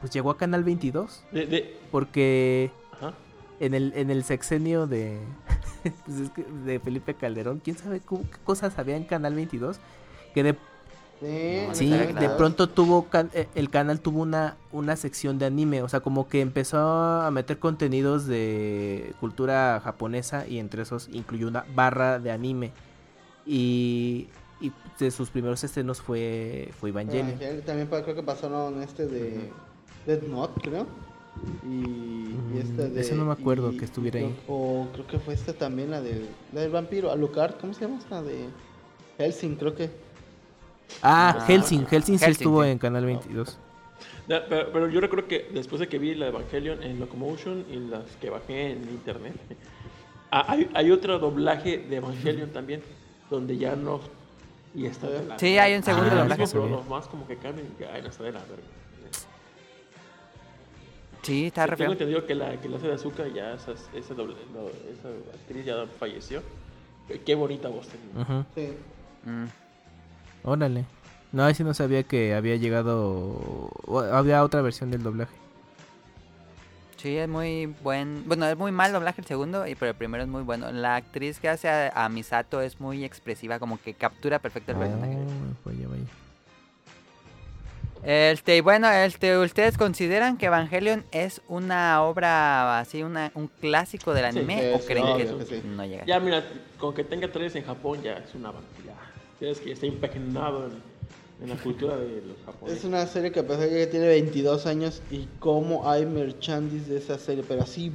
[0.00, 3.14] pues llegó a Canal 22 De, de- porque ajá.
[3.60, 5.18] en el en el sexenio de
[6.04, 9.78] pues es que de Felipe Calderón, quién sabe cómo- qué cosas había en Canal 22
[10.34, 10.56] que de
[11.22, 15.38] Sí, No, Sí, sabía de pronto tuvo can- eh, el canal tuvo una, una sección
[15.38, 20.82] de anime, o sea, como que empezó a meter contenidos de cultura japonesa y entre
[20.82, 22.72] esos incluyó una barra de anime.
[23.46, 24.28] Y,
[24.60, 27.28] y de sus primeros estrenos fue, fue Evangelion.
[27.30, 27.62] Evangelion.
[27.64, 29.50] También creo que pasaron este de
[30.06, 30.86] Dead Note, creo.
[31.66, 33.00] Y, y Mm, de.
[33.00, 34.36] ese no me acuerdo y- que estuviera ahí.
[34.48, 37.98] O creo que fue esta también, la del, la del vampiro, Alucard, ¿cómo se llama
[37.98, 38.22] esta?
[38.22, 38.48] De
[39.18, 39.90] Helsing, creo que.
[41.02, 42.70] Ah, Ah, Helsing, Helsing sí Helsing, estuvo sí.
[42.70, 43.58] en Canal 22.
[44.28, 47.76] Ya, pero, pero yo recuerdo que después de que vi la Evangelion en Locomotion y
[47.76, 49.34] las que bajé en internet,
[50.30, 52.82] ah, hay, hay otro doblaje de Evangelion también,
[53.30, 54.00] donde ya no.
[54.74, 56.44] Y está de la Sí, hay un segundo Ah, doblaje.
[56.50, 58.62] Pero los más como que cambian y que, ay, no está de la verga.
[61.22, 64.14] Sí, está re Tengo entendido que la que la hace de azúcar ya esa, ese
[64.14, 66.42] doble- no, esa actriz ya falleció.
[67.24, 68.44] Qué- bonita voz tenía.
[68.54, 68.72] Sí.
[69.24, 69.44] Mm.
[70.44, 70.84] Órale.
[71.32, 73.70] No, ahí sí no sabía que había llegado.
[73.86, 75.32] o había otra versión del doblaje.
[76.98, 78.22] Sí, es muy buen.
[78.28, 80.70] Bueno, es muy mal doblaje el segundo, y- pero el primero es muy bueno.
[80.70, 84.78] La actriz que hace a, a Misato es muy expresiva, como que captura perfecto el
[84.78, 85.16] personaje.
[85.16, 86.02] Oh, vaya, vaya.
[88.04, 94.12] Este, y bueno, este, ¿ustedes consideran que Evangelion es una obra así, una, un clásico
[94.12, 94.58] del anime?
[94.60, 95.66] sí, ¿O creen obvio que, que sí.
[95.68, 96.04] no llega?
[96.04, 96.44] Ya, mira,
[96.78, 98.52] con que tenga tres en Japón ya es una
[98.84, 98.94] ya.
[99.42, 100.72] Que estar impregnado en,
[101.42, 102.84] en la cultura de los Es japoneses.
[102.84, 106.98] una serie que a pesar de que tiene 22 años y cómo hay merchandise de
[106.98, 107.90] esa serie, pero así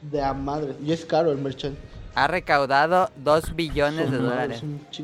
[0.00, 0.74] de a madre.
[0.82, 1.82] Y es caro el merchandise.
[2.14, 4.62] Ha recaudado 2 billones de dólares.
[4.90, 5.00] es.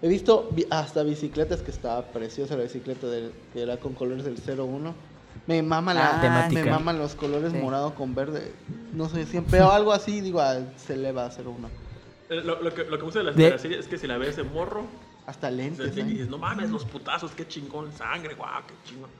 [0.00, 4.24] He visto vi- hasta bicicletas que estaba preciosa la bicicleta del, que era con colores
[4.24, 4.94] del 01.
[5.46, 6.64] Me mama la Ah, Temática.
[6.64, 7.58] me maman los colores Sí.
[7.58, 8.50] morado con verde.
[8.94, 11.68] No sé, siempre veo algo así digo, ah, se eleva a 01.
[12.30, 13.86] Eh, Lo, lo que, lo que me gusta de la, De- de la serie es
[13.86, 14.86] que si la ves de morro,
[15.26, 16.04] Hasta o sea, lentes, te ¿eh?
[16.04, 19.10] dices, no mames, los putazos, qué chingón, sangre, guau, qué chingón.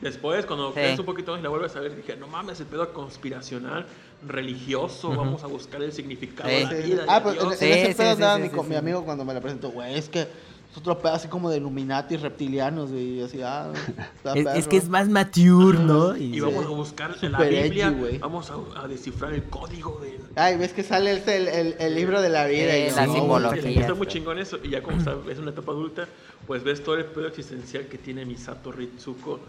[0.00, 0.74] Después, cuando Sí.
[0.74, 3.86] crees un poquito más y la vuelves a ver, dije, no mames, el pedo conspiracional,
[4.26, 6.54] religioso, vamos a buscar el significado Sí.
[6.56, 7.02] de la vida.
[7.02, 7.08] sí.
[7.08, 7.52] Ah, pues en, Dios.
[7.52, 9.70] en Sí, ese sí, pedo sí, andaba sí, mi, mi amigo cuando me la presentó,
[9.70, 10.26] güey, es que
[10.72, 13.70] es otro pedo así como de Illuminati reptilianos, güey, y así, ah,
[14.34, 16.16] Es, es que es más mature, ¿no?
[16.16, 18.18] Y Y- vamos a buscar en la edgy, Biblia, güey.
[18.18, 20.18] vamos a, a descifrar el código de...
[20.34, 22.72] Ay, ves que sale este, el, el, el libro de la vida.
[22.72, 23.80] Sí, y yo, la no, simbología.
[23.82, 24.58] está muy chingón eso.
[24.64, 26.08] Y ya como está, es una etapa adulta,
[26.46, 29.40] pues ves todo el pedo existencial que tiene Misato Ritsuko.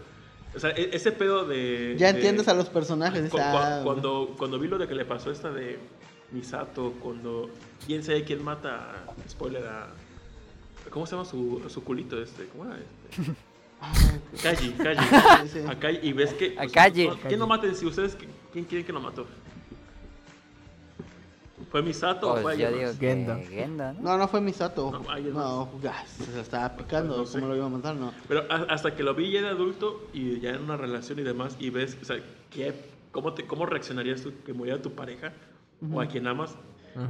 [0.54, 1.96] O sea, e- ese pedo de...
[1.98, 3.30] Ya de- entiendes a los personajes.
[3.30, 5.78] cu- ah, cuando, cuando vi lo de que le pasó esta de
[6.32, 7.48] Misato, cuando...
[7.86, 9.06] ¿Quién sabe quién mata?
[9.28, 9.86] Spoiler a...
[10.94, 12.46] ¿Cómo se llama su, su culito este?
[12.46, 13.32] ¿Cómo era este?
[14.32, 14.72] Sí,
[15.52, 15.58] sí.
[15.68, 16.56] A Kaji, y ves que...
[16.58, 17.08] A Kaji.
[17.28, 17.72] ¿Quién lo mata?
[17.74, 18.16] Si ustedes,
[18.50, 19.26] ¿quién quieren que lo mató?
[21.70, 23.36] ¿Fue Misato o fue Pues yo alguien digo que Gendo.
[23.46, 24.00] Gendo, ¿no?
[24.00, 24.90] No, no fue Misato.
[24.90, 27.18] No, No, gas, se estaba picando.
[27.18, 27.40] No sé.
[27.40, 27.94] ¿Cómo lo iba a matar?
[27.96, 28.14] No.
[28.26, 31.56] Pero hasta que lo vi ya de adulto y ya en una relación y demás,
[31.58, 32.16] y ves, o sea,
[32.50, 32.72] ¿qué,
[33.10, 35.32] cómo, te, ¿cómo reaccionarías tú que muriera tu pareja
[35.92, 36.54] o a quien amas?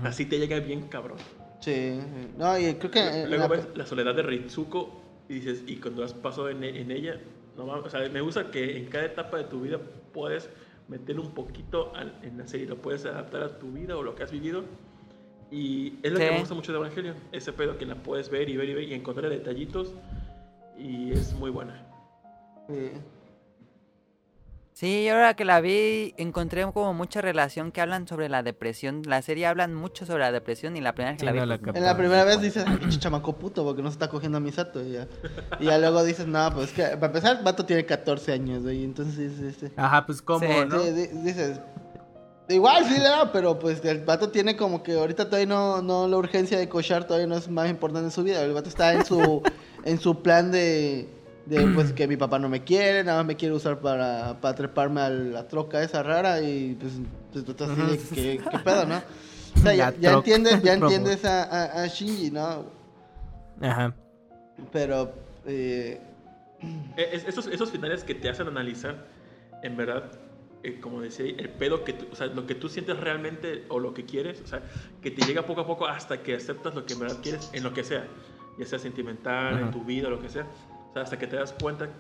[0.03, 1.19] Así te llega bien cabrón.
[1.65, 1.99] Sí.
[2.37, 3.27] No, y creo que.
[3.27, 6.91] Luego la- ves la soledad de Ritsuko y dices, y cuando has pasado en, en
[6.91, 7.19] ella,
[7.57, 9.79] no o sea, me gusta que en cada etapa de tu vida
[10.13, 10.51] puedes
[10.89, 14.15] meter un poquito al- en la serie, lo puedes adaptar a tu vida o lo
[14.15, 14.65] que has vivido.
[15.51, 16.25] Y es lo Sí.
[16.25, 18.75] que me gusta mucho de Evangelion, ese pedo que la puedes ver y ver y
[18.75, 19.95] ver y encontrar detallitos
[20.77, 21.87] y es muy buena.
[22.69, 22.91] Sí.
[24.75, 29.03] Sí, yo ahora que la vi encontré como mucha relación que hablan sobre la depresión.
[29.07, 31.39] La serie hablan mucho sobre la depresión y la primera vez que Sí, la vi.
[31.39, 31.77] no, la pues.
[31.77, 34.41] En la primera vez dices, "Ay, pinche chamaco puto, porque no se está cogiendo a
[34.41, 34.83] Misato.
[34.85, 35.07] Y ya,
[35.61, 38.83] y ya luego dices, no, pues que, para empezar, el vato tiene 14 años, güey.
[38.83, 40.83] Entonces dices, este, Ajá, pues cómo, Sí, ¿no?
[41.23, 41.61] Dices,
[42.49, 46.09] igual sí le da, pero pues el vato tiene como que ahorita todavía no, no
[46.09, 48.43] la urgencia de cochar todavía no es más importante en su vida.
[48.43, 49.41] El vato está en su,
[49.85, 51.09] en su plan de,
[51.47, 54.55] de pues que mi papá no me quiere, nada más me quiere usar para, para
[54.55, 56.93] treparme a la troca esa rara y pues,
[57.33, 59.03] pues tú estás así de que, ¿qué pedo, ¿no?
[59.57, 62.65] O sea, ya, entiendes, ya entiendes a, a, a Shinji, ¿no?
[63.61, 63.95] Ajá.
[64.73, 65.13] Pero,
[65.47, 66.01] eh,
[66.97, 69.07] Eh, es- esos, esos finales que te hacen analizar,
[69.63, 70.11] en verdad,
[70.63, 73.79] eh, como decía, el pedo que tú, o sea, lo que tú sientes realmente o
[73.79, 74.63] lo que quieres, o sea,
[75.03, 77.63] que te llega poco a poco hasta que aceptas lo que en verdad quieres, en
[77.65, 78.07] lo que sea,
[78.59, 79.71] ya sea sentimental, en Ajá.
[79.73, 80.47] tu vida, lo que sea,
[80.95, 81.91] sea, hasta que te das cuenta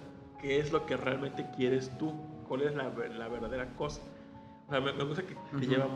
[0.40, 2.12] qué es lo que realmente quieres tú,
[2.48, 4.00] cuál es la, la verdadera cosa.
[4.68, 5.90] O sea, me, me gusta que te llevan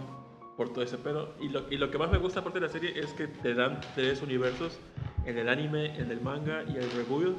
[0.58, 1.34] por todo ese pedo.
[1.40, 3.54] Y lo, y lo que más me gusta aparte de la serie es que te
[3.54, 4.78] dan tres universos,
[5.24, 7.36] en el anime, en el manga y el rebuild.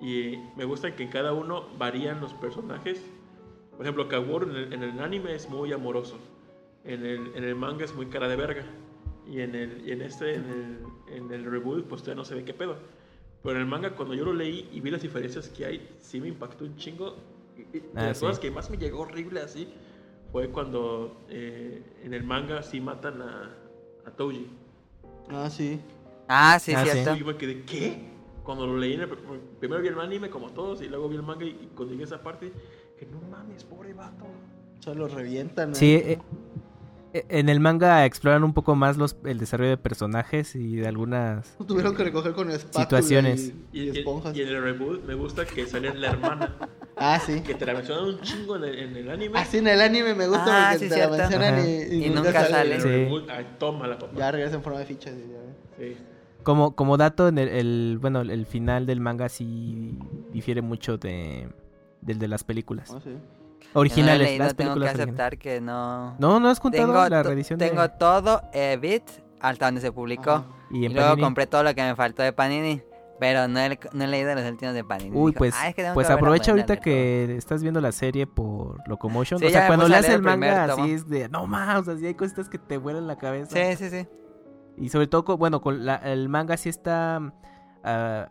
[0.00, 3.04] Y me gusta que en cada uno varían los personajes.
[3.72, 6.18] Por ejemplo, Kaworu en el, en el anime es muy amoroso.
[6.84, 8.64] En el, en el manga es muy cara de verga.
[9.26, 12.34] Y en, el, y en este, en el, en el rebuild, pues todavía no se
[12.34, 12.76] ve qué pedo.
[13.42, 16.20] Pero en el manga, cuando yo lo leí y vi las diferencias que hay, sí
[16.20, 17.16] me impactó un chingo.
[17.56, 18.24] De Ah, las sí.
[18.24, 19.68] cosas que más me llegó horrible así
[20.32, 23.50] fue cuando eh, en el manga sí matan a,
[24.06, 24.46] a Touji.
[25.28, 25.78] ah, sí.
[26.28, 26.90] Ah, sí, Ah, sí.
[26.90, 27.16] cierto.
[27.16, 28.10] Y yo me quedé, ¿qué?
[28.44, 29.08] Cuando lo leí, en el-
[29.58, 32.04] primero vi el anime como todos y luego vi el manga y, y cuando llegué
[32.04, 32.52] a esa parte,
[32.98, 34.24] que no mames, pobre vato.
[34.78, 35.70] O sea, lo revientan.
[35.70, 35.74] ¿no?
[35.76, 36.18] Sí, eh, eh,
[37.12, 41.56] en el manga exploran un poco más los, el desarrollo de personajes y de algunas...
[41.66, 43.52] Tuvieron que recoger con espátula Situaciones.
[43.72, 44.36] y, Y, y y- esponjas.
[44.36, 46.56] y en el reboot me gusta que sale la hermana,
[46.96, 47.40] Ah, sí.
[47.40, 49.38] que te la mencionan un chingo en el, en el anime.
[49.38, 51.16] Así en el anime me gusta Ah, porque sí, te cierto.
[51.16, 52.80] la mencionan y, Y nunca sale.
[52.80, 52.86] Sí.
[52.88, 54.12] reboot, ay, tómala, papá.
[54.16, 55.14] Ya regresa en forma de fichas.
[55.14, 55.38] y ya.
[55.78, 55.96] Sí.
[56.42, 59.98] Como, como dato, en el, el- bueno, el final del manga sí
[60.32, 61.48] difiere mucho de,
[62.02, 62.90] del de las películas.
[62.94, 63.10] Ah, sí.
[63.70, 66.16] Yo no Originales, leído, las tengo que aceptar que no.
[66.18, 67.88] No, no has tengo, la reedición tengo de...
[67.90, 69.04] todo eh, Bit
[69.40, 70.30] hasta donde se publicó.
[70.30, 70.44] Ajá.
[70.70, 71.22] Y luego Panini.
[71.22, 72.82] compré todo lo que me faltó de Panini.
[73.20, 75.14] Pero no he, no he leído los últimos de Panini.
[75.14, 77.92] Uy, Dijo, pues, "Ah, es que tengo pues que aprovecha ahorita que estás viendo la
[77.92, 79.38] serie por Locomotion.
[79.38, 82.06] Sí, o sea, cuando leas el manga, así es de, no más, o sea, sí
[82.06, 83.54] hay cositas que te vuelan la cabeza.
[83.54, 84.08] Sí, sí, sí.
[84.78, 87.20] Y sobre todo, bueno, con la- el manga sí está
[87.84, 88.28] ah,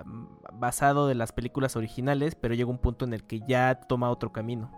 [0.54, 4.32] basado de las películas originales, pero llega un punto en el que ya toma otro
[4.32, 4.72] camino.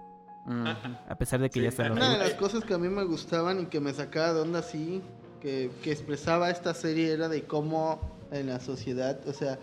[0.46, 3.04] A pesar de que Sí, ya está Una de las cosas que a mí me
[3.04, 5.02] gustaban y que me sacaba de onda así,
[5.40, 8.00] que, que expresaba esta serie era de cómo
[8.32, 9.60] en la sociedad, o sea,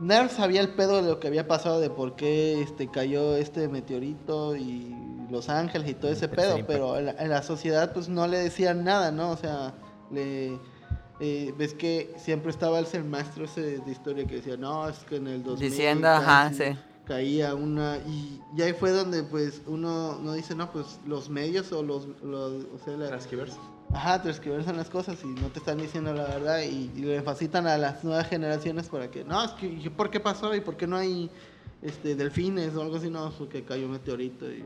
[0.00, 3.68] Nerf sabía el pedo de lo que había pasado, de por qué este, cayó este
[3.68, 4.96] meteorito y
[5.30, 8.26] Los Ángeles y todo ese tercer pedo, pero en la, en la sociedad pues no
[8.26, 9.30] le decían nada, ¿no?
[9.30, 9.74] O sea,
[10.10, 10.58] le...
[11.20, 14.98] eh, ves que siempre estaba el ser maestro ese de historia que decía, no, es
[15.00, 16.76] que en el 2000 Diciendo, ajá, sí.
[17.10, 21.72] Caía una y, y ahí fue donde pues uno no dice no pues los medios
[21.72, 23.08] o los, los o sea la-
[23.92, 27.66] ajá transcriben las cosas y no te están diciendo la verdad y, y le enfacitan
[27.66, 30.76] a las nuevas generaciones para que no es que ¿y por qué pasó y por
[30.76, 31.28] qué no hay
[31.82, 34.64] este delfines o algo así no porque cayó un meteorito y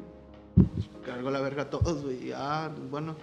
[1.07, 3.17] cargó la verga a todos güey ah bueno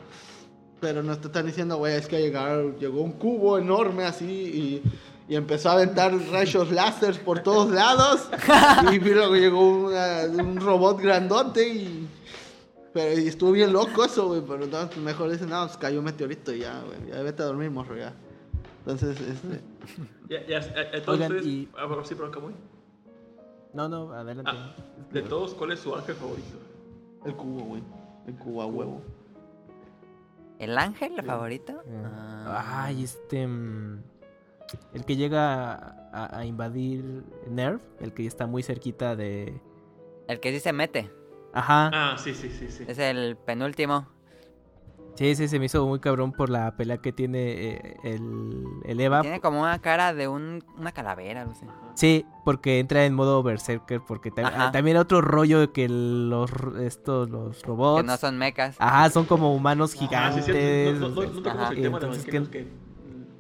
[0.80, 4.81] pero no te están diciendo, güey, es que llegar, llegó un cubo enorme así y,
[5.27, 8.30] y empezó a aventar rayos láser por todos lados.
[8.91, 12.07] y luego llegó una- un robot grandote y.
[12.93, 14.41] Pero y estuvo bien loco eso, güey.
[14.41, 14.65] Pero
[15.02, 17.10] mejor dicen, no, pues cayó un meteorito y ya, güey.
[17.10, 18.14] Ya vete a dormir, morro, ya.
[18.80, 19.61] Entonces, este.
[20.30, 22.53] Ya, ya, eh, entonces, Oigan, y- ah, bueno, sí, pero Camuy.
[23.73, 24.52] No, no, adelante.
[24.53, 24.76] Ah,
[25.11, 26.57] de todos, ¿cuál es su ángel favorito?
[27.26, 27.84] El cubo, güey.
[28.27, 29.02] El cubo a huevo.
[30.60, 31.81] ¿El ángel, el favorito?
[32.06, 32.84] Ah.
[32.85, 33.48] Ay, este...
[34.93, 35.73] El que llega
[36.14, 39.60] a, a invadir Nerf, el que está muy cerquita de...
[40.27, 41.11] El que sí se mete.
[41.53, 41.89] Ajá.
[41.93, 42.85] Ah, sí, sí, sí, sí.
[42.88, 44.07] Es el penúltimo.
[45.15, 48.99] Sí, sí, se me hizo muy cabrón por la pelea que tiene eh, el, el
[49.02, 49.22] Eva.
[49.22, 51.65] Tiene como una cara de un, una calavera, no sé.
[51.95, 54.72] Sí, porque entra en modo berserker, porque tam- Ajá.
[54.72, 56.49] también otro rollo de que los
[56.80, 58.77] estos los robots, Que no son mechas.
[58.80, 60.45] ajá, son como humanos Ah, gigantes.
[60.45, 60.57] sí, sí.
[60.57, 61.73] No, no, no, no tocamos Ajá.
[61.73, 62.07] el tema de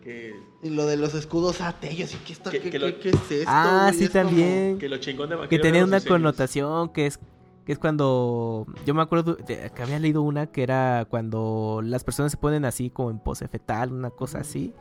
[0.03, 2.13] que, Y lo de los escudos atellos.
[2.13, 3.45] ¿Y qué, está, Que- qué, que lo- qué- es esto?
[3.47, 3.97] ah, güey?
[3.97, 4.77] sí, Es como- también.
[4.77, 7.19] que lo chingón de que tenía una connotación que es
[7.65, 12.03] que es cuando yo me acuerdo de- que había leído una que era cuando las
[12.03, 14.73] personas se ponen así como en pose fetal, una cosa así.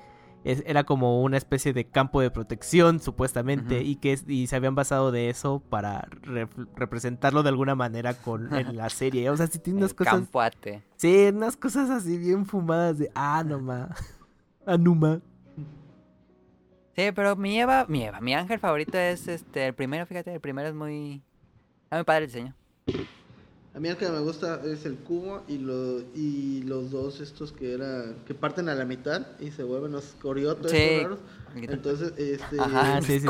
[0.43, 4.75] es- era como una especie de campo de protección supuestamente y que y se habían
[4.75, 9.29] basado de eso para re- representarlo de alguna manera con en la serie.
[9.29, 10.83] O sea, sí tiene unas El cosas, campo ate.
[10.97, 13.91] sí, unas cosas así bien fumadas de ah, no ma.
[14.67, 15.21] Anuma.
[17.01, 20.41] Sí, pero mi Eva, mi Eva, mi ángel favorito es este, el primero, fíjate, el
[20.41, 21.23] primero es muy...
[21.85, 22.55] Está muy padre el diseño.
[23.73, 27.53] A mí el que me gusta es el cubo y, lo, y los dos estos
[27.53, 31.01] que era que parten a la mitad y se vuelven los coriotos Sí.
[31.03, 31.21] raros.
[31.57, 32.61] Entonces, este...
[32.61, 33.27] Ajá, Ah, sí, sí,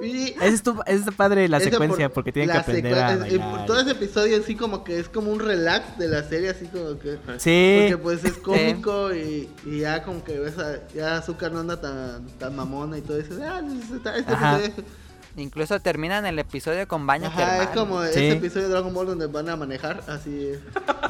[0.00, 3.16] sí, Es, estu- es padre la ese secuencia por- porque tienen que aprender a eh,
[3.18, 3.66] bailar.
[3.66, 6.98] Todo ese episodio así como que es como un relax de la serie, así como
[6.98, 7.18] que...
[7.38, 7.78] Sí.
[7.88, 11.80] Porque pues es cómico y, y ya como que ves a, ya Azúcar no anda
[11.80, 13.34] tan, tan mamona y todo eso.
[13.42, 14.84] Ah, este, este
[15.36, 17.74] Incluso terminan el episodio con baño Ajá, es termal.
[17.74, 18.10] como Sí.
[18.10, 20.58] ese episodio de Dragon Ball donde van a manejar, así es,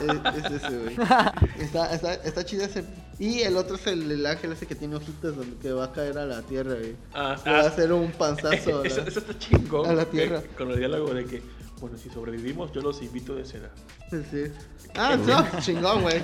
[0.03, 0.97] es, es ese, güey.
[1.59, 2.85] Está, está, está chido ese.
[3.19, 5.93] Y el otro es el, el ángel ese que tiene ojitos donde que va a
[5.93, 6.97] caer a la tierra, güey.
[7.15, 8.79] Ah, Le va a ah, hacer un panzazo.
[8.81, 9.89] a la- eso, eso está chingón.
[9.89, 10.43] a la tierra.
[10.57, 11.43] Con el diálogo de que,
[11.81, 13.69] bueno, si sobrevivimos, yo los invito de cena.
[14.11, 14.45] Sí, sí.
[14.97, 16.21] Ah, no, chingón, güey.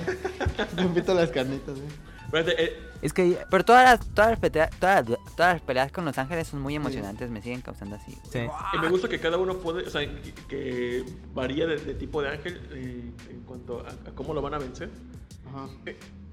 [0.75, 1.87] Te invito a las carnitas, güey.
[2.97, 5.05] Eh, Es que Pero todas las, todas, las pelea- todas,
[5.35, 8.17] todas las peleas con los ángeles son muy emocionantes, me siguen causando así.
[8.31, 8.39] sí.
[8.73, 10.01] y me gusta que cada uno puede, o sea,
[10.47, 11.03] que,
[11.33, 14.57] varía de, de tipo de ángel eh, en cuanto a, a cómo lo van a
[14.57, 14.89] vencer.
[15.47, 15.67] Ajá.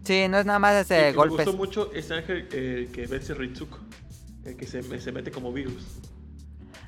[0.04, 1.38] Sí, no es nada más ese que golpes.
[1.38, 3.78] Me gustó mucho ese ángel eh, que vence Ritsuko,
[4.44, 5.82] el que se, se mete como virus.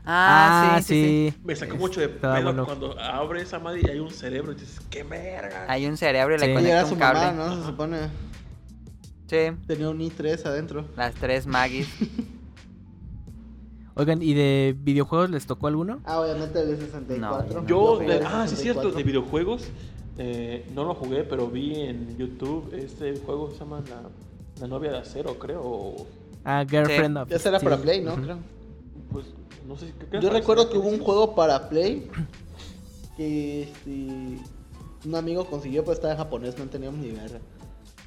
[0.09, 1.41] Ah, sí, sí, sí.
[1.45, 2.65] Me sacó mucho de pedo bueno.
[2.65, 5.65] cuando abre esa madre y hay un cerebro y dices, ¡qué verga!
[5.69, 6.47] Hay un cerebro y Sí.
[6.47, 7.21] le Y conecta un cable.
[7.21, 7.57] mamá, ¿no?
[7.61, 7.99] Se supone.
[9.27, 9.37] Sí,
[9.67, 10.85] Tenía un i3 adentro.
[10.97, 11.89] las tres Maggies.
[13.99, 16.01] Oigan, ¿y de videojuegos les tocó alguno?
[16.05, 17.63] Ah, obviamente el 64.
[17.63, 18.99] No, Yo, jugué de- ah, sí, es cierto, 64.
[18.99, 19.63] de videojuegos,
[20.19, 24.03] eh, no lo jugué, pero vi en YouTube este juego se llama La,
[24.61, 25.63] La novia de acero, creo.
[25.65, 26.07] o-
[26.45, 28.03] Ah, Girlfriend of Ese era para Steel.
[28.03, 28.23] Play, ¿no?
[28.23, 28.39] Creo.
[29.11, 29.27] Pues,
[29.67, 29.93] no sé.
[29.99, 32.09] creo que Yo recuerdo para- que hubo un juego para Play
[33.17, 33.91] que este,
[35.09, 37.39] un amigo consiguió, pero estaba en japonés, no entendíamos ni verga.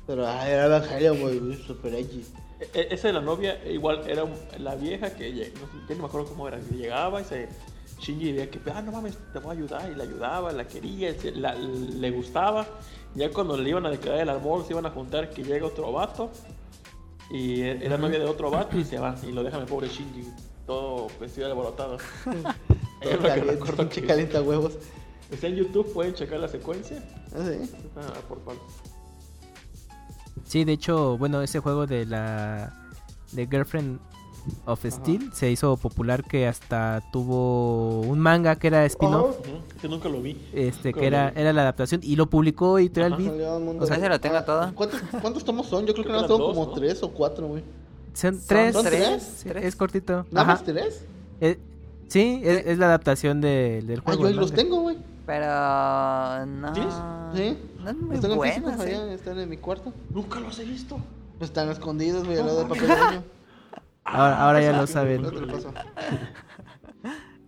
[0.10, 2.26] Pero ah, era Evangelion, güey, super edgy.
[2.60, 4.24] E- e- Esa de la novia, igual era
[4.58, 7.48] la vieja que no, no me acuerdo cómo era, que llegaba y se.
[8.00, 11.14] Shinji veía que, ah, no mames, te voy a ayudar, y la ayudaba, la quería,
[11.14, 12.66] se- la- le gustaba.
[13.14, 15.92] Ya cuando le iban a declarar el amor, se iban a juntar, que llega otro
[15.92, 16.32] vato,
[17.30, 19.90] y e- era novia de otro vato, y se va, y lo dejan el pobre
[19.90, 20.28] Shinji,
[20.66, 21.98] todo vestido de alborotado.
[23.02, 24.74] Es lo que Caliente, calienta huevos.
[25.30, 26.98] Está en YouTube, pueden checar la secuencia.
[27.32, 27.70] Ah, sí.
[27.96, 28.60] Ah, por favor.
[30.50, 32.74] Sí, de hecho, bueno, ese juego de la
[33.34, 34.00] de Girlfriend
[34.66, 39.50] of Steel se hizo popular que hasta tuvo un manga que era spin-off, Ujú,
[39.80, 40.36] Que nunca lo vi.
[40.54, 41.42] este Nunca que era vi.
[41.42, 43.16] era la adaptación y lo publicó Editorial.
[43.16, 43.80] Beat.
[43.80, 44.72] O sea, se lo tengo Ah, todo.
[44.74, 45.86] ¿Cuántos, ¿Cuántos tomos son?
[45.86, 46.74] Yo creo que que son eran como dos, ¿no?
[46.74, 47.64] tres o cuatro, güey.
[48.14, 49.46] Son tres, ¿Son tres?
[49.46, 50.26] Es cortito.
[50.32, 51.06] ¿Nada más tres?
[51.42, 51.60] Eh,
[52.08, 54.22] sí, es, es la adaptación de- del Ah, juego.
[54.22, 54.98] yo ahí el los tengo, güey.
[55.30, 56.74] Pero no.
[56.74, 56.94] ¿Tienes?
[57.36, 57.58] Sí.
[57.84, 58.78] No es muy Están en buena.
[58.78, 58.82] sí.
[58.82, 59.94] allá, están en mi cuarto.
[60.10, 60.98] Nunca los he visto.
[61.38, 63.24] Pues están escondidos, güey, al lado del papel de baño.
[64.06, 65.22] Ahora, ahora ya Ah, lo sí, saben.
[65.22, 65.72] luego te lo paso.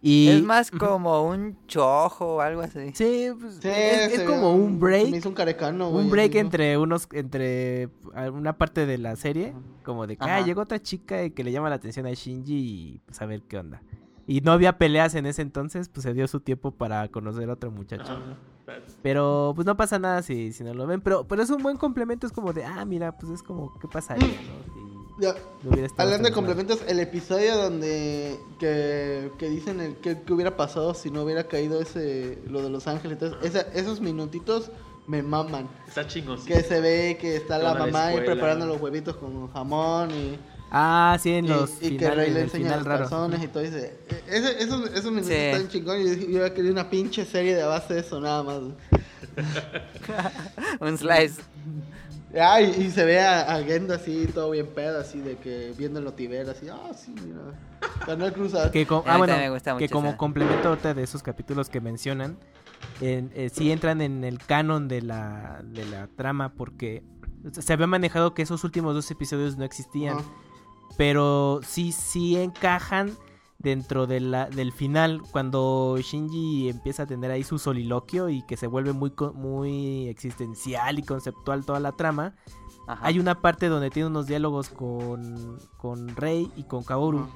[0.03, 2.91] Y Es más como un chojo o algo así.
[2.93, 5.09] sí, pues, Sí, es, como un break.
[5.09, 6.05] Me hizo un carecano, güey.
[6.05, 7.89] un break entre unos entre
[8.31, 9.53] una parte de la serie
[9.83, 12.53] como de que ah, llegó otra chica y que le llama la atención a Shinji
[12.53, 13.81] y pues a ver qué onda
[14.37, 17.53] y no había peleas en ese entonces pues se dio su tiempo para conocer a
[17.53, 18.37] otro muchacho Ajá.
[19.01, 21.77] pero pues no pasa nada si, si no lo ven pero pero es un buen
[21.77, 24.31] complemento es como de ah mira pues es como qué pasaría ¿no?
[24.35, 25.33] Si Ya,
[25.63, 30.33] no hubiera estado Hablando de complementos, el episodio donde que, que dicen el, que, que
[30.33, 34.71] hubiera pasado si no hubiera caído ese lo de Los Ángeles, entonces, esa- esos minutitos
[35.07, 35.67] me maman.
[35.87, 36.37] Está chingón.
[36.39, 36.47] sí.
[36.47, 40.39] Que se ve que está la mamá ahí preparando los huevitos con jamón y,
[40.71, 42.99] ah sí en y- los y que finales, Rey le el enseña final los raro
[43.01, 43.93] calzones y todo ese,
[44.27, 45.33] ese- esos, esos minutos Sí.
[45.35, 48.59] están chingón y yo, yo querido una pinche serie de base de eso nada más.
[50.79, 51.41] un slice.
[52.39, 55.73] Ah, y, y se ve a, a Gendo así, todo bien pedo, así de que
[55.77, 57.41] viendo el Otiver, así, ah, sí, mira.
[58.05, 58.71] Canal Cruzado.
[58.71, 60.17] que ah, bueno, también me gusta que como esa.
[60.17, 62.37] complemento ahorita de esos capítulos que mencionan,
[63.01, 67.03] en, eh, sí entran en el canon de la, de la trama porque
[67.51, 70.17] se había manejado que esos últimos dos episodios no existían.
[70.97, 73.11] Pero sí, sí encajan
[73.59, 78.57] dentro de la, del final cuando Shinji empieza a tener ahí su soliloquio y que
[78.57, 82.35] se vuelve muy, muy existencial y conceptual toda la trama.
[82.87, 83.05] Ajá.
[83.05, 87.27] Hay una parte donde tiene unos diálogos con, con Rey y con Kaoru.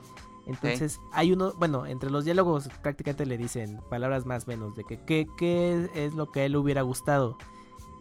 [0.48, 5.00] Entonces, hay uno, bueno, entre los diálogos prácticamente le dicen palabras más menos de que
[5.38, 7.38] qué es lo que a él hubiera gustado.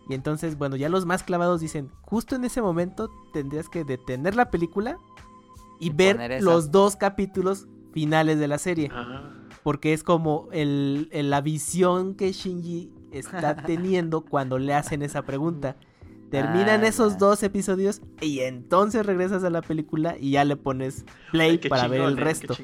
[0.09, 4.35] Y entonces, bueno, ya los más clavados dicen, justo en ese momento tendrías que detener
[4.35, 4.99] la película
[5.81, 8.91] y, Y ver los dos capítulos finales de la serie.
[8.93, 9.31] Ajá.
[9.63, 15.23] Porque es como el, el- la visión que Shinji está teniendo cuando le hacen esa
[15.23, 15.77] pregunta.
[16.31, 17.19] Terminan Ah, esos ya.
[17.21, 21.87] dos episodios y entonces regresas a la película y ya le pones play Ay, para
[21.89, 22.57] ver el eh, resto.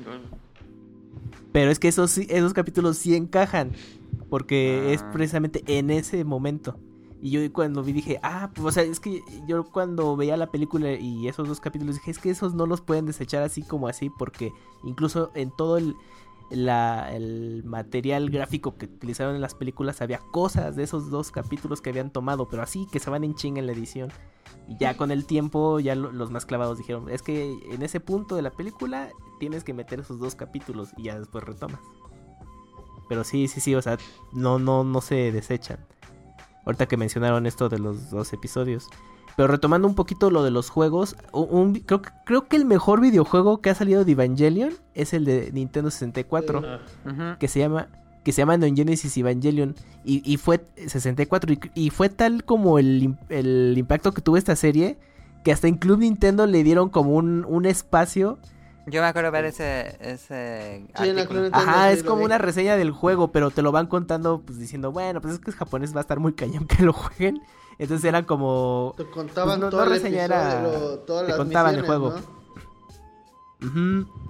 [1.53, 3.73] Pero es que esos, esos capítulos sí encajan.
[4.29, 5.11] Porque es Ah.
[5.13, 6.77] precisamente en ese momento.
[7.23, 10.51] Y yo cuando vi dije, ah, pues o sea, es que yo cuando veía la
[10.51, 13.89] película y esos dos capítulos dije, es que esos no los pueden desechar así como
[13.89, 14.11] así.
[14.11, 14.53] Porque
[14.85, 15.95] incluso en todo el,
[17.65, 22.11] material gráfico que utilizaron en las películas había cosas de esos dos capítulos que habían
[22.11, 22.49] tomado.
[22.49, 24.11] Pero así que se van en chinga en la edición.
[24.67, 28.01] Y ya con el tiempo, ya lo- los más clavados dijeron, es que en ese
[28.01, 31.81] punto de la película tienes que meter esos dos capítulos y ya después retomas.
[33.09, 33.99] Pero sí, sí, sí, o sea,
[34.33, 35.79] no, no, no se desechan.
[36.71, 38.87] Ahorita que mencionaron esto de los dos episodios.
[39.37, 42.57] Pero retomando un poquito lo de los juegos, un, un vi- creo, que- creo que
[42.57, 47.39] el mejor videojuego que ha salido de Evangelion es el de Nintendo 64 Ah, Ujú.
[47.39, 47.89] que se llama
[48.23, 49.75] que se llama Neon Genesis Evangelion
[50.05, 54.37] y, y fue 64 y, y fue tal como el, im- el impacto que tuvo
[54.37, 54.99] esta serie
[55.43, 58.39] que hasta en Club Nintendo le dieron como un, un espacio
[58.91, 61.11] Yo me acuerdo ver ese, ese Sí,
[61.53, 65.21] Ajá, es como una reseña del juego, pero te lo van contando pues diciendo, bueno,
[65.21, 67.43] pues es que es japonés, va a estar muy cañón que lo jueguen.
[67.79, 68.95] Entonces era como...
[68.99, 71.75] Te contaban Pues no- todo no el reseña, episodio, era- lo- todas te las contaban
[71.77, 72.15] el juego.
[73.61, 74.21] ¿no?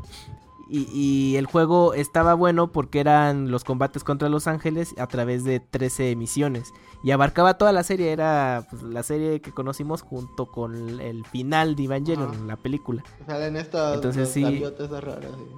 [0.70, 5.44] Y, y el juego estaba bueno porque eran los combates contra Los Ángeles a través
[5.44, 6.72] de 13 misiones.
[7.02, 11.74] Y abarcaba toda la serie, era pues, la serie que conocimos junto con el final
[11.76, 12.44] de Evangelion, Ajá.
[12.46, 13.02] la película.
[13.26, 14.44] Salen estas Entonces, sí.
[14.44, 15.24] raras.
[15.36, 15.54] sí.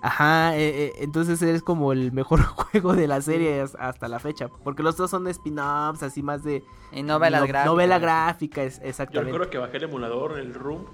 [0.00, 4.20] Ajá, eh, eh, entonces es como el mejor juego de la serie as- hasta la
[4.20, 4.48] fecha.
[4.62, 6.62] Porque los dos son spin-offs, así más de...
[6.92, 7.66] Y novelas no- gráficas.
[7.66, 9.32] Novela gráfica, es, Yo exactamente.
[9.32, 10.84] recuerdo que bajé el emulador, el room,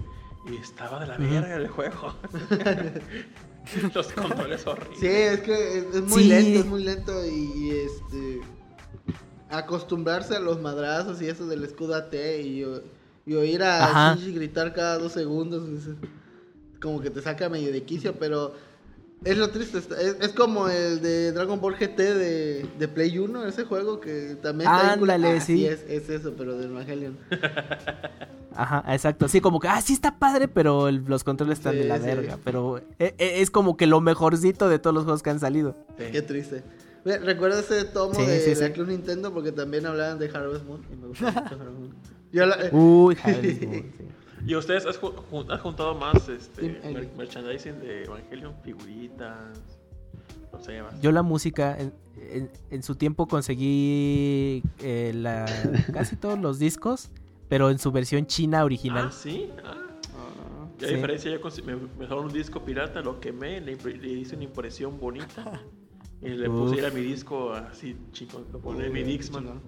[0.50, 2.14] y estaba de la verga el juego.
[3.94, 4.98] Los controles horribles.
[5.00, 6.28] Sí, es que es, es muy Sí.
[6.28, 8.40] lento, es muy lento y, y, este
[9.50, 12.12] acostumbrarse a los madrazos y eso del escudo AT
[12.42, 12.82] y, o-
[13.24, 14.14] y oír a Ajá.
[14.16, 15.94] Shinji gritar cada dos segundos es-
[16.82, 18.54] como que te saca medio de quicio, pero
[19.24, 19.88] es lo triste, es,
[20.20, 24.70] es como el de Dragon Ball GT de, de Play 1, ese juego que también
[24.70, 25.64] está Ándale, Ah, sí.
[25.66, 27.16] es, es eso, pero de Evangelion.
[28.56, 29.26] Ajá, exacto.
[29.28, 31.98] Sí, como que, ah, sí está padre, pero el- los controles están Sí, de la
[31.98, 32.04] sí.
[32.04, 32.38] verga.
[32.44, 35.76] Pero eh, eh, es como que lo mejorcito de todos los juegos que han salido.
[35.96, 36.62] Qué triste.
[37.04, 38.72] Ve, Recuerdo ese tomo Sí, de sí, la.
[38.72, 41.94] Club Nintendo porque también hablaban de Harvest Moon y me gustaba mucho Harvest Moon.
[42.32, 44.04] Yo la- Uy, Harvest Moon, sí.
[44.46, 48.54] ¿Y ustedes has, ju- jun- has juntado más este, mer- merchandising de Evangelion?
[48.62, 49.60] Figuritas,
[50.52, 51.00] no sé más.
[51.00, 55.46] Yo la música, en, en- en su tiempo conseguí eh, la,
[55.94, 57.10] casi todos los discos,
[57.48, 59.06] pero en su versión china original.
[59.08, 59.50] Ah, sí.
[59.64, 59.74] Ah.
[60.16, 60.94] Ah, a Sí.
[60.94, 64.98] diferencia, yo me, me dejaron un disco pirata, lo quemé, le, le hice una impresión
[65.00, 65.62] bonita.
[66.22, 66.70] Y le Uf.
[66.70, 69.60] puse a mi disco así, chico, lo pone mi Dixman.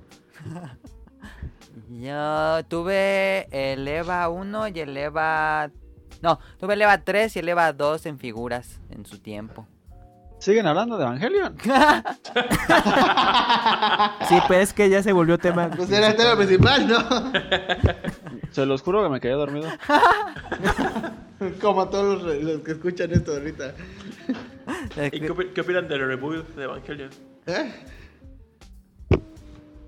[1.91, 5.71] Yo tuve el EVA 1 y el EVA...
[6.23, 9.67] No, tuve el EVA 3 y el EVA 2 en figuras en su tiempo.
[10.39, 11.57] ¿Siguen hablando de Evangelion?
[14.29, 15.71] Sí, pero es que ya se volvió tema.
[15.71, 16.99] Pues era el tema principal, ¿no?
[18.51, 19.69] Se los juro que me quedé dormido.
[21.61, 23.75] Como todos los, los que escuchan esto ahorita.
[25.13, 27.11] ¿Y qué, qué opinan del reboot de Evangelion?
[27.47, 27.73] ¿Eh?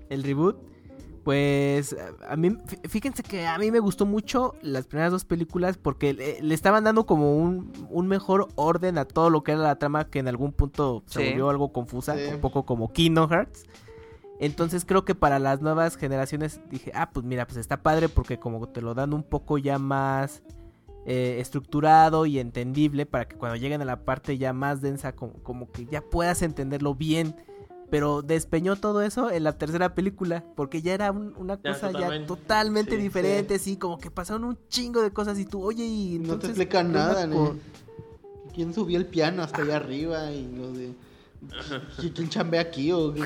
[0.09, 0.68] el reboot.
[1.29, 1.95] Pues
[2.27, 6.15] a mí, fí- fíjense que a mí me gustó mucho las primeras dos películas porque
[6.15, 9.75] le, le estaban dando como un, un mejor orden a todo lo que era la
[9.77, 11.29] trama que en algún punto se Sí.
[11.29, 12.33] volvió algo confusa, Sí.
[12.33, 13.65] un poco como Kingdom Hearts.
[14.39, 18.39] Entonces creo que para las nuevas generaciones dije, ah, pues mira, pues está padre porque
[18.39, 20.41] como te lo dan un poco ya más
[21.05, 25.33] eh, estructurado y entendible para que cuando lleguen a la parte ya más densa como,
[25.43, 27.35] como que ya puedas entenderlo bien.
[27.89, 31.87] Pero despeñó todo eso en la tercera película porque ya era un- una Ya, cosa
[31.87, 32.27] ya totalmente.
[32.27, 33.77] totalmente Sí, diferente, sí.
[33.77, 36.97] como que pasaron un chingo de cosas y tú, oye, y No te explican ¿qué
[36.99, 37.55] onda nada, ¿no?
[38.53, 40.31] ¿Quién subió el piano hasta allá arriba?
[40.31, 40.93] Y lo de.
[41.97, 42.91] ¿qui- ¿Quién chambea aquí?
[42.91, 43.21] O qué?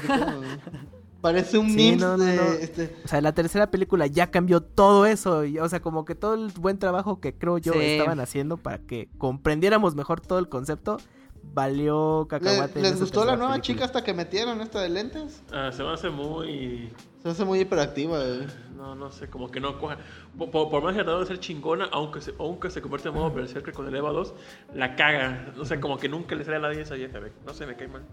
[1.21, 2.35] Parece un Sí, meme no, no, de.
[2.35, 2.43] no.
[2.53, 5.45] Este, O sea, la tercera película ya cambió todo eso.
[5.45, 7.79] y, o sea, como que todo el buen trabajo que creo yo Sí.
[7.81, 10.97] estaban haciendo para que comprendiéramos mejor todo el concepto,
[11.43, 12.81] valió ¿le- cacahuate.
[12.81, 13.61] ¿Les esa gustó la nueva película.
[13.61, 15.41] chica hasta que metieron esta de lentes?
[15.51, 16.91] Ah, se me hace muy...
[17.21, 18.47] Se hace muy hiperactiva, eh.
[18.75, 19.97] No, no sé, como que no coja.
[20.37, 23.15] Por, por- por más que tratado de ser chingona, aunque se, aunque se convierte en
[23.15, 24.33] modo berserker con el EVA 2,
[24.75, 25.53] la caga.
[25.59, 27.31] O sea, como que nunca le sale a nadie esa vieja, ve.
[27.45, 28.03] No sé, me cae mal.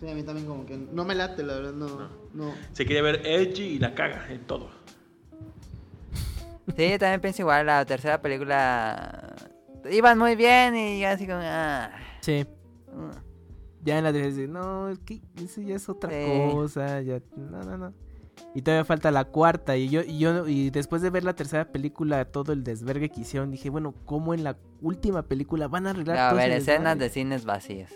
[0.00, 2.08] Sí, a mí también como que no me late, la verdad, no.
[2.34, 2.52] no.
[2.72, 4.68] Se quiere ver edgy y la caga en todo.
[6.76, 9.34] Sí, yo también pienso igual, la tercera película
[9.90, 11.40] iban muy bien y así como...
[11.42, 11.90] ah,
[12.20, 12.46] Sí.
[13.84, 16.50] Ya en la tercera, no, es que eso ya es otra Sí.
[16.52, 17.92] cosa, ya, no, no, no.
[18.54, 21.64] Y todavía falta la cuarta, y yo, y yo, y después de ver la tercera
[21.64, 25.90] película, todo el desvergue que hicieron, dije, bueno, ¿cómo en la última película van a
[25.90, 27.92] arreglar A todo ver, escenas de cines vacías.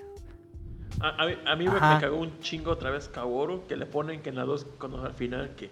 [1.01, 4.23] A, a mí, a mí me, cagó un chingo otra vez Kaworu, que le ponen
[4.23, 5.71] que en la 2, cuando al final, que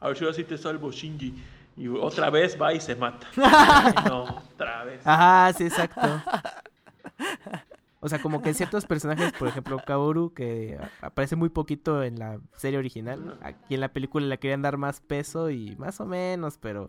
[0.00, 1.34] a ver si ahora sí te salvo, Shinji.
[1.78, 3.26] Y otra vez va y se mata.
[4.08, 4.24] No,
[4.54, 5.00] otra vez.
[5.06, 6.00] Ajá, sí, exacto.
[8.06, 12.38] O sea, como que ciertos personajes, por ejemplo, Kaoru, que aparece muy poquito en la
[12.54, 16.56] serie original, aquí en la película le querían dar más peso y más o menos,
[16.56, 16.88] pero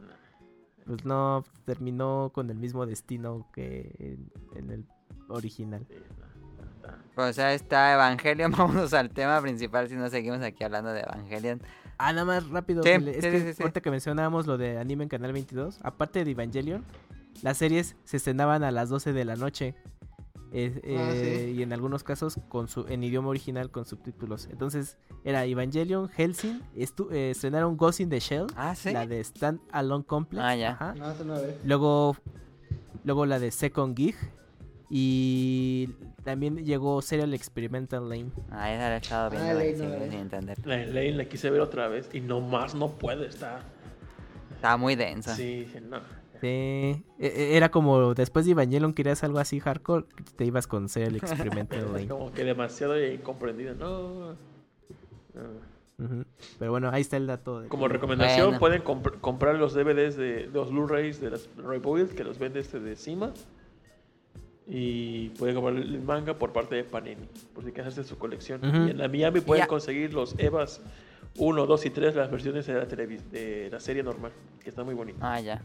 [0.85, 4.85] pues no, terminó con el mismo destino que en, en el
[5.27, 5.87] original.
[7.15, 11.63] Pues ya está Evangelion, vámonos al tema principal si no seguimos aquí hablando de Evangelion.
[11.97, 12.83] Ah, nada más rápido.
[12.83, 13.63] Sí, es sí, que sí.
[13.63, 16.85] ahorita que mencionábamos lo de anime en Canal 22, aparte de Evangelion,
[17.41, 19.73] las series se estrenaban a las 12 de la noche.
[20.51, 21.51] Eh, Ah, eh, sí.
[21.59, 24.47] Y en algunos casos con su, en idioma original con subtítulos.
[24.51, 28.91] Entonces era Evangelion, Helsing, estu- eh, estrenaron Ghost in the Shell, Ah, ¿sí?
[28.91, 30.43] la de Stand Alone Complex.
[30.45, 30.71] Ah, ya.
[30.71, 30.93] ajá.
[30.95, 31.57] No, eso no ve.
[31.63, 32.15] Luego,
[33.03, 34.15] luego la de Second Gig.
[34.89, 35.89] Y
[36.23, 38.31] también llegó Serial Experimental Lane.
[38.49, 40.09] Ah, esa la he estado viendo Ah, la que leí, no, sigue leí.
[40.11, 40.65] sin entender.
[40.65, 43.59] La Lane la quise ver otra vez y no más, no puedo, está.
[44.55, 45.35] Estaba muy densa.
[45.35, 45.99] Sí, no.
[46.41, 50.05] Sí, e- e- era como después de Evangelion querías algo así hardcore,
[50.35, 52.07] te ibas con Serial Experimental Es Lane.
[52.09, 53.75] como que demasiado incomprendido.
[53.75, 54.31] No.
[55.33, 55.77] No.
[55.99, 56.25] Ujú.
[56.59, 57.61] Pero bueno, ahí está el dato.
[57.61, 58.59] de- Como recomendación, Bueno.
[58.59, 62.59] pueden comp- comprar los DVDs de, de los Blu-rays de las Rebuild, que los vende
[62.59, 63.33] este de Cima.
[64.69, 68.63] Y pueden comprar el manga por parte de Panini, por si quieren hacer su colección.
[68.65, 68.87] Ujú.
[68.87, 69.67] Y en la Miami pueden Ya.
[69.67, 70.81] conseguir los Evas
[71.37, 74.31] 1, 2 y 3, las versiones de la, de la serie normal,
[74.61, 75.21] que están muy bonitas.
[75.23, 75.61] Ah, ya.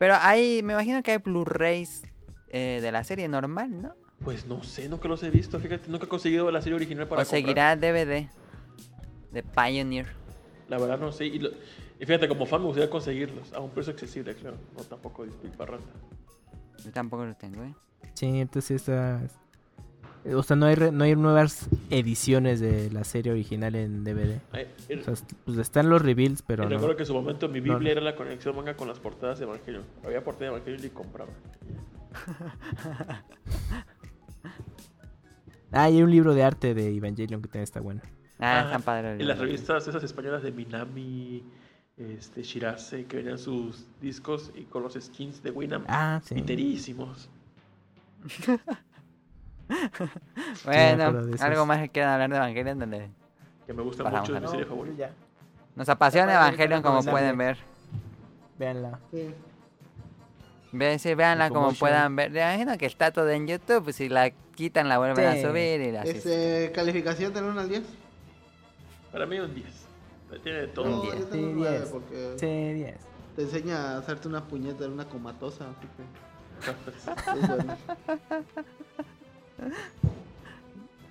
[0.00, 2.04] Pero hay, me imagino que hay Blu-rays
[2.48, 3.94] eh, de la serie normal, ¿no?
[4.24, 7.20] Pues no sé, nunca los he visto, fíjate, nunca he conseguido la serie original para
[7.20, 7.38] o comprar.
[7.42, 8.30] seguirá DVD
[9.30, 10.06] de Pioneer.
[10.70, 11.26] La verdad no sé.
[11.26, 14.56] Y, lo- y fíjate, como fan me gustaría conseguirlos a un precio accesible, claro.
[14.74, 15.86] No tampoco despilfarrando.
[16.82, 17.74] Yo tampoco lo tengo, ¿eh?
[18.14, 19.20] Sí, entonces está...
[20.34, 24.40] O sea, no hay, re- no hay nuevas ediciones de la serie original en DVD.
[24.52, 26.70] Ay, el- O sea, pues están los reveals, pero no.
[26.70, 27.88] recuerdo que en su momento mi Biblia no.
[27.88, 29.84] era la conexión manga con las portadas de Evangelion.
[30.04, 31.30] Había portada de Evangelion y compraba.
[35.72, 38.00] Ah, y hay un libro de arte de Evangelion que también está bueno.
[38.40, 39.20] Ah, Ah, están padres.
[39.20, 41.44] Y las revistas esas españolas de Minami,
[41.96, 45.84] este, Shirase, que venían sus discos y con los skins de Winam.
[45.86, 46.34] Ah, sí.
[46.34, 47.28] Piterísimos.
[50.64, 51.40] Bueno, esos.
[51.42, 53.10] algo más que quieran hablar de Evangelion donde
[53.66, 55.10] Que me gusta Pasamos mucho, a es mi la- serie favorita.
[55.76, 57.58] nos apasiona Evangelion como pueden ver.
[58.58, 58.98] Véanla.
[59.12, 59.34] Sí.
[60.98, 61.78] Sí, véanla como Locomotion.
[61.78, 62.30] puedan ver.
[62.36, 63.84] Imagino que está todo en YouTube.
[63.84, 65.38] pues, Si la quitan, la vuelven Sí.
[65.38, 66.08] a subir y así.
[66.10, 67.82] Este, calificación del 1 al 10.
[69.10, 69.86] Para mí un 10.
[70.44, 70.84] Tiene todo.
[70.84, 71.18] Un No, 10.
[71.18, 71.88] yo tengo Sí, un 9 10.
[71.90, 72.96] porque Sí, 10.
[73.34, 75.64] te enseña a hacerte una puñeta en una comatosa.
[75.70, 76.02] Así que
[77.40, 77.76] es bueno.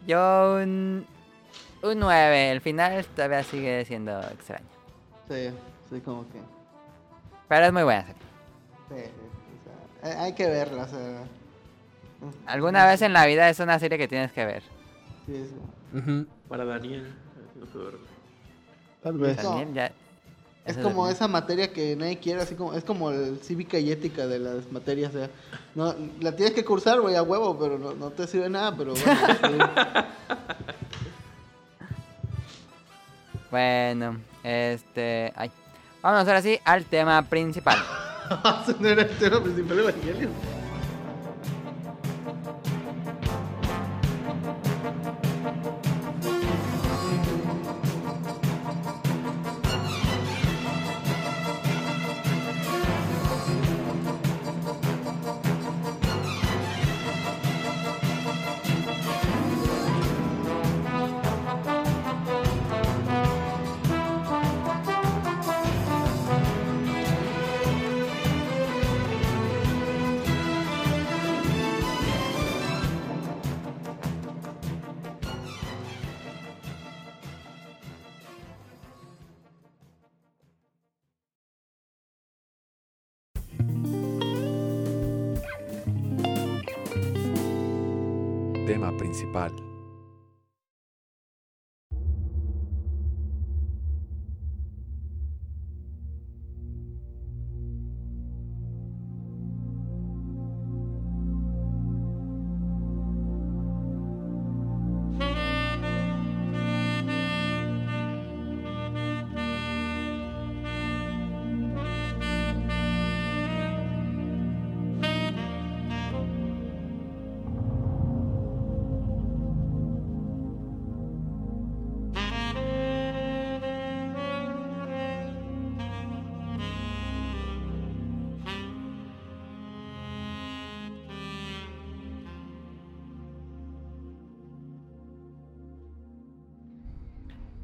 [0.08, 1.06] Yo un,
[1.84, 2.52] un 9.
[2.52, 4.66] El final todavía sigue siendo extraño.
[5.30, 5.50] Sí,
[5.90, 6.40] sí, como que.
[7.48, 8.22] Pero es muy buena serie.
[8.90, 11.24] Sí, sí, o sea, hay- que verla, o sea.
[12.48, 14.64] Alguna vez en la vida es una serie que tienes que ver.
[15.26, 15.98] Sí, sí.
[15.98, 16.26] Ujú.
[16.48, 17.14] Para Daniel.
[17.56, 17.66] No.
[19.04, 19.38] Tal vez.
[19.38, 19.92] También ya.
[20.70, 24.28] Es como esa materia que nadie quiere, así como es como el cívica y ética
[24.28, 25.30] de las materias, o sea,
[25.74, 28.94] no la tienes que cursar, güey, a huevo, pero no, no te sirve nada, pero
[28.94, 29.70] bueno.
[33.52, 35.34] Bueno, este.
[35.36, 35.52] Ay.
[36.02, 37.78] Vámonos ahora sí al tema principal.
[38.80, 40.30] no era el tema principal Evangelio.
[89.10, 89.69] Principal.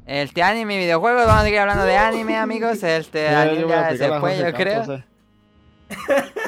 [0.06, 2.82] Este anime y videojuegos, vamos a seguir hablando de anime, amigos.
[2.82, 4.78] Este Ya, Daniel yo voy a ya Jorge yo creo.
[4.84, 5.04] Campos, eh.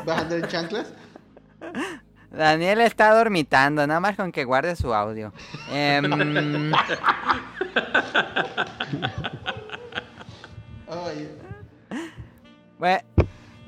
[0.05, 0.93] ¿Vas a andar en chanclas?
[2.31, 5.33] Daniel está dormitando, nada más con que guarde su audio.
[10.89, 11.29] Ay,
[12.79, 13.01] Bueno,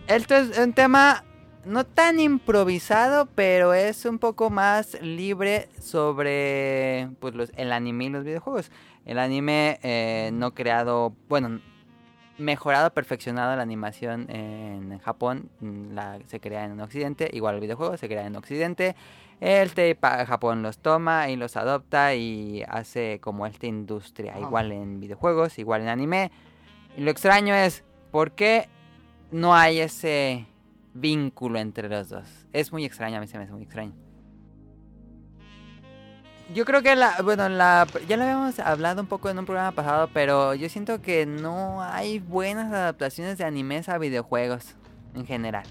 [0.07, 1.25] esto es un tema
[1.65, 8.09] no tan improvisado, pero es un poco más libre sobre pues, los- el anime y
[8.11, 8.71] los videojuegos.
[9.05, 11.61] El anime eh, no creado, bueno,
[12.39, 17.97] mejorado, perfeccionado la animación en Japón, mm, la, se crea en Occidente, igual el videojuego
[17.97, 18.97] se crea en Occidente.
[19.41, 25.59] El Japón los toma y los adopta y hace como esta industria, igual en videojuegos,
[25.59, 26.31] igual en anime.
[26.97, 28.69] Y lo extraño es, ¿por qué
[29.31, 30.47] no hay ese
[30.93, 32.47] vínculo entre los dos?
[32.53, 33.95] Es muy extraño, a mí se me hace muy extraño.
[36.53, 39.71] Yo creo que la, bueno, la, ya lo habíamos hablado un poco en un programa
[39.73, 44.75] pasado, pero yo siento que no hay buenas adaptaciones de animes a videojuegos
[45.15, 45.65] en general.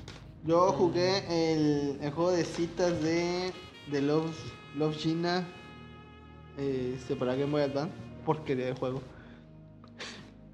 [0.46, 3.52] Yo jugué el, el juego de citas de,
[3.92, 4.34] de Love,
[4.78, 5.46] Love Gina
[6.58, 7.92] eh, para Game Boy Advance.
[8.26, 9.02] Porquería de juego.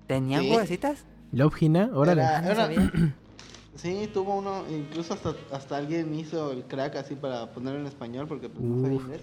[0.08, 0.50] ¿Tenían Sí.
[0.50, 1.04] jueguecitas?
[1.34, 2.22] Love Hina, órale.
[2.24, 2.92] Era- no era- sabía.
[3.76, 8.28] sí, tuvo uno, incluso hasta, hasta alguien hizo el crack así para ponerlo en español
[8.28, 9.22] porque pues, no sabía inglés.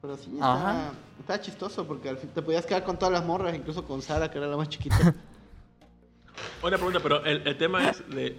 [0.00, 0.56] Pero sí, Ajá.
[0.70, 4.00] estaba, estaba chistoso porque al fin te podías quedar con todas las morras, incluso con
[4.02, 4.96] Sara, que era la más chiquita.
[6.62, 8.36] Una pregunta, pero el, el tema es de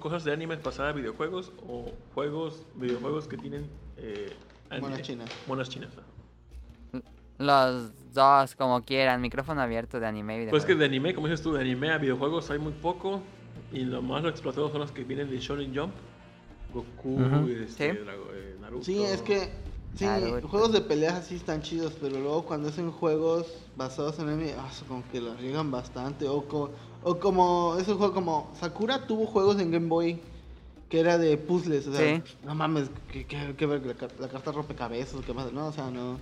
[0.00, 3.68] cosas de animes pasadas a videojuegos o juegos, videojuegos que tienen
[3.98, 4.32] eh,
[4.70, 4.88] anime?
[4.88, 5.30] Monas chinas.
[5.46, 5.90] Monas chinas.
[5.98, 6.98] ah.
[7.36, 10.64] Los dos, como quieran, micrófono abierto de anime y videojuegos.
[10.64, 13.20] Pues que de anime, como dices tú, de anime a videojuegos hay muy poco.
[13.72, 15.92] Y lo más lo explotados son los que vienen de Shonen Jump.
[16.72, 17.48] Goku, Ujú.
[17.48, 17.98] este, Sí.
[17.98, 18.84] Eh, Naruto.
[18.84, 19.50] Sí, es que
[19.94, 20.48] sí, Naruto.
[20.48, 23.46] juegos de peleas así están chidos, pero luego cuando hacen juegos
[23.76, 26.28] basados en anime, ah, eso como que la riegan bastante.
[26.28, 26.70] O, co-
[27.02, 30.20] o como, es un juego como Sakura tuvo juegos en Game Boy
[30.88, 32.22] que era de puzzles, o sea, Sí.
[32.44, 35.52] no mames, que, que, que ver la, la carta rompecabezas, ¿qué más?
[35.52, 36.18] No, o sea, no,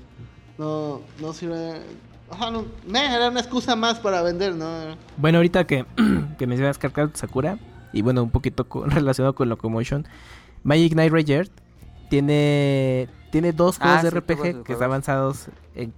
[0.56, 1.82] no, no sirve.
[2.30, 4.96] Ajá, no, meh, era una excusa más para vender, ¿no?
[5.18, 5.84] Bueno, ahorita que,
[6.38, 7.58] que mencionas Cardcaptor Sakura,
[7.92, 10.06] y bueno, un poquito con- relacionado con Locomotion,
[10.62, 11.50] Magic Knight Ranger
[12.08, 14.70] tiene, tiene dos Ah, juegos de sí, tuvo RPG que juegos.
[14.70, 15.92] están avanzados en...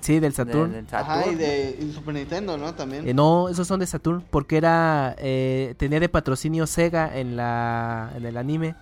[0.00, 0.86] Sí, del De- Saturn.
[0.92, 2.74] Ajá, y de y Super Nintendo, ¿no?
[2.74, 3.06] También.
[3.06, 8.10] Eh, no, esos son de Saturn, porque era eh, tenía de patrocinio Sega en la
[8.16, 8.74] en el anime.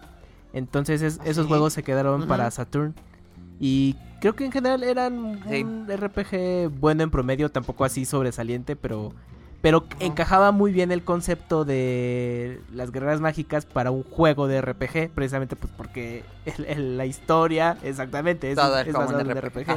[0.53, 1.49] Entonces es- ¿Ah, esos sí?
[1.49, 2.95] juegos se quedaron para Saturn.
[3.59, 5.65] Y creo que en general eran Sí.
[5.65, 9.13] un RPG bueno en promedio, tampoco así sobresaliente, pero
[9.61, 15.11] pero encajaba muy bien el concepto de las guerreras mágicas para un juego de RPG,
[15.15, 19.71] precisamente pues porque el- el- la historia exactamente es, es un en RPG.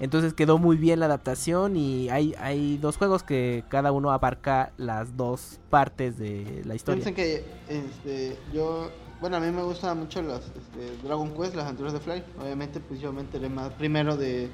[0.00, 4.72] Entonces quedó muy bien la adaptación y hay, hay dos juegos que cada uno abarca
[4.76, 7.04] las dos partes de la historia.
[7.04, 8.90] Piensen que este, yo,
[9.20, 12.24] bueno, a mí me gustan mucho las este, Dragon Quest, las aventuras de Fly.
[12.42, 14.50] Obviamente, pues yo me enteré más primero de, de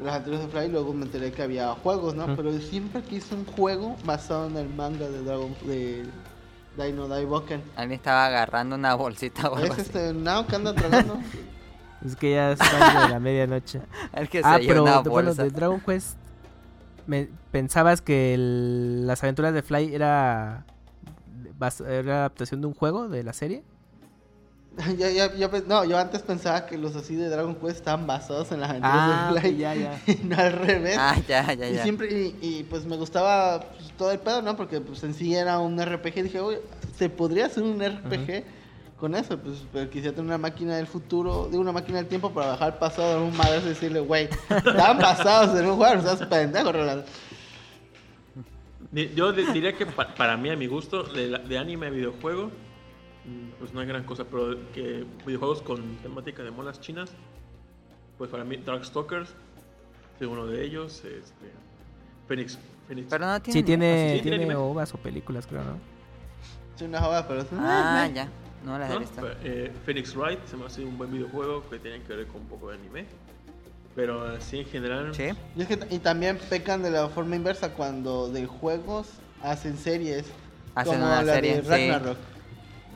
[0.00, 2.34] las aventuras de Fly, luego me enteré que había juegos, ¿no?
[2.36, 6.04] Pero siempre quise un juego basado en el manga de Dragon de
[6.76, 7.62] Dino Daiboken.
[7.76, 11.18] Alguien estaba agarrando una bolsita o algo Es este Nao que anda tragando.
[12.04, 13.80] Es que ya están de la medianoche.
[14.12, 16.18] El que ah, pero una de- bueno, de Dragon Quest,
[17.06, 20.66] me- ¿pensabas que el- las aventuras de Fly era,
[21.88, 23.62] era adaptación de un juego, de la serie?
[24.98, 28.06] Yo, yo- yo pe- no, yo antes pensaba que los así de Dragon Quest estaban
[28.06, 29.56] basados en las aventuras Ah, de Fly.
[29.56, 30.00] ya, ya.
[30.06, 30.96] y no al revés.
[30.98, 31.82] Ah, ya, ya, Y ya.
[31.82, 34.56] siempre, y, y, pues me gustaba pues, todo el pedo, ¿no?
[34.56, 36.22] Porque pues en sí era un RPG.
[36.24, 36.60] Dije, oye,
[36.98, 38.44] se podría hacer un RPG
[38.98, 39.38] con eso.
[39.38, 42.72] Pues pero quisiera tener una máquina del futuro, de una máquina del tiempo para bajar
[42.72, 46.28] al pasado de un madre y decirle, güey, estaban basados en un juego, o sea,
[46.28, 46.72] pendejo,
[49.16, 52.50] Yo di- diría que pa- para mí, a mi gusto, de, de anime a videojuego,
[53.58, 57.10] pues no hay gran cosa, pero que videojuegos con temática de monas chinas,
[58.18, 59.30] pues para mí Darkstalkers
[60.20, 61.50] es uno de ellos, este,
[62.28, 63.60] Phoenix, Phoenix Pero no tiene.
[63.60, 64.54] Sí, tiene, sí, tiene tiene anime.
[64.56, 65.78] ovas o películas, creo, ¿no?
[66.76, 68.28] Es una joda, pero es Ah, ya.
[68.64, 69.00] No las he ¿no?
[69.00, 69.20] visto.
[69.20, 72.42] Pero, eh, Phoenix Wright se me hace un buen videojuego que tiene que ver con
[72.42, 73.06] un poco de anime,
[73.94, 75.28] pero así en general, Sí.
[75.56, 79.08] Y, es que, y también pecan de la forma inversa cuando de juegos
[79.42, 80.26] hacen series.
[80.74, 82.18] Hacen como una la serie, de sí.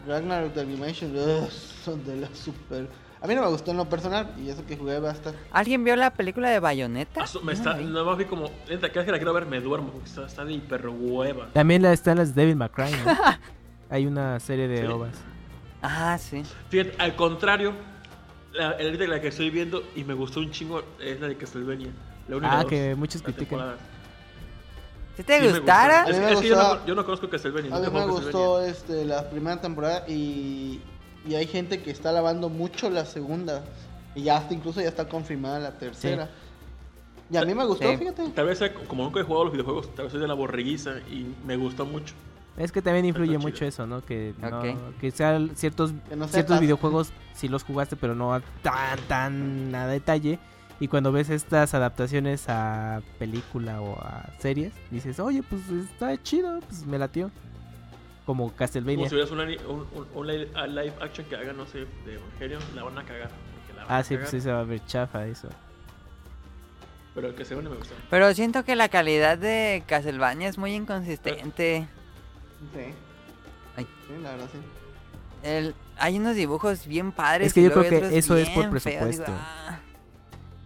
[0.08, 0.54] Ragnarok.
[0.54, 1.48] De Animation, ugh,
[1.84, 2.88] son de la super.
[3.20, 5.38] A mí no me gustó en lo personal y eso que jugué bastante.
[5.50, 7.22] ¿Alguien vio la película de Bayonetta?
[7.22, 9.32] Ah, su- me No está, nada más vi como, neta, cada vez que la quiero
[9.32, 11.48] ver me duermo, porque está, está de hiper hueva.
[11.52, 12.98] También la, están las de David McCray, ¿no?
[13.90, 14.86] Hay una serie de Sí.
[14.86, 15.16] ovas.
[15.82, 16.42] Ah, sí.
[16.68, 17.72] Fíjate, al contrario,
[18.52, 21.90] la, la que estoy viendo y me gustó un chingo es la de Castlevania.
[22.28, 23.48] La única Ah, que muchos critican.
[23.48, 23.80] temporadas.
[25.18, 26.04] ¿Si te Sí gustara?
[26.08, 27.74] Es, A mí me es que yo no, yo no conozco Castlevania.
[27.74, 30.80] A mí me gustó este, la primera temporada y,
[31.26, 33.64] y hay gente que está alabando mucho la segunda.
[34.14, 36.30] Y ya hasta incluso ya está confirmada la tercera.
[37.30, 37.96] Y a mí me gustó, Sí.
[37.96, 38.28] fíjate.
[38.28, 40.92] Tal vez, como nunca he jugado a los videojuegos, tal vez soy de la borreguiza
[41.10, 42.14] y me gustó mucho.
[42.56, 43.68] Es que también influye Está mucho chido.
[43.68, 44.04] eso, ¿no?
[44.04, 44.66] Que, no- Ok.
[45.00, 48.40] que sean ciertos, Que no sea ciertos tan- videojuegos sí los jugaste, pero no a
[48.62, 50.38] tan, tan a detalle.
[50.80, 56.60] Y cuando ves estas adaptaciones a película o a series, dices, oye, pues está chido,
[56.60, 57.30] pues me latió.
[58.24, 59.08] Como Como Castlevania.
[59.08, 62.98] si hubieras un, un- un live, action que hagan, no sé, de Evangelion, la van
[62.98, 63.30] a cagar.
[63.74, 64.20] van Ah, a sí, cagar.
[64.20, 65.48] pues sí se va a ver chafa eso.
[67.14, 67.94] Pero el que se me gustó.
[68.10, 71.88] Pero siento que la calidad de Castlevania es muy inconsistente.
[72.74, 72.80] Sí.
[73.76, 73.86] Ay.
[74.06, 74.58] Sí, la verdad sí.
[75.42, 77.48] El, hay unos dibujos bien padres.
[77.48, 79.24] Es que yo creo que eso es por digo, presupuesto.
[79.28, 79.80] ah.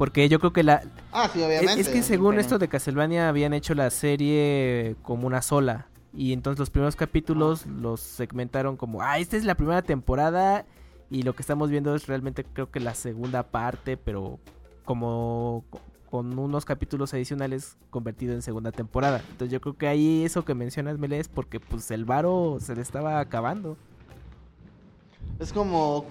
[0.03, 0.83] Porque yo creo que la...
[1.13, 1.81] Ah, sí, Es, obviamente.
[1.81, 5.87] es que según esto de Castlevania habían hecho la serie como una sola.
[6.13, 10.65] Y entonces los primeros capítulos los segmentaron como, ah, esta es la primera temporada.
[11.09, 14.41] Y lo que estamos viendo es realmente creo que la segunda parte, pero
[14.85, 15.81] como co-
[16.11, 19.19] con unos capítulos adicionales convertido en segunda temporada.
[19.31, 22.75] Entonces yo creo que ahí eso que mencionas, Mele, es porque pues el varo se
[22.75, 23.77] le estaba acabando.
[25.39, 26.07] Es como.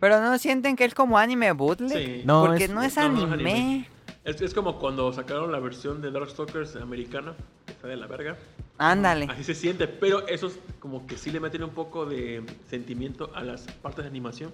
[0.00, 1.90] Pero no sienten que es como anime bootleg.
[1.90, 2.22] Sí.
[2.24, 3.88] No, Porque es- no es no, no es anime.
[4.24, 7.34] Es, es como cuando sacaron la versión de Darkstalkers americana,
[7.66, 8.36] que está de la verga.
[8.76, 9.26] Ándale.
[9.30, 13.30] Así se siente, pero eso es como que sí le meten un poco de sentimiento
[13.34, 14.52] a las partes de animación,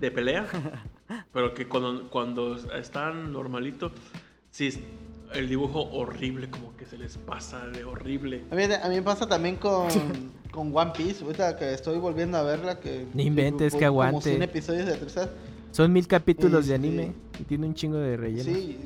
[0.00, 0.46] de pelea,
[1.32, 3.92] pero que cuando, cuando están normalito,
[4.50, 4.72] sí
[5.32, 8.44] el dibujo horrible, como que se les pasa de horrible.
[8.50, 9.88] A mí, a mí me pasa también con,
[10.52, 11.24] con One Piece.
[11.24, 12.78] Ahorita que estoy volviendo a verla.
[12.80, 14.30] Que, No inventes, que Como aguante.
[14.30, 15.30] 100 episodios de tercera.
[15.72, 18.44] Son mil capítulos de Este- anime y tiene un chingo de relleno.
[18.44, 18.78] Sí,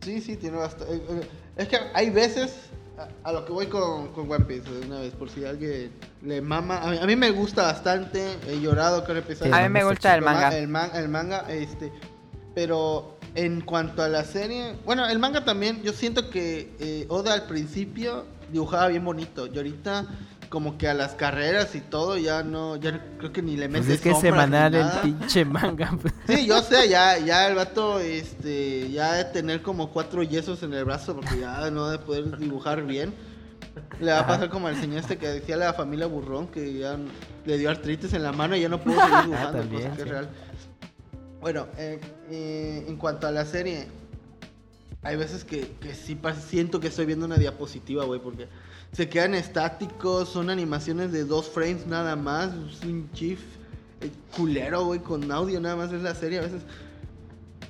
[0.00, 0.94] sí, sí, tiene bastante.
[0.96, 2.56] eh, eh, Es que hay veces
[2.98, 5.92] a, a lo que voy con, con One Piece de una vez, por si alguien
[6.22, 6.78] le mama.
[6.82, 9.52] A mí, a mí me gusta bastante, he llorado cada episodio.
[9.54, 10.48] Sí, A mí me gusta el manga.
[10.56, 11.92] El, man- el manga, este.
[12.54, 17.34] Pero en cuanto a la serie, bueno, el manga también, yo siento que eh, Oda
[17.34, 19.46] al principio dibujaba bien bonito.
[19.46, 20.06] Y ahorita,
[20.48, 23.88] como que a las carreras y todo, ya no, ya creo que ni le Pues
[23.88, 25.96] es que es ni semanal el pinche manga.
[26.02, 26.12] pues.
[26.26, 30.74] Sí, yo sé, ya, ya el vato, este, ya de tener como cuatro yesos en
[30.74, 33.14] el brazo porque ya no de poder dibujar bien.
[34.00, 36.98] Le va a pasar como al señor este que decía la familia Burrón que ya
[37.46, 40.02] le dio artritis en la mano y ya no pudo seguir dibujando, también, cosa que
[40.02, 40.28] es real.
[41.42, 41.98] Bueno, eh,
[42.30, 43.88] eh, en cuanto a la serie,
[45.02, 46.16] hay veces que, que sí
[46.48, 48.46] siento que estoy viendo una diapositiva, güey, porque
[48.92, 53.40] se quedan estáticos, son animaciones de dos frames nada más, es un GIF
[54.00, 56.62] eh, culero, güey, con audio nada más es la serie a veces.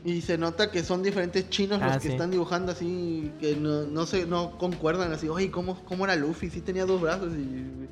[0.05, 2.12] Y se nota que son diferentes chinos Ah, los que sí.
[2.12, 6.51] están dibujando así, que no, no se no concuerdan así, oye, ¿cómo, ¿cómo era Luffy?
[6.51, 7.89] Sí tenía dos brazos y...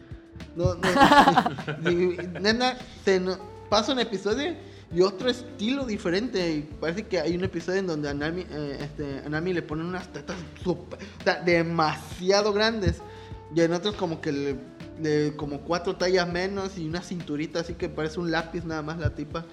[0.57, 0.81] No, no,
[1.91, 3.39] y- y, nena, te no-
[3.71, 4.55] pasa un episodio
[4.93, 6.51] y otro estilo diferente.
[6.57, 9.63] Y parece que hay un episodio en donde a Nami, eh, este, a Nami le
[9.63, 13.01] ponen unas tetas super, o sea, demasiado grandes.
[13.55, 14.57] Y en otros como que le,
[15.03, 18.99] le- como cuatro tallas menos y una cinturita así que parece un lápiz nada más
[18.99, 19.45] la tipa.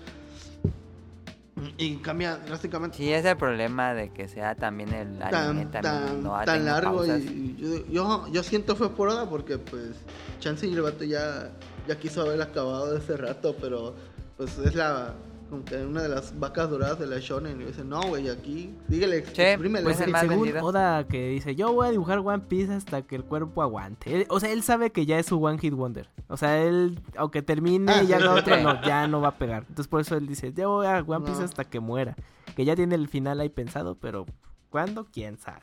[1.79, 2.97] Y cambia drásticamente.
[2.97, 7.03] Sí, es el problema de que sea también el anime tan, tan, no tan largo
[7.05, 9.91] y yo, yo, yo siento fue por Oda porque pues
[10.39, 11.49] Chance y el vato ya,
[11.87, 13.95] ya quiso haber acabado de ese rato pero
[14.37, 15.15] pues es la
[15.49, 18.75] como que una de las vacas doradas de la shonen y dice no güey aquí
[18.87, 20.05] dígale Sí, exprímele pues así".
[20.05, 20.63] el más según vendido.
[20.65, 24.13] Oda que dice, yo voy a dibujar One Piece hasta que el cuerpo aguante.
[24.15, 26.09] Él- o sea, él sabe que ya es su One Hit Wonder.
[26.27, 28.23] O sea, él, aunque termine Ah, y ya sí.
[28.25, 29.63] no otro, no, ya no va a pegar.
[29.69, 31.45] Entonces por eso él dice, yo voy a One Piece No.
[31.45, 32.15] hasta que muera.
[32.55, 34.25] Que ya tiene el final ahí pensado, pero
[34.69, 35.05] ¿cuándo?
[35.11, 35.61] ¿Quién sabe?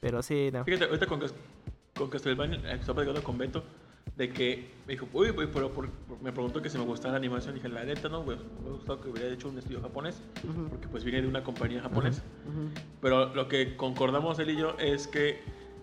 [0.00, 0.64] Pero sí, no.
[0.64, 1.20] Fíjate, ahorita con,
[1.96, 3.64] con Castlevania, eh, estaba platicando con Beto,
[4.14, 7.12] de que me dijo, uy, güey, pero por- por- me preguntó que si me gustaba
[7.12, 7.54] la animación.
[7.54, 10.88] Dije, la neta, no, güey, me gustado que hubiera hecho un estudio japonés, Ujú, porque
[10.88, 12.22] pues viene de una compañía japonesa.
[12.46, 12.68] ujú.
[13.02, 15.40] Pero lo que concordamos él y yo es que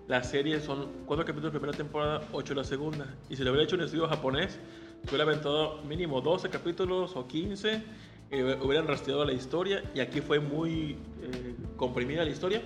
[0.07, 3.05] la serie son cuatro capítulos de primera temporada, ocho la segunda.
[3.29, 4.59] Y si le hubiera hecho un estudio japonés,
[5.03, 7.83] se hubiera aventado mínimo 12 capítulos o 15,
[8.31, 9.83] eh, hubieran rastreado la historia.
[9.93, 12.61] Y aquí fue muy eh, comprimida la historia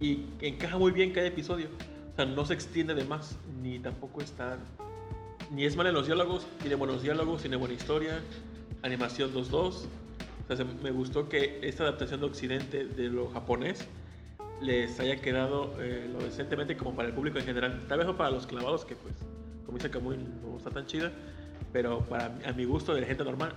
[0.00, 1.68] y encaja muy bien cada episodio.
[2.12, 4.58] O sea, no se extiende de más, ni tampoco está.
[5.50, 8.20] Ni es mal en los diálogos, tiene buenos diálogos, tiene buena historia,
[8.82, 9.52] animación 2-2.
[9.52, 9.72] O
[10.46, 13.84] sea, se- me gustó que esta adaptación de Occidente de lo japonés
[14.60, 17.84] les haya quedado eh, lo decentemente como para el público en general.
[17.88, 19.14] Tal vez no para los clavados, que pues,
[19.66, 21.10] como dice Kamui, no está tan chida,
[21.72, 23.54] pero para a mi gusto de la gente normal,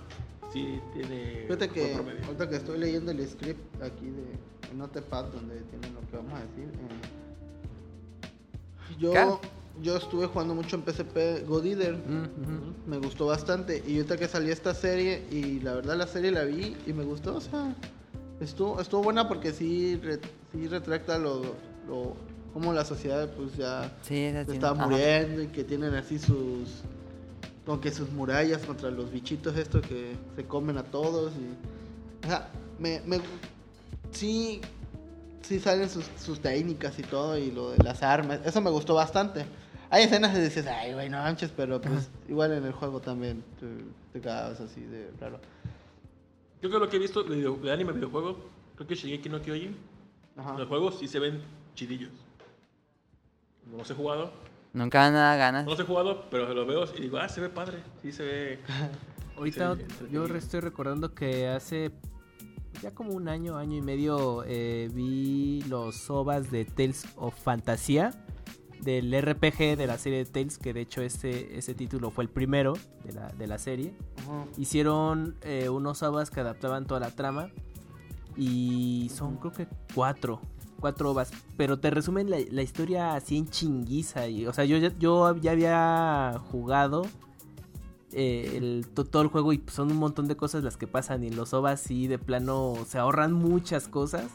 [0.51, 2.25] sí tiene Fíjate buen que promedio.
[2.25, 6.39] ahorita que estoy leyendo el script aquí de Notepad donde tienen lo que vamos a
[6.41, 8.27] decir eh,
[8.97, 9.39] Yo.
[9.81, 11.95] Yo estuve jugando mucho en PSP God Eater.
[11.95, 12.73] Mm, ujú.
[12.87, 13.83] Me gustó bastante.
[13.87, 17.03] Y ahorita que salió esta serie, y la verdad la serie la vi y me
[17.03, 17.35] gustó.
[17.35, 17.73] O sea,
[18.39, 20.19] estuvo, estuvo buena porque sí, re-
[20.51, 21.41] sí retracta lo,
[21.87, 22.15] lo,
[22.53, 24.87] como la sociedad pues ya Sí, se está ajá.
[24.87, 26.69] muriendo y que tienen así sus
[27.65, 32.29] como que sus murallas contra los bichitos estos que se comen a todos y o
[32.29, 33.21] sea, me, me
[34.11, 34.59] sí
[35.41, 38.95] sí salen sus, sus técnicas y todo y lo de las armas eso me gustó
[38.95, 39.45] bastante
[39.93, 43.43] hay escenas que dices ay güey no manches pero pues igual en el juego también
[43.59, 43.67] te,
[44.11, 45.39] te quedabas así de raro
[46.61, 48.37] Yo creo que lo que he visto de, video- de anime videojuego,
[48.75, 49.75] creo que Shigeki no Kyojin,
[50.37, 50.57] Ajá.
[50.57, 51.41] los juegos sí se ven
[51.75, 52.11] chidillos.
[53.69, 54.31] No los he jugado,
[54.73, 55.65] Nunca dado ganas.
[55.65, 58.23] no los he jugado, pero los veo y digo, ah, se ve padre, sí se
[58.23, 58.59] ve.
[59.37, 59.75] Ahorita
[60.11, 61.91] yo estoy recordando que hace
[62.81, 68.11] ya como un año, año y medio eh, vi los sobas de Tales of Fantasía
[68.83, 72.29] del RPG de la serie de Tales, que de hecho ese, ese título fue el
[72.29, 72.73] primero
[73.05, 73.93] de la, de la serie.
[74.57, 77.49] Hicieron eh, unos ovas que adaptaban toda la trama
[78.35, 80.41] y son creo que cuatro,
[80.79, 84.27] cuatro ovas, pero te resumen la, la historia así en chinguiza.
[84.27, 87.03] Y, o sea, yo, ya- yo ya había jugado
[88.11, 91.23] eh, el, to- todo el juego y son un montón de cosas las que pasan
[91.23, 94.25] y los ovas sí de plano se ahorran muchas cosas.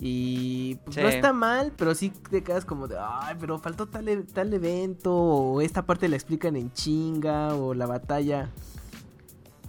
[0.00, 4.08] Y pues, no está mal, pero sí te quedas como de, ay, pero faltó tal,
[4.08, 8.48] e- tal evento, o esta parte la explican en chinga, o la batalla.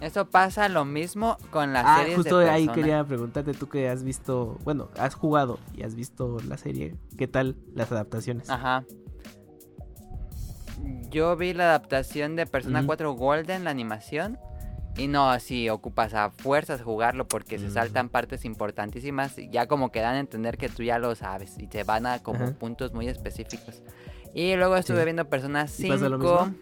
[0.00, 2.74] Eso pasa lo mismo con las ah, series justo de ahí Persona.
[2.74, 7.26] quería preguntarte, tú que has visto, bueno, has jugado y has visto la serie, ¿qué
[7.26, 8.48] tal las adaptaciones?
[8.48, 8.84] Ajá.
[11.10, 12.86] Yo vi la adaptación de Persona Ujú.
[12.86, 14.38] 4 Golden, la animación.
[15.00, 19.38] Y no, si ocupas a fuerzas jugarlo porque se saltan partes importantísimas.
[19.38, 21.56] y Ya como que dan a entender que tú ya lo sabes.
[21.58, 22.52] Y te van a como Ajá.
[22.52, 23.82] puntos muy específicos.
[24.34, 25.04] Y luego estuve Sí.
[25.04, 25.94] viendo Persona ¿Y 5.
[25.94, 26.54] pasa lo mismo?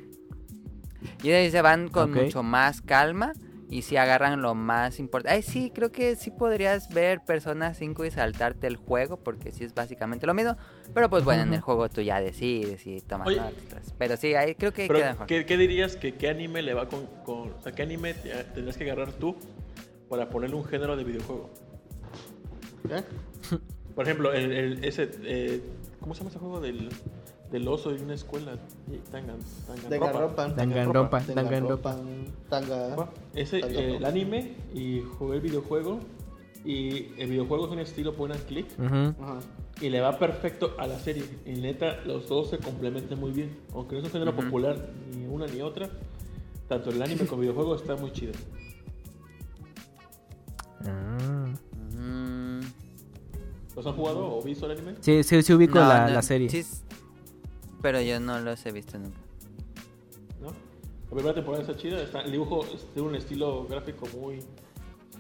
[1.23, 3.33] Y se van con mucho más calma.
[3.71, 5.35] Y si agarran lo más importante.
[5.37, 9.19] Ay, sí, creo que sí podrías ver Persona 5 y saltarte el juego.
[9.19, 10.57] Porque sí es básicamente lo mismo.
[10.95, 13.37] Pero pues bueno, en el juego tú ya decides y tomas Oye.
[13.41, 13.93] notas.
[13.99, 15.27] Pero sí, ahí creo que queda mejor.
[15.27, 18.31] ¿qué, qué dirías que qué anime le va con, con- O sea, ¿qué anime te-
[18.45, 19.37] tendrías que agarrar tú
[20.09, 21.51] para ponerle un género de videojuego?
[22.89, 23.05] ¿Qué?
[23.95, 25.11] Por ejemplo, el, el- ese.
[25.25, 25.61] eh,
[26.01, 26.89] ¿Cómo se llama ese juego del,
[27.51, 28.53] del oso en una escuela?
[29.11, 29.39] Tangan.
[29.89, 31.21] Danganronpa, Danganronpa.
[31.21, 31.97] Danganronpa,
[32.49, 33.11] Tanga.
[33.35, 36.01] Ese, Tanga- eh, el anime y jugué el videojuego.
[36.65, 38.67] Y el videojuego es un estilo point and click.
[38.81, 39.15] Ajá.
[39.81, 41.25] Y le va perfecto a la serie.
[41.47, 43.57] Y neta, los dos se complementan muy bien.
[43.73, 45.89] Aunque no es un género popular ni una ni otra.
[46.69, 48.33] Tanto el anime como el videojuego está muy chido.
[50.85, 51.47] Ah.
[51.97, 52.61] Mm,
[53.77, 54.95] ¿Los han jugado o visto el anime?
[55.01, 56.49] Sí, sí, sí ubico no, la, no, la serie.
[56.51, 56.65] sí
[57.83, 59.19] pero yo no los he visto nunca.
[60.41, 60.49] ¿No?
[60.49, 62.03] La primera temporada está chida.
[62.03, 64.41] Está, el dibujo de un estilo gráfico muy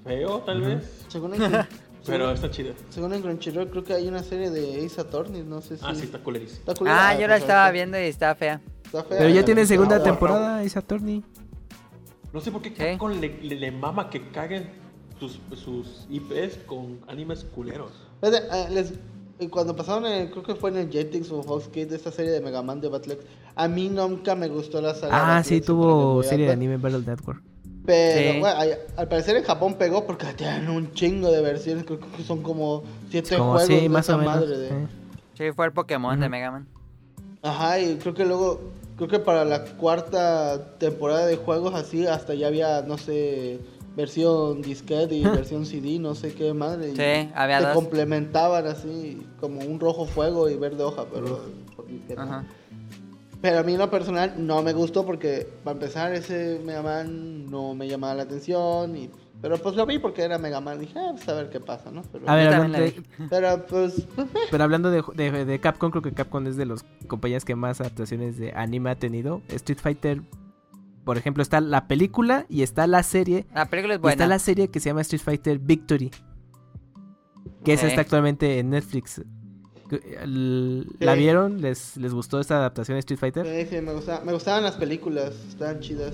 [0.04, 1.04] feo, tal vez.
[1.08, 1.52] Según en,
[2.06, 2.72] Pero está chida.
[2.90, 5.84] según en Crunchyroll creo que hay una serie de Ace Attorney, no sé si...
[5.84, 6.18] Ah, sí, está.
[6.18, 8.60] Está culera, Ah, yo la estaba viendo y está fea.
[8.84, 10.62] está fea, Pero ya tiene segunda temporada.
[10.62, 11.22] esa Attorney.
[12.32, 12.76] No sé por qué Sí.
[12.76, 14.70] Capcom le, le, le mama que caguen
[15.18, 17.92] sus, sus IPs con animes culeros.
[18.22, 18.92] Eh, les-
[19.46, 22.40] cuando pasaron, en- creo que fue en el Jetix o Fox Kids, esta serie de
[22.40, 23.22] Mega Man de Battlex,
[23.54, 25.14] a mí nunca me gustó la saga.
[25.16, 27.42] Ah, Battle sí, X, tuvo serie de anime Battle Network.
[27.86, 28.40] Pero, Sí.
[28.40, 28.60] bueno,
[28.96, 32.82] al parecer en Japón pegó porque tienen un chingo de versiones, creo que son como
[33.10, 34.34] siete Como juegos sí, de más esa o menos.
[34.34, 34.68] madre de...
[34.68, 34.86] eh.
[35.34, 36.28] Sí, fue el Pokémon de.
[36.28, 36.66] Mega Man.
[37.42, 38.60] Ajá, y creo que luego,
[38.96, 43.60] creo que para la cuarta temporada de juegos así, hasta ya había, no sé,
[43.98, 46.94] versión disquete y versión CD, no sé qué madre.
[46.94, 47.74] Sí, había dos.
[47.74, 51.42] complementaban así, como un rojo fuego y verde hoja, pero...
[51.76, 52.20] por disquete.
[52.20, 52.44] Ajá.
[53.40, 57.46] Pero a mí en lo personal no me gustó porque, para empezar, ese Mega Man
[57.46, 58.96] no me llamaba la atención.
[58.96, 59.10] Y,
[59.40, 60.80] pero pues lo vi porque era Mega Man.
[60.80, 62.02] Dije, ah, pues a ver qué pasa, ¿no?
[62.10, 64.08] Pero, A ver, Yo hablando de, pero pues,
[64.50, 67.80] pero hablando de, de, de Capcom, creo que Capcom es de los compañías que más
[67.80, 69.40] adaptaciones de anime ha tenido.
[69.48, 70.22] Street Fighter,
[71.08, 73.46] por ejemplo, está la película y está la serie.
[73.54, 74.26] La película es Y está buena.
[74.26, 76.10] la serie que se llama Street Fighter Victory.
[77.64, 77.88] Que esa Sí.
[77.88, 79.22] está actualmente en Netflix.
[81.00, 81.18] ¿La Sí.
[81.18, 81.62] vieron?
[81.62, 83.46] ¿Les, ¿Les gustó esta adaptación de Street Fighter?
[83.46, 86.12] sí, sí, me, gustaba- me gustaban las películas, estaban chidas.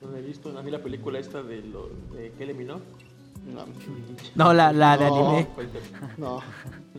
[0.00, 0.56] No he visto.
[0.56, 2.64] A mí la película esta de, lo, de.
[2.64, 3.64] No,
[4.36, 5.48] No, la, la de anime.
[6.16, 6.40] no,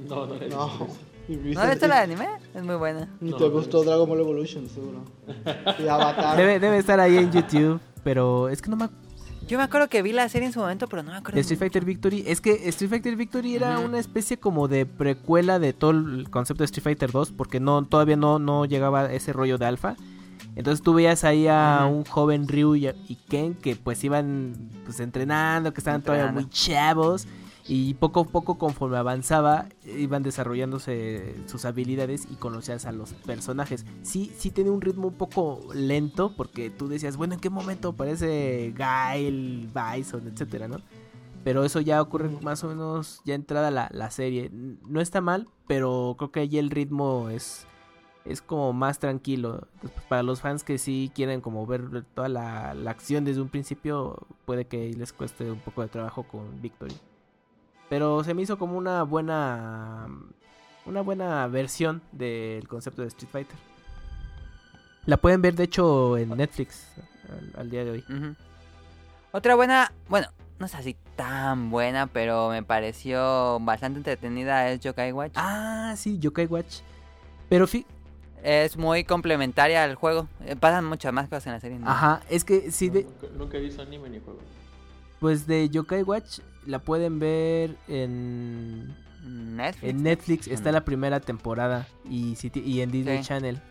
[0.10, 0.88] No, no no.
[1.28, 2.28] Y ¿No has visto la de anime?
[2.54, 3.08] Es muy buena.
[3.22, 3.84] Ni No, te gustó no.
[3.86, 5.04] Dragon Ball Evolution, seguro.
[5.80, 6.36] Y Avatar.
[6.38, 7.80] Debe, debe estar ahí en YouTube.
[8.04, 8.90] Pero es que no me,
[9.48, 11.36] Yo me acuerdo que vi la serie en su momento, pero no me acuerdo.
[11.36, 12.24] De Street Fighter Victory.
[12.28, 16.64] Es que Street Fighter Victory era una especie como de precuela de todo el concepto
[16.64, 19.96] de Street Fighter 2, porque no todavía no, no llegaba ese rollo de alfa.
[20.56, 25.00] Entonces tú veías ahí a un joven Ryu y, y Ken que pues iban pues
[25.00, 27.26] entrenando, que estaban todavía muy chavos.
[27.66, 33.86] Y poco a poco conforme avanzaba iban desarrollándose sus habilidades y conocías a los personajes.
[34.02, 37.90] Sí, sí tiene un ritmo un poco lento porque tú decías, bueno, ¿en qué momento
[37.90, 40.82] aparece Gail, Bison, etcétera, ¿no?
[41.46, 44.50] Pero eso ya ocurre más o menos ya entrada la, la serie.
[44.52, 47.66] No está mal, pero creo que allí el ritmo es,
[48.26, 49.68] es como más tranquilo.
[50.10, 54.26] Para los fans que sí quieren como ver toda la, la acción desde un principio,
[54.46, 56.96] puede que les cueste un poco de trabajo con Victory.
[57.94, 60.08] Pero se me hizo como una buena
[60.88, 63.56] una buena versión del concepto de Street Fighter.
[65.06, 66.88] La pueden ver de hecho en Netflix
[67.30, 68.04] al, al día de hoy.
[69.32, 70.26] Otra buena, bueno,
[70.58, 75.34] no es así tan buena, pero me pareció bastante entretenida es Yokai Watch.
[75.36, 76.78] Ah, sí, Yokai Watch.
[77.48, 77.86] Pero fi-
[78.42, 80.28] Es muy complementaria al juego.
[80.48, 81.78] Eh, pasan muchas más cosas en la serie.
[81.78, 81.88] ¿no?
[81.88, 84.40] Ajá, es que sí, de, Nunca, nunca he visto anime ni juego.
[85.20, 88.88] pues de Yokai Watch la pueden ver en,
[89.26, 89.84] Netflix.
[89.90, 90.48] en Netflix.
[90.48, 93.24] Está la primera temporada y, y en Disney Sí.
[93.26, 93.62] Channel.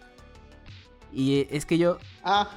[1.13, 1.99] Y eh, es que yo...
[2.25, 2.49] Ah,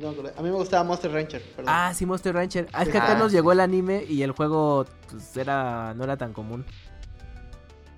[0.00, 0.10] no.
[0.10, 1.72] A mí me gustaba Monster Rancher, perdón.
[1.74, 2.68] Ah, sí, Monster Rancher.
[2.72, 3.36] Ah, es que Ah, acá nos sí.
[3.36, 6.64] llegó el anime y el juego pues, era no era tan común.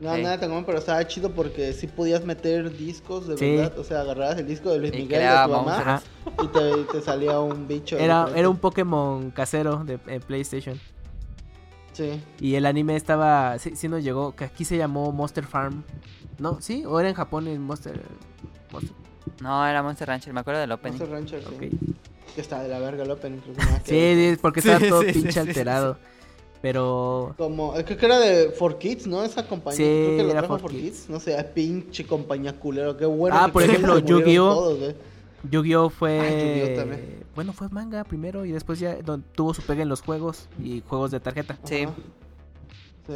[0.00, 0.22] No, Sí.
[0.22, 3.56] nada tan común, pero estaba chido porque sí podías meter discos de Sí.
[3.56, 3.78] verdad.
[3.78, 6.02] O sea, agarrabas el disco de Luis Y Miguel de tu mamá Ajá.
[6.42, 7.96] y te, te salía un bicho.
[7.98, 10.80] Era, era un Pokémon casero de en PlayStation.
[11.92, 12.20] Sí.
[12.40, 13.58] Y el anime estaba.
[13.58, 14.34] Sí, sí nos llegó.
[14.34, 15.82] Que aquí se llamó Monster Farm.
[16.38, 16.60] ¿No?
[16.60, 16.84] ¿Sí?
[16.86, 18.00] ¿O era en Japón en Monster.
[18.72, 18.96] Monster-
[19.40, 20.32] No, era Monster Rancher.
[20.32, 20.98] Me acuerdo del opening.
[20.98, 21.54] Monster Rancher, sí.
[21.54, 22.34] Ok.
[22.34, 23.38] Que está de la verga el opening.
[23.84, 23.90] Sí,
[24.34, 25.98] sí, porque estaba Sí, todo sí, sí, pinche sí, alterado.
[26.62, 27.34] Pero.
[27.36, 29.22] Como, eh, creo que era de For Kids, ¿no?
[29.24, 29.76] Esa compañía.
[29.76, 30.82] Sí, creo que lo era trajo 4 For Kids.
[31.00, 31.10] Kids.
[31.10, 32.96] No sé, pinche compañía culero.
[32.96, 33.36] Qué bueno.
[33.38, 34.78] Ah, que por ejemplo, Yu-Gi-Oh!
[35.50, 35.90] Yu-Gi-Oh!
[35.90, 36.76] fue.
[36.78, 36.84] Ah.
[37.34, 40.82] Bueno, fue manga primero y después ya don- tuvo su pega en los juegos y
[40.86, 41.56] juegos de tarjeta.
[41.64, 41.86] Sí.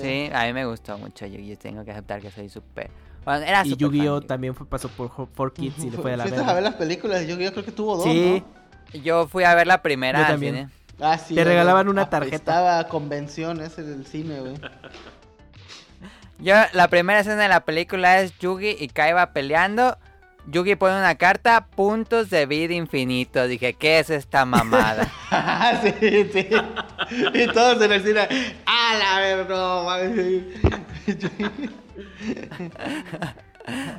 [0.00, 1.58] Sí, a mí me gustó mucho Yu-Gi-Oh!
[1.58, 2.90] Tengo que aceptar que soy súper...
[3.24, 4.20] Bueno, era Y Yu-Gi-Oh!
[4.22, 6.74] también fue, pasó por 4 Kids y le fue de la ¿Fuiste a ver las
[6.74, 7.52] películas de Yu-Gi-Oh?
[7.52, 8.42] Creo que tuvo dos, Sí.
[8.94, 9.00] ¿no?
[9.02, 10.54] Yo fui a ver la primera Yo al también.
[10.54, 10.68] cine.
[11.00, 11.34] Ah, sí.
[11.34, 12.36] Te la- regalaban una tarjeta.
[12.36, 14.54] Estaba convención ese del cine, güey.
[16.38, 19.96] Yo, la primera escena de la película es Yugi y Kaiba peleando.
[20.48, 23.46] Yugi pone una carta, puntos de vida infinito.
[23.48, 25.10] Dije, ¿qué es esta mamada?
[25.82, 26.48] Sí, sí.
[27.34, 28.28] Y todos en el cine.
[28.64, 29.44] ¡Ah, la!
[29.44, 30.44] No, mames!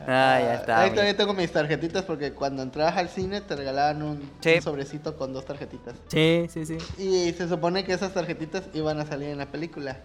[0.07, 0.81] ah, ya está.
[0.81, 4.53] Ahí todavía tengo mis tarjetitas porque cuando entrabas al cine te regalaban un, Sí.
[4.55, 5.95] un sobrecito con dos tarjetitas.
[6.07, 6.77] Sí, sí, sí.
[6.97, 9.97] Y se supone que esas tarjetitas iban a salir en la película.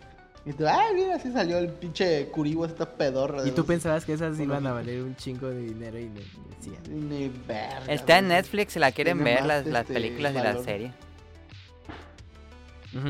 [0.45, 1.15] Y tú, ¡ay, mira!
[1.17, 3.47] Así salió el pinche Curibo, esta pedorra.
[3.47, 6.21] Y tú los- pensabas que esas iban a valer un chingo de dinero y no
[6.59, 7.09] decían.
[7.09, 7.85] Ni verga.
[7.93, 8.29] Está en.
[8.29, 10.65] Netflix la quieren ver, las, las este, películas y la valor.
[10.65, 10.93] serie.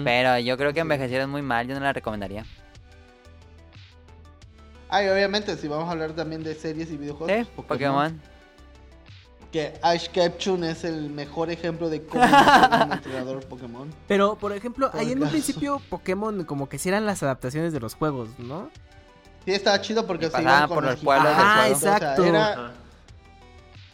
[0.04, 2.44] Pero yo creo que envejecieron muy mal, yo no la recomendaría.
[4.88, 7.34] Ay, obviamente, si vamos a hablar también de series y videojuegos.
[7.34, 8.20] Sí, pues, Pokémon.
[9.52, 13.92] Que Ash Ketchum es el mejor ejemplo de cómo ser un entrenador Pokémon.
[14.08, 17.72] Pero, por ejemplo, Por ahí en un principio Pokémon como que sí eran las adaptaciones
[17.74, 18.70] de los juegos, ¿no?
[19.44, 22.24] Sí, estaba chido porque se iban con por los los pueblos del o sea, exacto.
[22.24, 22.72] era.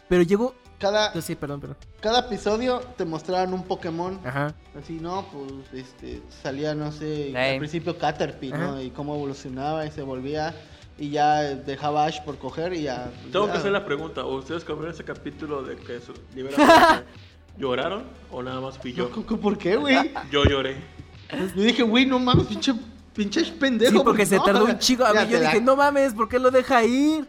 [0.07, 0.55] Pero llegó...
[0.79, 1.77] cada, No, sí, perdón, perdón.
[1.99, 4.19] cada episodio te mostraban un Pokémon.
[4.23, 4.53] Ajá.
[4.81, 7.35] Así, no, pues este, salía, no sé, Ey.
[7.35, 8.81] al principio Caterpie, ¿no?
[8.81, 10.53] Y cómo evolucionaba y se volvía.
[10.99, 13.09] Y ya dejaba a Ash por coger y ya.
[13.31, 14.25] Tengo ya- que hacer la pregunta.
[14.25, 15.99] ¿Ustedes que vieron ese capítulo de que
[16.57, 17.03] a-
[17.57, 19.09] lloraron o nada más fui yo?
[19.09, 20.11] ¿Por qué- ¿Por qué, güey?
[20.31, 20.77] Yo lloré.
[21.55, 22.73] Yo dije, güey, no mames, pinche,
[23.13, 23.91] pinche pendejo.
[23.97, 25.05] Sí, porque se no, tardó un chico.
[25.05, 27.27] A ya mí yo dije, no mames, ¿por qué lo deja ir?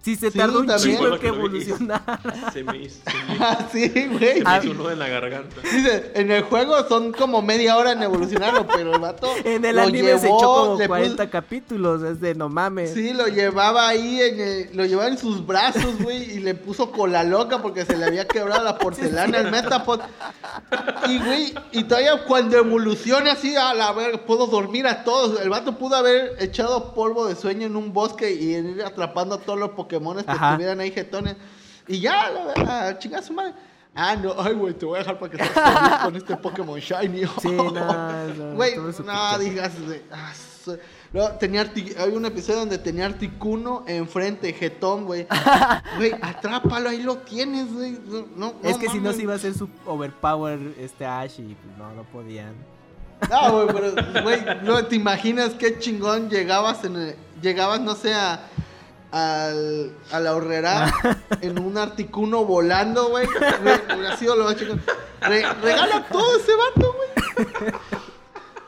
[0.00, 0.96] Sí, se Sí, tardó un también.
[0.96, 2.20] chico en que evolucionara.
[2.52, 4.42] Se me hizo, se me, Ah, sí, se güey.
[4.42, 5.56] me hizo en la garganta.
[5.62, 9.28] Dice, en el juego son como media hora en evolucionarlo, pero el vato.
[9.44, 12.02] En el lo anime se echó como le 40 puso- capítulos.
[12.04, 12.94] Es de no mames.
[12.94, 16.90] Sí, lo llevaba ahí, en el- lo llevaba en sus brazos, güey, y le puso
[16.90, 20.00] cola loca porque se le había quebrado la porcelana al Metapod.
[21.08, 25.40] Y, güey, y todavía cuando evolucione así, a la verga, puedo dormir a todos.
[25.40, 29.38] El vato pudo haber echado polvo de sueño en un bosque y ir atrapando a
[29.40, 30.50] todos los Pokémon que Ajá.
[30.50, 31.36] estuvieran ahí jetones.
[31.86, 33.54] Y ya, la verga, chinga su madre.
[33.94, 37.22] Ah, no, ay, güey, te voy a dejar para que feliz con este Pokémon Shiny.
[37.40, 39.38] Sí, no, no, Güey, no chafa.
[39.38, 40.32] digas, güey, ah,
[41.14, 45.26] Luego tenía Arti- hay un episodio donde tenía Articuno enfrente, jetón, güey.
[45.96, 47.98] Güey, atrápalo, ahí lo tienes, güey.
[48.36, 51.54] No, no, Es que si no se iba a hacer su overpower este Ash y
[51.54, 52.52] pues no, no podían.
[53.30, 58.12] No, güey, pero, güey, no te imaginas qué chingón llegabas en el- llegabas, no sé,
[58.14, 58.42] a,
[59.12, 60.92] al- a la horrera
[61.40, 63.26] en un articuno volando, güey.
[63.26, 64.82] Hubiera sido lo más chingón.
[65.20, 67.72] Re- regala todo ese vato, güey.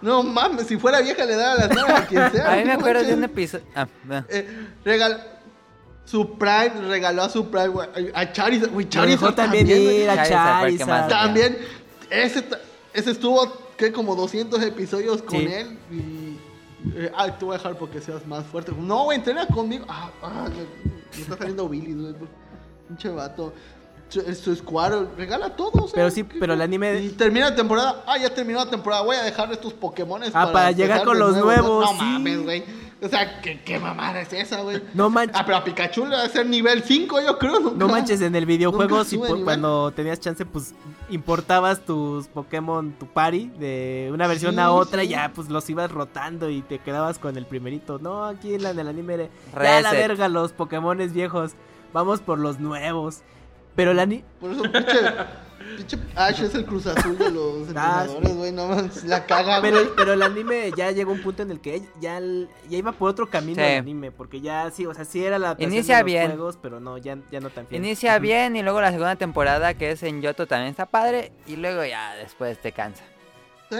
[0.02, 2.52] No mames, si fuera vieja le daba las nalgas a quien sea.
[2.52, 3.66] A mí me acuerdo de un episodio.
[3.74, 4.24] Ah, ah.
[4.30, 4.48] Eh,
[4.84, 5.26] regal...
[6.06, 7.88] Su Prime regaló a su Prime, güey.
[8.14, 11.08] A Charizard, güey, Charizard también ir a Charizard.
[11.08, 11.56] También,
[12.08, 12.42] ese,
[12.94, 15.46] ese estuvo, que Como 200 episodios con Sí.
[15.52, 15.78] él.
[15.92, 16.29] Y.
[16.94, 18.72] eh, ay, te voy a dejar porque seas más fuerte.
[18.78, 19.84] No, güey, entrena conmigo.
[19.88, 20.48] Ah, ah,
[21.14, 22.14] me, está saliendo Billy, güey.
[22.88, 23.52] Pinche vato.
[24.08, 25.84] Su, su Squirtle, regala todo.
[25.84, 28.02] o sea, Pero sí, ¿qué- pero el anime- Y termina la temporada.
[28.06, 29.02] Ah, ya terminó la temporada.
[29.02, 30.32] Voy a dejar estos Pokémones.
[30.34, 32.04] Ah, para llegar con los nuevo, nuevos, No, sí.
[32.04, 32.64] mames, güey.
[33.02, 34.82] O sea, ¿qué, qué mamada es esa, güey?
[34.92, 35.34] No manches.
[35.38, 37.72] Ah, pero a Pikachu le va a ser nivel 5, yo creo.
[37.74, 40.74] No manches, en el videojuego, Nunca si cuando tenías chance, pues
[41.08, 45.06] importabas tus Pokémon, tu party, de una versión Sí, a otra, sí.
[45.06, 47.98] y ya pues los ibas rotando y te quedabas con el primerito.
[47.98, 51.52] No, aquí en, la, en el anime era, ya la verga los Pokémones viejos,
[51.94, 53.20] vamos por los nuevos.
[53.76, 54.24] Pero el anime...
[54.40, 55.00] Por eso, pinche,
[55.76, 58.52] pinche Ash es el cruz azul de los Ah, entrenadores, güey.
[58.52, 58.68] No
[59.06, 59.72] la caga, güey.
[59.72, 62.78] Pero, pero el anime ya llegó a un punto en el que ya, el- ya
[62.78, 63.68] iba por otro camino Sí.
[63.70, 66.26] el anime, porque ya sí, o sea, sí era la Inicia de los bien.
[66.32, 67.84] juegos, pero no, ya, ya no tan fiel.
[67.84, 71.56] Inicia bien y luego la segunda temporada que es en Yoto también está padre y
[71.56, 73.04] luego ya después te cansa.
[73.70, 73.76] Sí.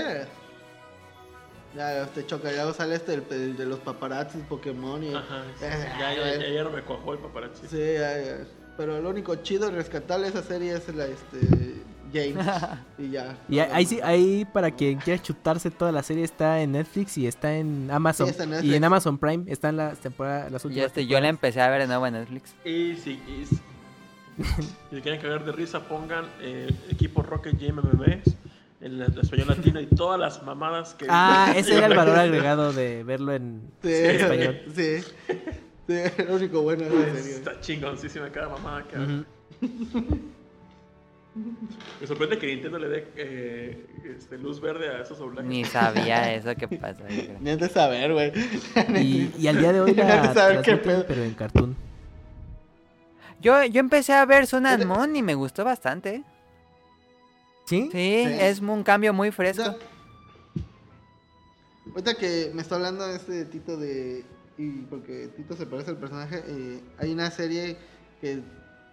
[1.75, 5.15] Ya te choca, ya sale este el, el de los paparazzis Pokémon y...
[5.15, 5.65] Ajá, sí.
[5.65, 6.41] Eh, ya, ya, güey.
[6.41, 7.69] ya, ya no me cuajó el paparazzi.
[7.69, 8.39] Sí, ya, ya.
[8.77, 11.83] Pero lo único chido y rescatable de esa serie es la, este,
[12.13, 12.47] James.
[12.99, 13.37] y ya.
[13.49, 17.27] Y ahí sí, ahí para quien quiera chutarse toda la serie está en Netflix y
[17.27, 18.27] está en Amazon.
[18.27, 20.87] Sí, está en y en Amazon Prime están las temporadas, las Y últimas.
[20.89, 22.55] este, yo la empecé a ver de nuevo en Netflix.
[22.65, 28.35] Y si, y si, quieren cagar de risa, pongan eh, equipo Rocket Game MMS
[28.81, 31.07] en la- español latino y todas las mamadas que.
[31.11, 34.61] Ah, ese era el valor agregado de verlo en Sí, en español.
[34.75, 35.05] sí.
[35.89, 35.95] Sí,
[36.29, 37.37] lo único bueno de la serie.
[37.37, 38.97] Está chingoncísima cada mamada que.
[38.99, 39.25] Ujú.
[42.01, 43.87] Me sorprende que Nintendo le dé eh,
[44.17, 45.49] este, luz verde a esos doblajes.
[45.49, 47.39] Ni sabía eso que creo.
[47.41, 48.33] Ni has de saber, güey.
[49.01, 51.05] Y, y al día de hoy la de saber qué pedo.
[51.07, 51.77] pero en cartoon.
[53.41, 56.25] Yo, yo empecé a ver Sun and Moon y me gustó bastante.
[57.65, 57.89] ¿Sí?
[57.93, 58.37] Sí, Sí.
[58.41, 59.63] es un cambio muy fresco.
[59.63, 59.87] Ahorita-
[61.93, 64.25] Ahorita que me está hablando este Tito de.
[64.61, 67.79] Y porque Tito se parece al personaje, eh, hay una serie
[68.21, 68.43] que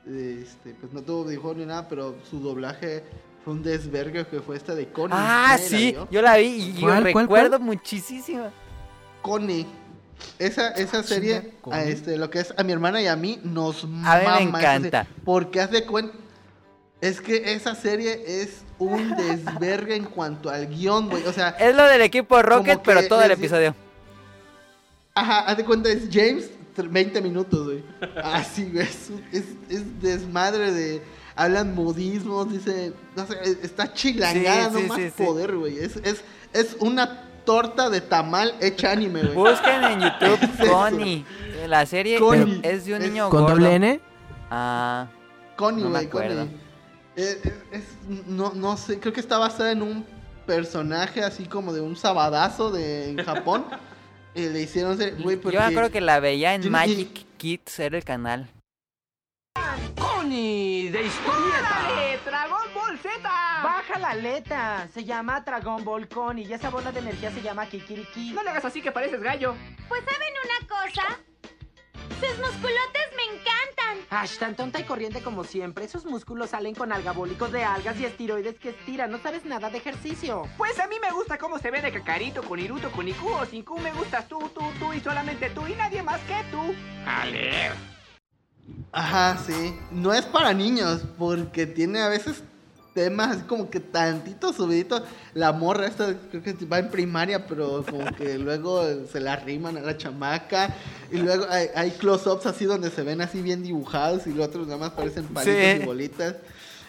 [0.06, 3.03] este, pues no tuvo dibujo ni nada, pero su doblaje
[3.44, 5.18] fue un desvergue que fue esta de Connie.
[5.19, 8.49] Ah, ¿Nadie la sí, yo la vi y yo ¿Cuál, cuál, recuerdo muchísimo.
[9.22, 9.68] Connie.
[10.39, 13.84] Esa, esa serie, a este, lo que es a mi hermana y a mí, nos
[13.84, 15.07] A mí me mama serie, encanta.
[15.26, 16.14] porque haz de cuenta.
[17.02, 21.26] Es que esa serie es un desvergue en cuanto al guion, güey.
[21.26, 23.76] O sea, Es lo del equipo Rocket, pero todo el episodio.
[25.19, 27.84] Ajá, haz de cuenta, es James, tr- 20 minutos, güey.
[28.23, 28.85] Así, güey.
[28.85, 31.02] Es, es, es desmadre de.
[31.35, 32.94] Hablan modismos, dice.
[33.15, 35.23] No sé, es- está chilangada, Sí, no sí, más sí, sí.
[35.23, 35.77] poder, güey.
[35.80, 36.23] Es, es,
[36.53, 39.34] es una torta de tamal hecha anime, güey.
[39.35, 40.72] Busquen en YouTube Es eso.
[40.73, 41.26] Connie.
[41.68, 42.60] La serie Connie.
[42.64, 43.56] es de un Es- niño ¿Con gordo.
[43.56, 43.99] doble N?
[44.52, 45.07] Ah,
[45.56, 46.27] Connie, no me güey, Connie.
[46.31, 46.49] acuerdo.
[47.15, 50.06] Eh, eh, es- no, no sé, creo que está basada en un
[50.45, 53.65] personaje así como de un sabadazo de en Japón.
[54.38, 55.55] y le hicieron ser, güey, porque...
[55.55, 58.47] yo me acuerdo que la veía en Magic Kids, era el canal.
[59.97, 62.22] ¡Connie de historieta!
[62.23, 63.19] ¡Dragón Ball Z!
[63.23, 64.88] Baja la aleta.
[64.93, 68.31] Se llama Dragon Ball Connie y esa bola de energía se llama Kikiriki.
[68.34, 69.55] No le hagas así que pareces gallo.
[69.88, 71.19] Pues ¿saben una cosa?
[72.19, 74.07] Sus musculotes me encantan.
[74.09, 75.85] Ash, tan tonta y corriente como siempre.
[75.85, 79.11] Esos músculos salen con algabólicos de algas y esteroides que estiran.
[79.11, 80.43] No sabes nada de ejercicio.
[80.57, 83.45] Pues a mí me gusta cómo se ve de Kakarito, con Iruto, con Iku o
[83.45, 83.77] sin Q.
[83.79, 86.73] Me gustas tú, tú, tú y solamente tú y nadie más que tú.
[87.05, 87.73] A leer.
[88.91, 89.77] Ajá, sí.
[89.91, 92.43] No es para niños, porque tiene a veces
[92.98, 95.03] temas así como que tantito subidito.
[95.36, 99.78] La morra esta creo que va en primaria, pero como que luego se la riman
[99.78, 100.74] a la chamaca.
[101.11, 104.65] Y luego hay, hay close-ups así donde se ven así bien dibujados y los otros
[104.65, 105.80] nada más parecen palitos Sí.
[105.84, 106.36] y bolitas.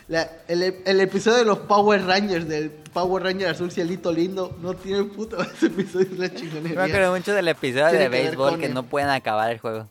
[0.09, 4.72] La- el, el episodio de los Power Rangers, del Power Ranger azul cielito lindo, no
[4.72, 5.36] tiene puto.
[5.43, 6.85] Ese episodio es la Yo me chingonería.
[6.85, 9.86] acuerdo mucho del episodio Tiene de béisbol que no pueden acabar el juego.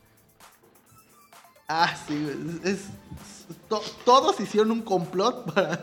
[1.68, 2.86] Ah, sí, es-
[3.70, 5.80] to- todos hicieron un complot para,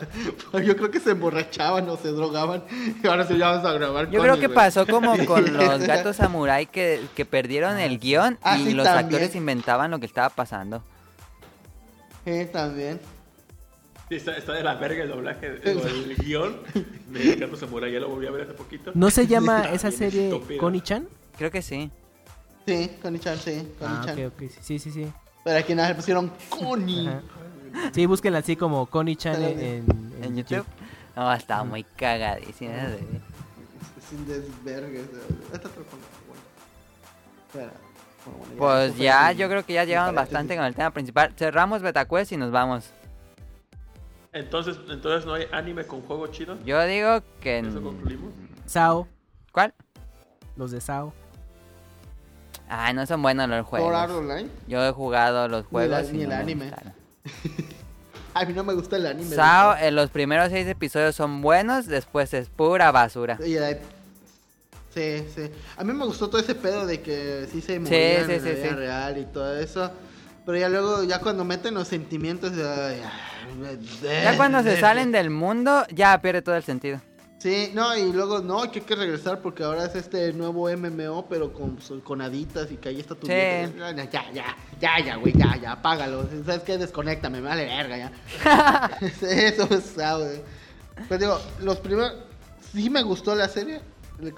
[0.51, 2.65] para- Yo creo que se emborrachaban o se drogaban.
[3.03, 4.11] Y ahora sí ya vamos a grabar.
[4.11, 8.39] Yo con creo que pasó como con los gatos samurai que, que perdieron el guion
[8.43, 9.07] Ah, y sí, los también.
[9.07, 10.83] actores inventaban lo que estaba pasando.
[12.25, 13.01] Sí, también.
[14.09, 16.59] Sí, está, está de la verga el doblaje, el, el guion
[17.09, 17.91] de Gato Samurai.
[17.93, 18.93] Ya lo volví a ver hace poquito.
[18.95, 20.31] ¿No se llama esa serie.
[20.59, 21.09] Connie-chan?
[21.39, 21.91] Creo que sí.
[22.67, 24.27] Sí, Connie-chan, sí, Ah, Connie-chan.
[24.27, 24.51] ok, ok.
[24.61, 25.07] Sí, sí, sí.
[25.43, 27.09] Pero aquí nada le pusieron Connie.
[27.93, 30.67] Sí, búsquenla así como Connie-chan en, en- en ¿En YouTube?
[31.17, 32.73] No, estaba muy cagadísima.
[32.73, 33.21] de-
[34.09, 35.05] Sin desvergue.
[35.53, 35.69] Esta
[37.55, 37.71] bueno.
[38.27, 40.15] Bueno, Pues ya, yo creo que ya paréntesis.
[40.15, 41.33] bastante con el tema principal.
[41.37, 42.91] Cerramos Betacuest y nos vamos.
[44.33, 46.59] Entonces, entonces no hay anime con juego chido.
[46.65, 47.59] Yo digo que...
[47.61, 48.33] Eso concluimos.
[48.67, 49.07] Sao,
[49.53, 49.75] ¿Cuál?
[50.57, 51.13] los de Sao.
[52.69, 53.95] Ah, no son buenos los juegos.
[54.11, 54.49] Online.
[54.67, 56.65] Yo he jugado los Ni el- juegos y ni no el me anime.
[56.67, 56.94] gustaron.
[58.35, 59.37] A mí no me gusta el anime.
[59.37, 63.39] Sao, en los primeros seis episodios son buenos, después es pura basura.
[64.93, 65.51] Sí, sí.
[65.77, 68.51] A mí me gustó todo ese pedo de que sí se Sí, sí, en la
[68.51, 69.91] vida real y todo eso.
[70.45, 72.93] Pero ya luego, ya cuando meten los sentimientos, ya,
[74.03, 77.01] Ya cuando se salen del mundo, ya pierde todo el sentido.
[77.45, 81.27] Sí, no, y luego, no, que hay que regresar porque ahora es este nuevo MMO,
[81.29, 83.35] pero con, con haditas y que ahí está tu Sí.
[83.35, 86.27] Ya, ya, ya, ya, ya, güey, ya, ya, apágalo.
[86.47, 86.79] ¿Sabes qué?
[86.79, 88.13] Desconéctame, me vale verga ya.
[89.21, 90.41] Eso es güey.
[91.07, 92.15] Pero digo, los primeros,
[92.73, 93.83] sí me gustó la serie,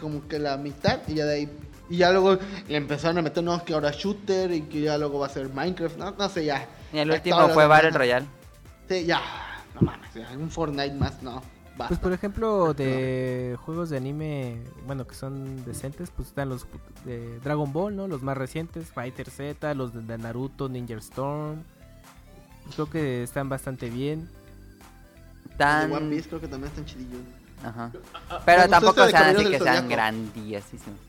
[0.01, 1.59] como que la mitad, y ya de ahí,
[1.89, 5.21] y ya luego le empezaron a meter, no, que ahora shooter, y que ya luego
[5.21, 6.67] va a ser Minecraft, no, no sé, ya.
[6.93, 7.91] Y el último fue Battle.
[7.91, 8.27] Royale.
[8.89, 9.23] Sí, ya,
[9.77, 11.41] no mames, ya, un Fortnite más, no.
[11.77, 11.89] Basta.
[11.89, 16.67] Pues por ejemplo, de juegos de anime, bueno, que son decentes, pues están los
[17.05, 18.09] de Dragon Ball, ¿no?
[18.09, 21.63] Los más recientes, Fighter Z, los de Naruto, Ninja Storm.
[22.75, 24.29] Creo que están bastante bien.
[25.59, 25.93] Tan...
[25.93, 27.21] One Piece creo que también están chidillos.
[27.63, 27.91] Ajá.
[27.93, 29.89] me Pero gustó tampoco este sean así que sean Zodiaco.
[29.89, 31.01] grandiosísimos.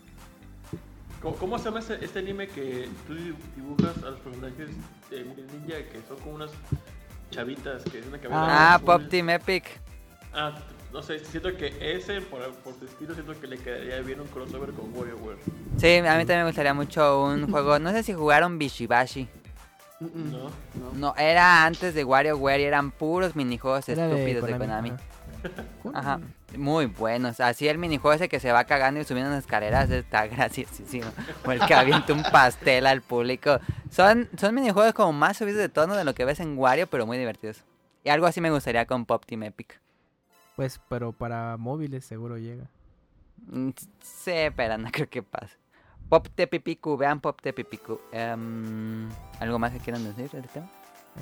[1.21, 3.15] ¿Cómo, cómo se llama este, este anime que tú
[3.55, 4.69] dibujas a los personajes
[5.09, 6.51] de ninja que son como unas
[7.31, 8.79] chavitas que es una cabeza Ah?
[8.79, 9.63] Pop Team Epic.
[10.37, 10.53] Ah,
[10.93, 14.27] no sé, siento que ese, por, por su estilo, siento que le quedaría bien un
[14.27, 15.39] crossover con WarioWare.
[15.77, 17.79] Sí, a mí también me gustaría mucho un juego.
[17.79, 19.27] No sé si jugaron Bishibashi.
[19.99, 20.51] ¿No?
[20.93, 25.97] No, era antes de WarioWare y eran puros minijuegos Era estúpidos de Konami, Konami.
[25.97, 26.19] Ajá,
[26.55, 27.39] muy buenos.
[27.39, 31.07] Así el minijuego ese que se va cagando y subiendo unas escaleras está graciosísimo.
[31.45, 33.59] O el que avienta un pastel al público.
[33.89, 37.07] Son, son minijuegos como más subidos de tono de lo que ves en Wario, pero
[37.07, 37.63] muy divertidos.
[38.03, 39.81] Y algo así me gustaría con Pop Team Epic.
[40.57, 42.65] Pues, pero para móviles seguro llega.
[43.49, 43.69] Mm,
[44.01, 45.55] Sí, pero no creo que pase.
[46.09, 47.99] Pop Tepipiku, vean Pop Tepipiku.
[48.11, 49.07] Em,
[49.39, 50.67] ¿Algo más que quieran decir del tema?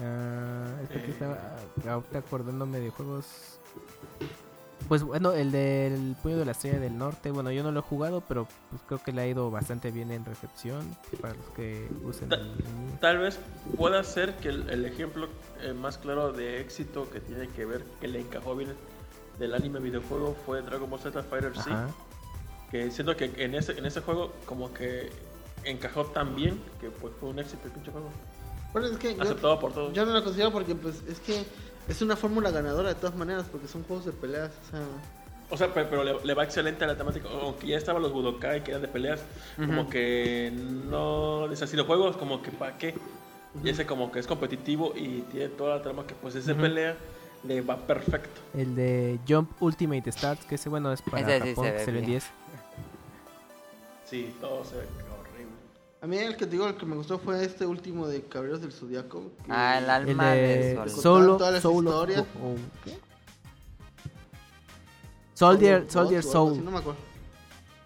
[0.02, 1.06] Ah, es que Eh.
[1.10, 1.58] estaba
[1.88, 3.60] ah, ahorita acordándome de juegos.
[4.88, 7.84] Pues bueno, el del Puño de la Estrella del Norte, bueno, yo no lo he
[7.84, 11.90] jugado, pero pues creo que le ha ido bastante bien en recepción para los que
[12.04, 13.40] usen Ta- el- el- Tal vez
[13.78, 15.28] pueda ser que el, el ejemplo
[15.62, 18.74] eh, más claro de éxito que tiene que ver, que le encajó bien
[19.40, 21.88] del anime videojuego fue Dragon Ball Z Fighter Z.
[22.72, 25.12] Que siento que en ese, en ese juego como que
[25.64, 28.10] encajó tan bien que pues fue un éxito el pinche juego.
[28.74, 29.94] Bueno, es que yo, Aceptado por todos.
[29.94, 31.46] yo no lo considero porque pues es que
[31.88, 34.82] es una fórmula ganadora de todas maneras porque son juegos de peleas, o sea,
[35.52, 37.30] O sea, pe- pero, le, le va excelente a la temática.
[37.42, 39.22] Aunque ya estaban los Budokai que eran de peleas,
[39.56, 39.92] como Ujú.
[39.92, 40.52] que
[40.90, 41.42] no.
[41.44, 42.96] O sea, si lo juegos, como que para qué.
[43.64, 46.54] Y ese como que es competitivo y tiene toda la trama que pues es de
[46.54, 46.64] Ujú.
[46.64, 46.98] pelea,
[47.48, 48.42] le va perfecto.
[48.54, 51.78] El de Jump Ultimate Stars, que ese bueno es para Ese sí Japón, se que
[51.78, 52.20] ve salió en bien.
[52.20, 52.32] 10.
[54.10, 55.54] Sí, todo se ve horrible.
[56.02, 58.62] a mí el que te digo el que me gustó fue este último de Caballeros
[58.62, 59.32] del Zodiaco.
[59.50, 60.90] Ah, el El alma de, de Sol.
[60.90, 61.02] Sol.
[61.02, 62.22] Solo, todas las Soul of- historias.
[62.42, 62.98] o- o- ¿qué?
[65.34, 66.52] Soldier, o Soldier Soul.
[66.54, 67.00] así, no me acuerdo.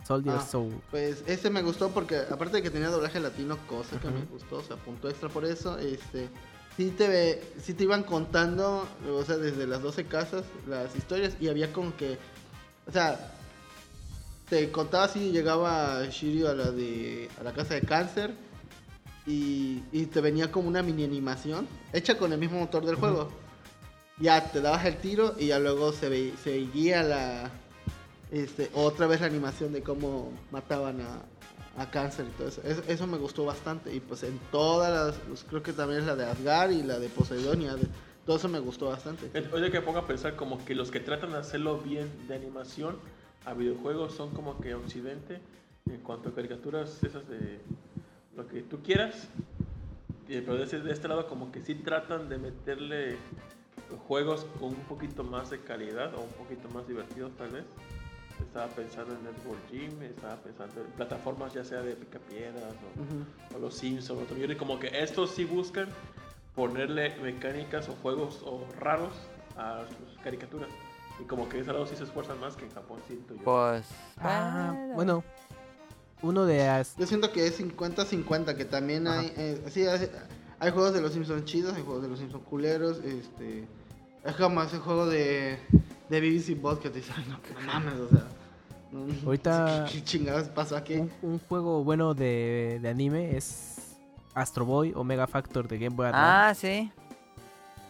[0.06, 0.45] Soldier Ah.
[0.45, 0.73] Soul.
[0.91, 4.57] Pues ese me gustó porque aparte de que tenía doblaje latino, cosa que me gustó,
[4.57, 6.30] o sea, punto extra por eso, este
[6.80, 11.34] sí te ve- sí te iban contando, o sea, desde las 12 casas las historias
[11.41, 12.18] y había como que
[12.88, 13.34] o sea,
[14.49, 18.34] te contaba si llegaba Shiryu a la de a la casa de cáncer
[19.27, 23.30] y, y te venía como una mini animación hecha con el mismo motor del juego.
[24.18, 27.51] Ya te dabas el tiro y ya luego se ve, se veía la
[28.31, 31.22] este, otra vez la animación de cómo mataban a,
[31.77, 32.61] a cáncer y todo eso.
[32.63, 32.83] eso.
[32.87, 33.93] eso me gustó bastante.
[33.93, 36.99] Y pues en todas las, pues, creo que también es la de Asgard y la
[36.99, 37.75] de Poseidonia.
[37.75, 37.87] de-
[38.25, 39.31] todo eso me gustó bastante.
[39.53, 42.97] Oye, que ponga a pensar como que los que tratan de hacerlo bien de animación
[43.45, 45.39] a videojuegos son como que Occidente
[45.87, 47.59] en cuanto a caricaturas esas de
[48.35, 49.27] lo que tú quieras.
[50.27, 53.17] Pero de este lado como que sí tratan de meterle
[54.07, 57.63] juegos con un poquito más de calidad o un poquito más divertidos tal vez.
[58.41, 62.73] Estaba pensando en Network Gym, estaba pensando en plataformas ya sea de picapiedras
[63.53, 64.37] o, o los Simpsons o otro.
[64.37, 65.89] Y como que estos sí buscan
[66.55, 69.13] ponerle mecánicas o juegos o raros
[69.57, 70.69] a sus caricaturas.
[71.21, 73.43] Y como que de ese lado sí se esfuerzan más que en Japón, siento yo.
[73.43, 73.85] Pues.
[74.17, 75.23] Ah, bueno.
[76.21, 76.97] Uno de las...
[76.97, 79.19] Yo siento que es 50-50, que también Ajá.
[79.19, 79.33] hay...
[79.37, 80.09] eh, sí, hay,
[80.59, 83.65] hay juegos de los Simpsons chidos, hay juegos de los Simpsons culeros, este...
[84.25, 85.57] Es como ese juego de,
[86.09, 88.27] de BBC Bot que te dicen, no, no mames, o sea...
[89.25, 90.95] Ahorita- ¿Qué chingados pasó aquí?
[90.95, 93.97] Un, un juego bueno de, de anime es
[94.33, 96.23] Astro Boy o Mega Factor de Game Boy Advance.
[96.25, 96.91] Ah, sí.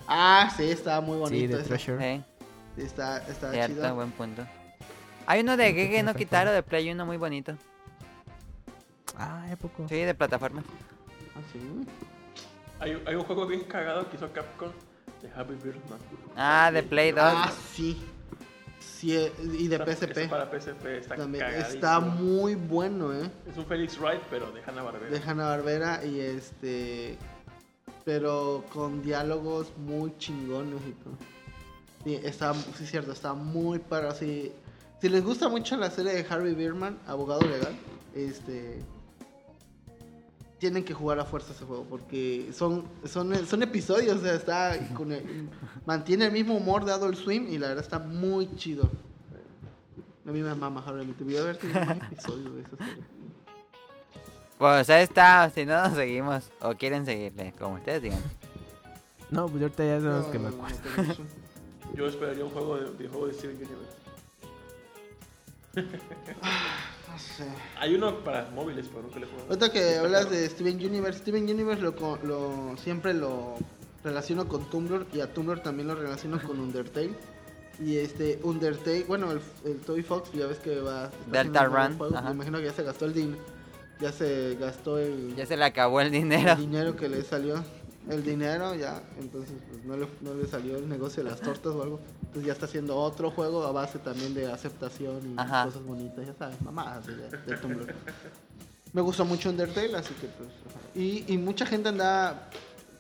[0.08, 1.68] Ah, sí, estaba muy sí, bonito de ese.
[1.70, 2.16] Treasure.
[2.18, 2.24] Sí,
[2.76, 3.96] Sí, está, está cierto, chido.
[3.96, 4.46] buen punto.
[5.26, 6.14] Hay uno de Gege no.
[6.14, 7.54] Kitaro de Play 1 muy bonito.
[9.18, 9.86] Ah, ¿a poco?
[9.90, 10.64] Sí, de plataforma.
[11.36, 11.60] Ah, sí.
[12.80, 14.70] Hay, hay un juego bien cagado que hizo Capcom
[15.22, 16.00] de Happy Birthman.
[16.38, 17.22] Ah, de Play 2.
[17.24, 18.02] Ah, sí.
[18.80, 20.18] Sí, eh, y de PSP.
[20.18, 21.76] es para PSP, está También cagadísimo.
[21.76, 23.30] está muy bueno, ¿eh?
[23.50, 25.10] Es un Felix Wright, pero de Hanna-Barbera.
[25.12, 27.18] de Hanna Barbera y este
[28.06, 31.14] pero con diálogos muy chingones y todo.
[32.04, 34.52] Sí, está, sí cierto, está muy para si,
[35.02, 37.76] si les gusta mucho la serie de Harvey Bierman, abogado legal,
[38.16, 38.80] este
[40.60, 44.78] tienen que jugar a fuerza ese juego porque son son, son episodios, o sea, está
[44.94, 45.50] con el-
[45.86, 48.90] mantiene el mismo humor de Adult Swim y la verdad está muy chido.
[50.28, 53.04] A mí me mama Harvey, te voy a ver más episodios de esa serie.
[54.60, 58.22] Pues ahí está, si no nos seguimos o quieren seguirle, como ustedes digan.
[59.32, 60.78] No, pues ahorita ya sabemos No, que me acuerdo.
[61.96, 63.98] Yo esperaría un juego de, videojuego de Steven Universe.
[67.12, 67.46] No sé.
[67.80, 69.48] Hay uno para móviles, pero nunca le he jugado.
[69.50, 73.56] Ahorita que Está hablas de Steven Universe, Steven Universe lo, co- lo siempre lo
[74.04, 77.14] relaciono con Tumblr y a Tumblr también lo relaciono con Undertale.
[77.80, 82.22] Y este Undertale, bueno, el, el Toy Fox ya ves que va Delta Run, juego.
[82.22, 83.38] Me imagino que ya se gastó el din
[84.02, 86.56] ya se gastó el, Ya se le acabó el el dinero.
[86.56, 87.62] dinero que le salió.
[88.10, 91.74] El dinero ya, entonces pues, no, le, no le salió el negocio de las tortas
[91.74, 92.00] o algo.
[92.30, 95.66] Entonces ya está haciendo otro juego a base también de aceptación y Ajá.
[95.66, 97.92] cosas bonitas, ya sabes, mamadas de, de Tumblr.
[98.94, 100.50] Me gustó mucho Undertale, así que pues.
[100.94, 102.50] Y, y mucha gente anda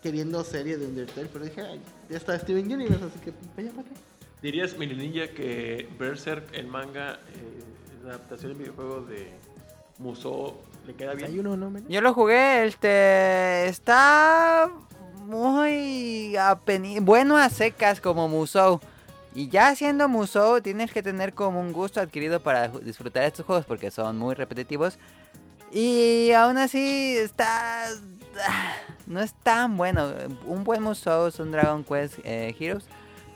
[0.01, 1.79] queriendo serie de Undertale, pero dije, "Ay,
[2.09, 3.93] ya está Steven Universe, así que pues, vaya para qué.
[4.41, 7.63] ¿Dirías, Mini Ninja, que Berserk, el manga, eh,
[8.03, 9.31] la adaptación del videojuego de
[9.99, 10.55] Musou,
[10.87, 11.29] le queda bien?
[11.29, 11.71] Hay uno, ¿no?
[11.87, 14.71] Yo lo jugué, este está
[15.25, 18.79] muy apeni- bueno a secas como Musou.
[19.35, 23.65] Y ya siendo Musou tienes que tener como un gusto adquirido para disfrutar estos juegos
[23.65, 24.97] porque son muy repetitivos.
[25.71, 27.85] Y aún así está
[28.47, 28.73] ah,
[29.05, 30.11] no es tan bueno.
[30.45, 32.85] Un buen Musou es un Dragon Quest eh, Heroes,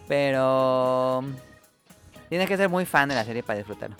[0.07, 1.23] pero
[2.29, 3.95] tienes que ser muy fan de la serie para disfrutarlo.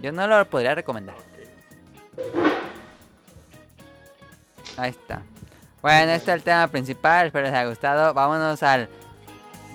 [0.00, 1.16] Yo no lo podría recomendar.
[4.76, 5.22] Ahí está.
[5.82, 7.26] Bueno, este es el tema principal.
[7.26, 8.14] Espero les haya gustado.
[8.14, 8.88] Vámonos al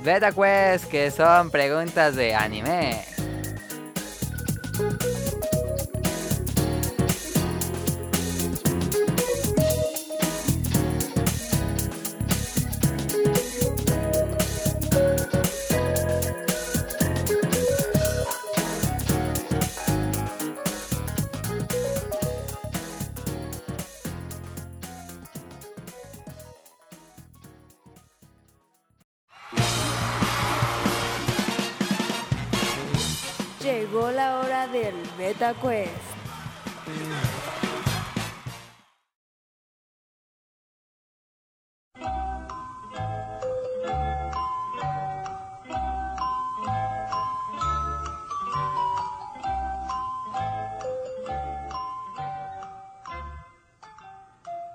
[0.03, 3.05] Beta Quest, que son preguntas de anime.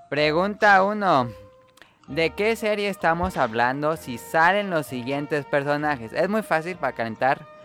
[0.08, 1.28] Pregunta 1.
[2.08, 6.12] ¿De qué serie estamos hablando si salen los siguientes personajes?
[6.12, 7.55] Es muy fácil para calentar.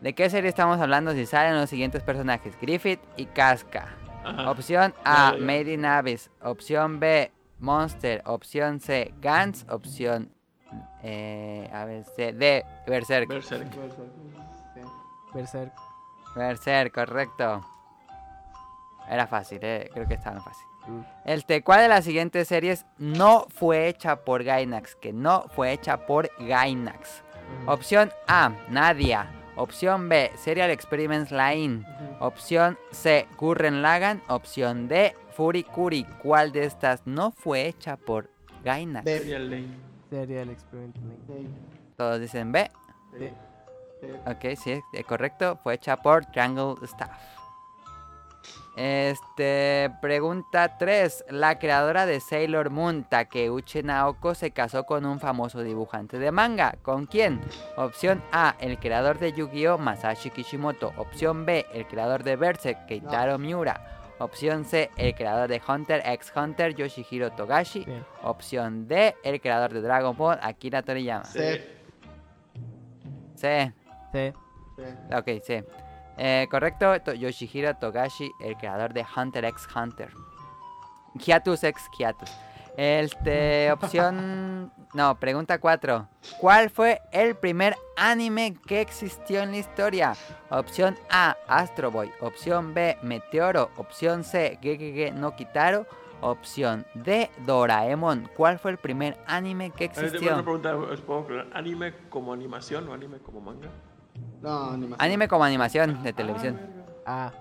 [0.00, 2.58] ¿De qué serie estamos hablando si salen los siguientes personajes?
[2.60, 3.88] Griffith y Casca.
[4.24, 4.50] Ajá.
[4.50, 6.30] Opción A, in Abyss.
[6.42, 8.22] Opción B, Monster.
[8.26, 9.64] Opción C, Gantz.
[9.70, 10.30] Opción
[11.02, 13.28] eh, a ver, C, D, Berserk.
[13.28, 13.68] Berserk.
[15.32, 15.72] Berserk.
[16.34, 17.64] Berserk, correcto.
[19.08, 20.66] Era fácil, eh, creo que estaba fácil.
[21.24, 24.94] Este, ¿cuál de las siguientes series no fue hecha por Gainax?
[24.96, 27.22] Que no fue hecha por Gainax.
[27.66, 29.30] Opción A, Nadia.
[29.56, 31.84] Opción B, Serial Experiments Line.
[32.20, 34.22] Opción C, Gurren Lagann.
[34.28, 36.04] Opción D, Furikuri.
[36.22, 38.28] ¿Cuál de estas no fue hecha por
[38.64, 39.04] Gainax?
[39.04, 39.18] B.
[39.18, 39.68] Serial Lane.
[40.10, 41.40] Serial Experiment Lane.
[41.42, 41.48] Sí,
[41.96, 42.70] Todos dicen B.
[43.18, 43.28] sí,
[44.00, 44.06] sí.
[44.26, 45.58] Ok, sí, es correcto.
[45.62, 47.10] Fue hecha por Triangle Staff.
[48.76, 51.24] Este, pregunta 3.
[51.30, 56.76] La creadora de Sailor Moon, Takeuchi Naoko, se casó con un famoso dibujante de manga.
[56.82, 57.40] ¿Con quién?
[57.76, 59.78] Opción A, el creador de Yu-Gi-Oh!
[59.78, 60.92] Masashi Kishimoto.
[60.98, 63.96] Opción B, el creador de Berserk, Keitaro Miura.
[64.18, 67.84] Opción C, el creador de Hunter x Hunter, Yoshihiro Togashi.
[67.84, 68.04] Bien.
[68.22, 71.24] Opción D, el creador de Dragon Ball, Akira Toriyama.
[71.24, 71.38] Sí,
[73.34, 73.72] C.
[74.12, 74.32] Sí.
[74.76, 74.84] sí.
[75.14, 75.64] Ok, sí.
[76.18, 80.10] Eh, correcto, To- Yoshihiro Togashi, el creador de Hunter x Hunter.
[81.18, 82.30] Hiatus x Hiatus.
[82.76, 84.72] Este, opción...
[84.94, 86.08] No, pregunta 4.
[86.40, 90.14] ¿Cuál fue el primer anime que existió en la historia?
[90.50, 92.10] Opción A, Astro Boy.
[92.20, 93.70] Opción B, Meteoro.
[93.76, 95.86] Opción C, Gegege no Kitaro.
[96.22, 98.30] Opción D, Doraemon.
[98.34, 100.32] ¿Cuál fue el primer anime que A existió?
[100.34, 101.46] una pregunta, ¿os puedo aclarar?
[101.52, 103.68] ¿Anime como animación o anime como manga?
[104.42, 104.96] No, animación.
[105.00, 106.60] Anime como animación de televisión.
[107.04, 107.32] Ah,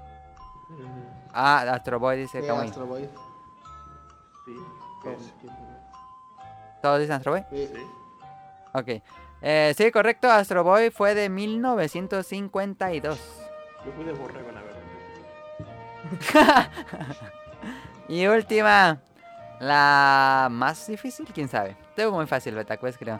[1.37, 2.67] Ah, Astro Boy dice Sí, Kamui.
[2.67, 3.09] Astro Boy.
[4.45, 4.55] Sí.
[5.41, 5.47] Sí.
[6.81, 7.43] ¿Todos dicen Astro Boy?
[7.51, 7.69] Sí.
[7.73, 7.81] Sí.
[8.73, 8.89] Ok.
[9.41, 10.31] Eh, sí, correcto.
[10.31, 13.19] Astro Boy fue de 1952.
[13.85, 14.81] Yo fui de borrego, la verdad.
[18.07, 18.99] Y última.
[19.59, 21.75] La más difícil, quién sabe.
[21.89, 23.19] Estuvo muy fácil, Betacuest, creo.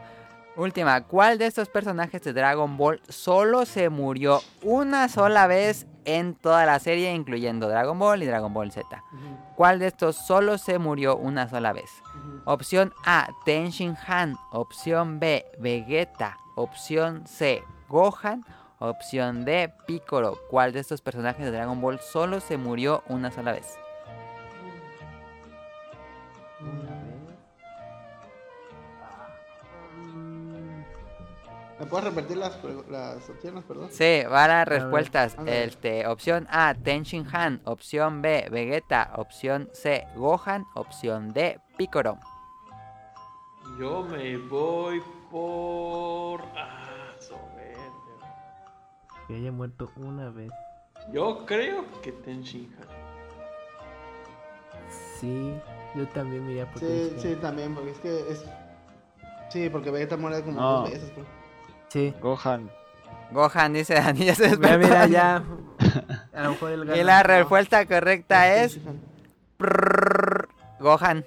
[0.56, 1.02] Última.
[1.02, 6.66] ¿Cuál de estos personajes de Dragon Ball solo se murió una sola vez en toda
[6.66, 9.04] la serie, incluyendo Dragon Ball y Dragon Ball Z?
[9.56, 11.90] ¿Cuál de estos solo se murió una sola vez?
[12.46, 14.38] Opción A, Tenshin Han.
[14.52, 16.38] Opción B, Vegeta.
[16.56, 18.46] Opción C, Gohan.
[18.80, 20.40] Opción D, Piccolo.
[20.50, 23.78] ¿Cuál de estos personajes de Dragon Ball solo se murió una sola vez?
[31.80, 32.58] ¿Me puedes repetir las,
[32.90, 33.90] las opciones, perdón?
[33.92, 35.38] Sí, varias respuestas.
[35.38, 35.68] a ver.
[35.68, 37.62] Este, opción A, Tenshin Han.
[37.66, 39.12] Opción B, Vegeta.
[39.18, 40.66] Opción C, Gohan.
[40.76, 42.18] Opción D, Piccolo.
[43.78, 46.42] Yo me voy por.
[46.56, 48.20] Ah, soberbio.
[49.28, 50.52] que haya muerto una vez.
[51.12, 52.88] Yo creo que Tenshin Han.
[55.20, 55.54] Sí,
[55.96, 58.46] yo también me iría por Sí, Tenshin sí, también, porque es que es...
[59.50, 60.72] Sí, porque Vegeta muere como No.
[60.82, 61.26] dos veces, pues.
[61.96, 62.14] Sí.
[62.22, 62.70] Gohan.
[63.32, 64.78] Gohan dice Dani, ya se despertó.
[64.78, 65.42] mira, ya.
[66.34, 68.78] A lo mejor el Y la respuesta correcta es
[70.80, 71.26] Gohan.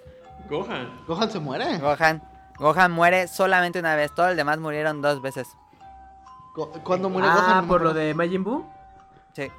[0.50, 1.04] Gohan.
[1.06, 1.78] ¿Gohan se muere?
[1.78, 2.22] Gohan.
[2.58, 4.14] Gohan muere solamente una vez.
[4.14, 5.48] Todos los demás murieron dos veces.
[6.54, 7.66] Go- ¿Cuándo muere Ah, Gohan?
[7.68, 8.66] Por lo de Majin Buu.
[9.32, 9.50] Sí.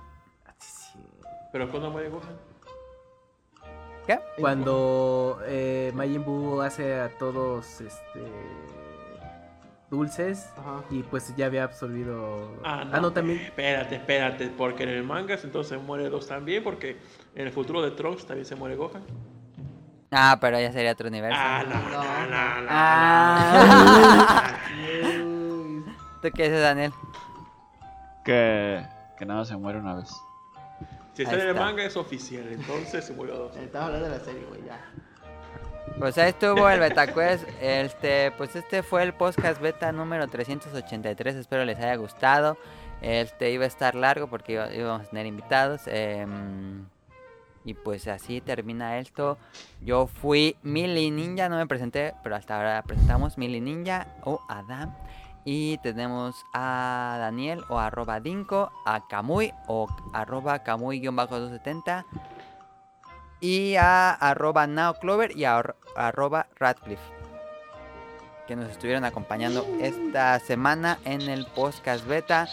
[1.51, 2.37] ¿Pero cuándo muere Gohan?
[4.05, 4.19] ¿Qué?
[4.39, 8.21] Cuando eh, Majin Buu hace a todos este
[9.89, 10.83] dulces Ajá.
[10.89, 12.59] y pues ya había absorbido.
[12.63, 13.01] Ah, no.
[13.01, 13.39] no, también.
[13.39, 14.47] Espérate, espérate.
[14.49, 16.63] Porque en el manga entonces muere dos también.
[16.63, 16.97] Porque
[17.35, 19.03] en el futuro de Trunks también se muere Gohan.
[20.11, 21.37] Ah, pero ya sería otro universo.
[21.39, 22.67] Ah, no, no, no, no.
[22.69, 24.59] Ah.
[26.21, 26.91] ¿Tú qué dices, Daniel?
[28.25, 28.85] Que,
[29.17, 30.09] que nada se muere una vez.
[31.13, 32.47] Si está Ahí en el manga es oficial.
[32.51, 33.55] Entonces se murió dos.
[33.57, 34.79] Estaba hablando de la serie, güey, ya.
[35.99, 37.45] Pues ahí estuvo el BetaQuest.
[37.61, 41.35] Este, pues este fue el podcast beta número 383.
[41.35, 42.57] Espero les haya gustado.
[43.01, 45.81] Este iba a estar largo porque iba- íbamos a tener invitados.
[45.87, 46.85] em,
[47.65, 49.37] y pues así termina esto.
[49.81, 54.93] Yo fui Mili Ninja, no me presenté, pero hasta ahora presentamos Mili Ninja o Adam.
[55.45, 62.05] Y tenemos a Daniel o arroba Dinko, a Kamui o arroba Kamui-270
[63.41, 67.01] y a arroba NowClover y a ar- arroba Radcliffe
[68.47, 72.47] que nos estuvieron acompañando esta semana en el podcast beta.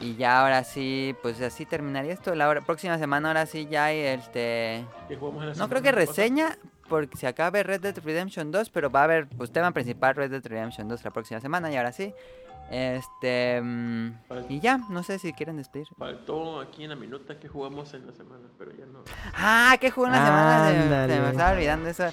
[0.00, 2.34] Y ya ahora sí pues así terminaría esto.
[2.34, 5.82] La hora- próxima semana ahora sí ya hay este ¿Qué jugamos en la no creo
[5.82, 6.56] que reseña
[6.88, 10.30] porque se acabe Red Dead Redemption 2 pero va a haber pues tema principal Red
[10.30, 12.14] Dead Redemption 2 la próxima semana y ahora sí
[12.70, 14.12] este mm,
[14.48, 18.06] y ya no sé si quieren despedir Faltó aquí en la minuta que jugamos en
[18.06, 18.48] la semana.
[18.58, 19.00] Pero ya no.
[19.34, 22.04] ah qué juego en la semana se, me estaba olvidando eso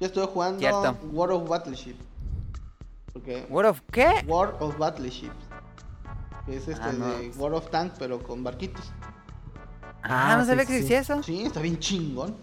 [0.00, 0.96] Yo estuve jugando Cierto.
[1.12, 1.96] War of Battleship.
[3.12, 5.34] Porque World of qué War of Battleships.
[6.46, 7.06] Que es este Ah, no.
[7.08, 8.92] de War of Tank, pero con barquitos.
[10.02, 10.74] ah, no sí, sabía que sí.
[10.76, 12.36] existía eso Sí, está bien chingón.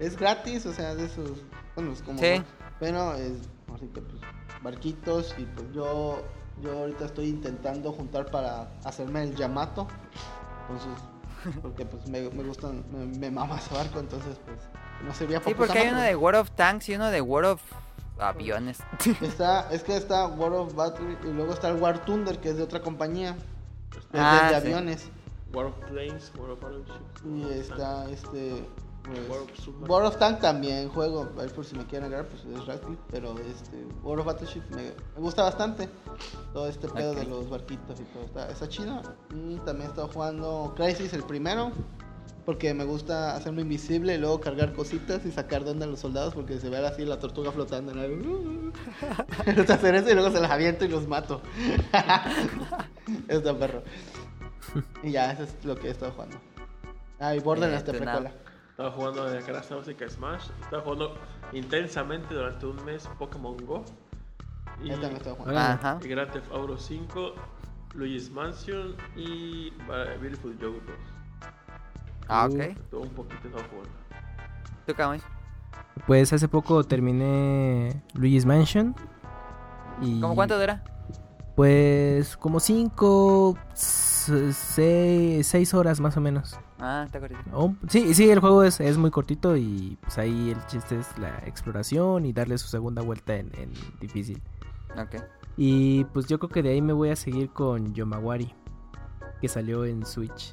[0.00, 1.44] Es gratis, o sea, de esos.
[1.76, 2.18] Bueno, es como.
[2.18, 2.42] Sí.
[2.80, 3.48] Pero es.
[3.72, 4.21] Así que, pues,
[4.62, 5.34] barquitos.
[5.38, 6.22] Y pues yo.
[6.62, 9.88] Yo ahorita estoy intentando juntar para hacerme el Yamato.
[10.68, 11.02] Entonces.
[11.62, 14.58] Porque pues me, me gustan, me, me mama ese barco, entonces pues
[15.04, 17.50] no servía para Sí, porque hay uno de World of Tanks y uno de World
[17.54, 17.62] of
[18.20, 18.78] Aviones.
[19.20, 22.58] Está, es que está World of Battle y luego está el War Thunder, que es
[22.58, 23.34] de otra compañía.
[23.92, 24.54] Es Ah, de sí.
[24.54, 25.08] aviones.
[25.52, 27.22] War of Planes, War of Battleships.
[27.26, 28.64] Y está este.
[29.04, 29.88] Pues, War of.
[29.88, 33.02] War of Tank también juego, a ver por si me quieren agarrar, pues es Radcliffe,
[33.10, 35.88] pero este, War of Battleship me, me gusta bastante.
[36.52, 39.02] Todo este pedo de los barquitos y todo, está, está chido.
[39.30, 41.72] Y también he estado jugando Crisis, el primero,
[42.44, 46.00] porque me gusta hacerme invisible y luego cargar cositas y sacar de onda a los
[46.00, 47.94] soldados, porque se ve así la tortuga flotando.
[47.94, 51.40] Me gusta hacer eso y luego se las aviento y los mato.
[53.28, 53.82] Está perro.
[55.02, 56.36] Y ya, eso es lo que he estado jugando.
[57.18, 58.30] Ah, y Borderlands te precuela.
[58.30, 58.41] nada.
[58.82, 60.50] Estaba jugando de Canasta Básica Smash.
[60.60, 61.14] Estaba jugando
[61.52, 63.84] intensamente durante un mes Pokémon Go.
[64.82, 65.60] Y, Yo también estaba jugando.
[65.60, 66.00] Ajá.
[66.02, 67.34] y Grand Theft Auto 5,
[67.94, 69.70] Luigi's Mansion y
[70.20, 70.80] Beautiful Joe 2.
[72.26, 72.76] Ah, ok.
[72.90, 73.90] Todo un poquito estaba jugando.
[74.84, 75.20] ¿Tú, Kamui?
[76.08, 78.96] Pues hace poco terminé Luigi's Mansion.
[80.00, 80.82] Y ¿Cómo cuánto dura?
[81.54, 86.58] Pues como 5, 6 horas más o menos.
[86.84, 87.40] Ah, está cortito.
[87.52, 91.16] Oh, sí, sí, el juego es, es muy cortito y pues ahí el chiste es
[91.16, 94.42] la exploración y darle su segunda vuelta en, en difícil.
[94.98, 95.22] Ok.
[95.56, 98.52] Y pues yo creo que de ahí me voy a seguir con Yomawari,
[99.40, 100.52] que salió en Switch.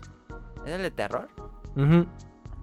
[0.66, 1.30] ¿Es el de terror?
[1.76, 2.06] Ujú.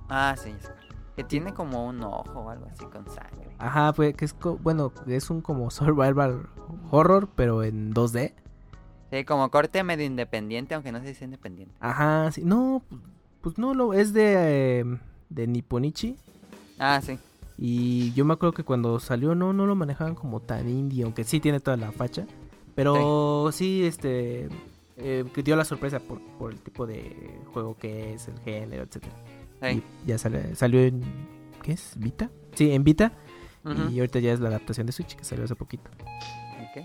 [0.08, 0.54] Ah, sí.
[0.60, 0.68] sé.
[1.16, 3.48] Que tiene como un ojo o algo así con sangre.
[3.58, 6.46] Ajá, pues que es co- bueno, es un como survival
[6.92, 8.32] horror, pero en 2D.
[9.10, 11.74] Sí, como corte medio independiente, aunque no sé si es independiente.
[11.80, 12.82] Ajá, sí, no,
[13.55, 14.84] pues- no, lo, es de, eh,
[15.28, 16.16] de Nipponichi.
[16.78, 17.18] Ah, sí.
[17.58, 21.25] Y yo me acuerdo que cuando salió no, no lo manejaban como tan indie, aunque
[21.25, 22.26] sí tiene toda la facha.
[22.75, 24.49] Pero sí, este,
[24.99, 29.15] eh, dio la sorpresa por, por el tipo de juego que es, el género, etcétera.
[29.62, 29.83] Sí.
[30.05, 31.02] Y ya sale- salió en,
[31.62, 31.92] ¿qué es?
[31.97, 32.31] ¿Vita?
[32.55, 33.12] Sí, en Vita.
[33.91, 35.91] Y ahorita ya es la adaptación de Switch que salió hace poquito.
[36.70, 36.84] Ok.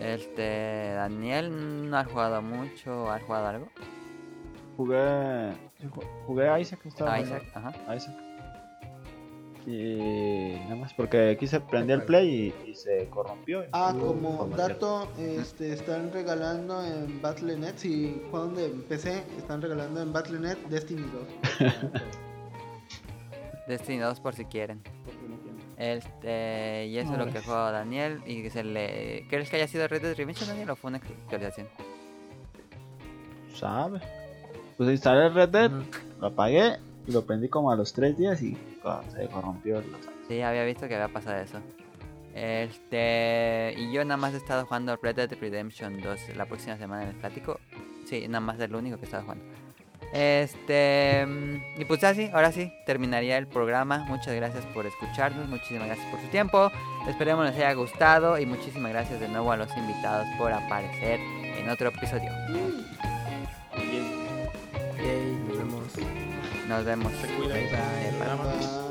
[0.00, 3.68] Este, Daniel no ha jugado mucho, ¿ha jugado algo?
[4.78, 5.52] Jugué.
[6.26, 6.80] Jugué Isaac.
[6.86, 7.20] estaba Ah.
[7.20, 7.94] Isaac, ajá.
[7.96, 8.14] Isaac.
[9.66, 13.64] Y nada más porque quise prender el play y, y se corrompió.
[13.72, 20.00] Ah, Uh, como dato, este, están regalando en Battle.net, si juegan de PC, están regalando
[20.00, 21.02] en Battle.net Destiny
[21.58, 21.72] 2.
[23.68, 24.80] Destiny 2 por si quieren.
[25.76, 28.22] Este, y eso es lo que juega Daniel.
[28.26, 29.26] Y que se le.
[29.28, 31.68] ¿Crees que haya sido Red Dead Redemption Daniel o fue una actualización?
[33.54, 34.00] ¿Sabe?
[34.78, 35.70] Pues instalé el Red Dead,
[36.20, 36.76] lo apagué
[37.06, 39.80] y lo prendí como a los 3 días y ah, se corrompió.
[39.80, 39.84] el-
[40.28, 41.58] Sí, había visto que había pasado eso.
[42.34, 43.74] Este.
[43.76, 47.08] Y yo nada más he estado jugando Red Dead Redemption 2 la próxima semana en
[47.10, 47.58] el plático.
[48.06, 49.44] Sí, nada más es lo único que he estado jugando.
[50.12, 51.26] Este.
[51.26, 54.04] mm, Y pues así, ahora sí, terminaría el programa.
[54.08, 56.70] Muchas gracias por escucharnos, muchísimas gracias por su tiempo.
[57.08, 61.68] Esperemos les haya gustado y muchísimas gracias de nuevo a los invitados por aparecer en
[61.68, 62.30] otro episodio.
[62.48, 62.86] Bien,
[64.98, 65.84] Yay, nos vemos.
[66.68, 67.12] Nos vemos.
[67.20, 67.58] se cuidan.
[67.58, 68.87] Bye, bye.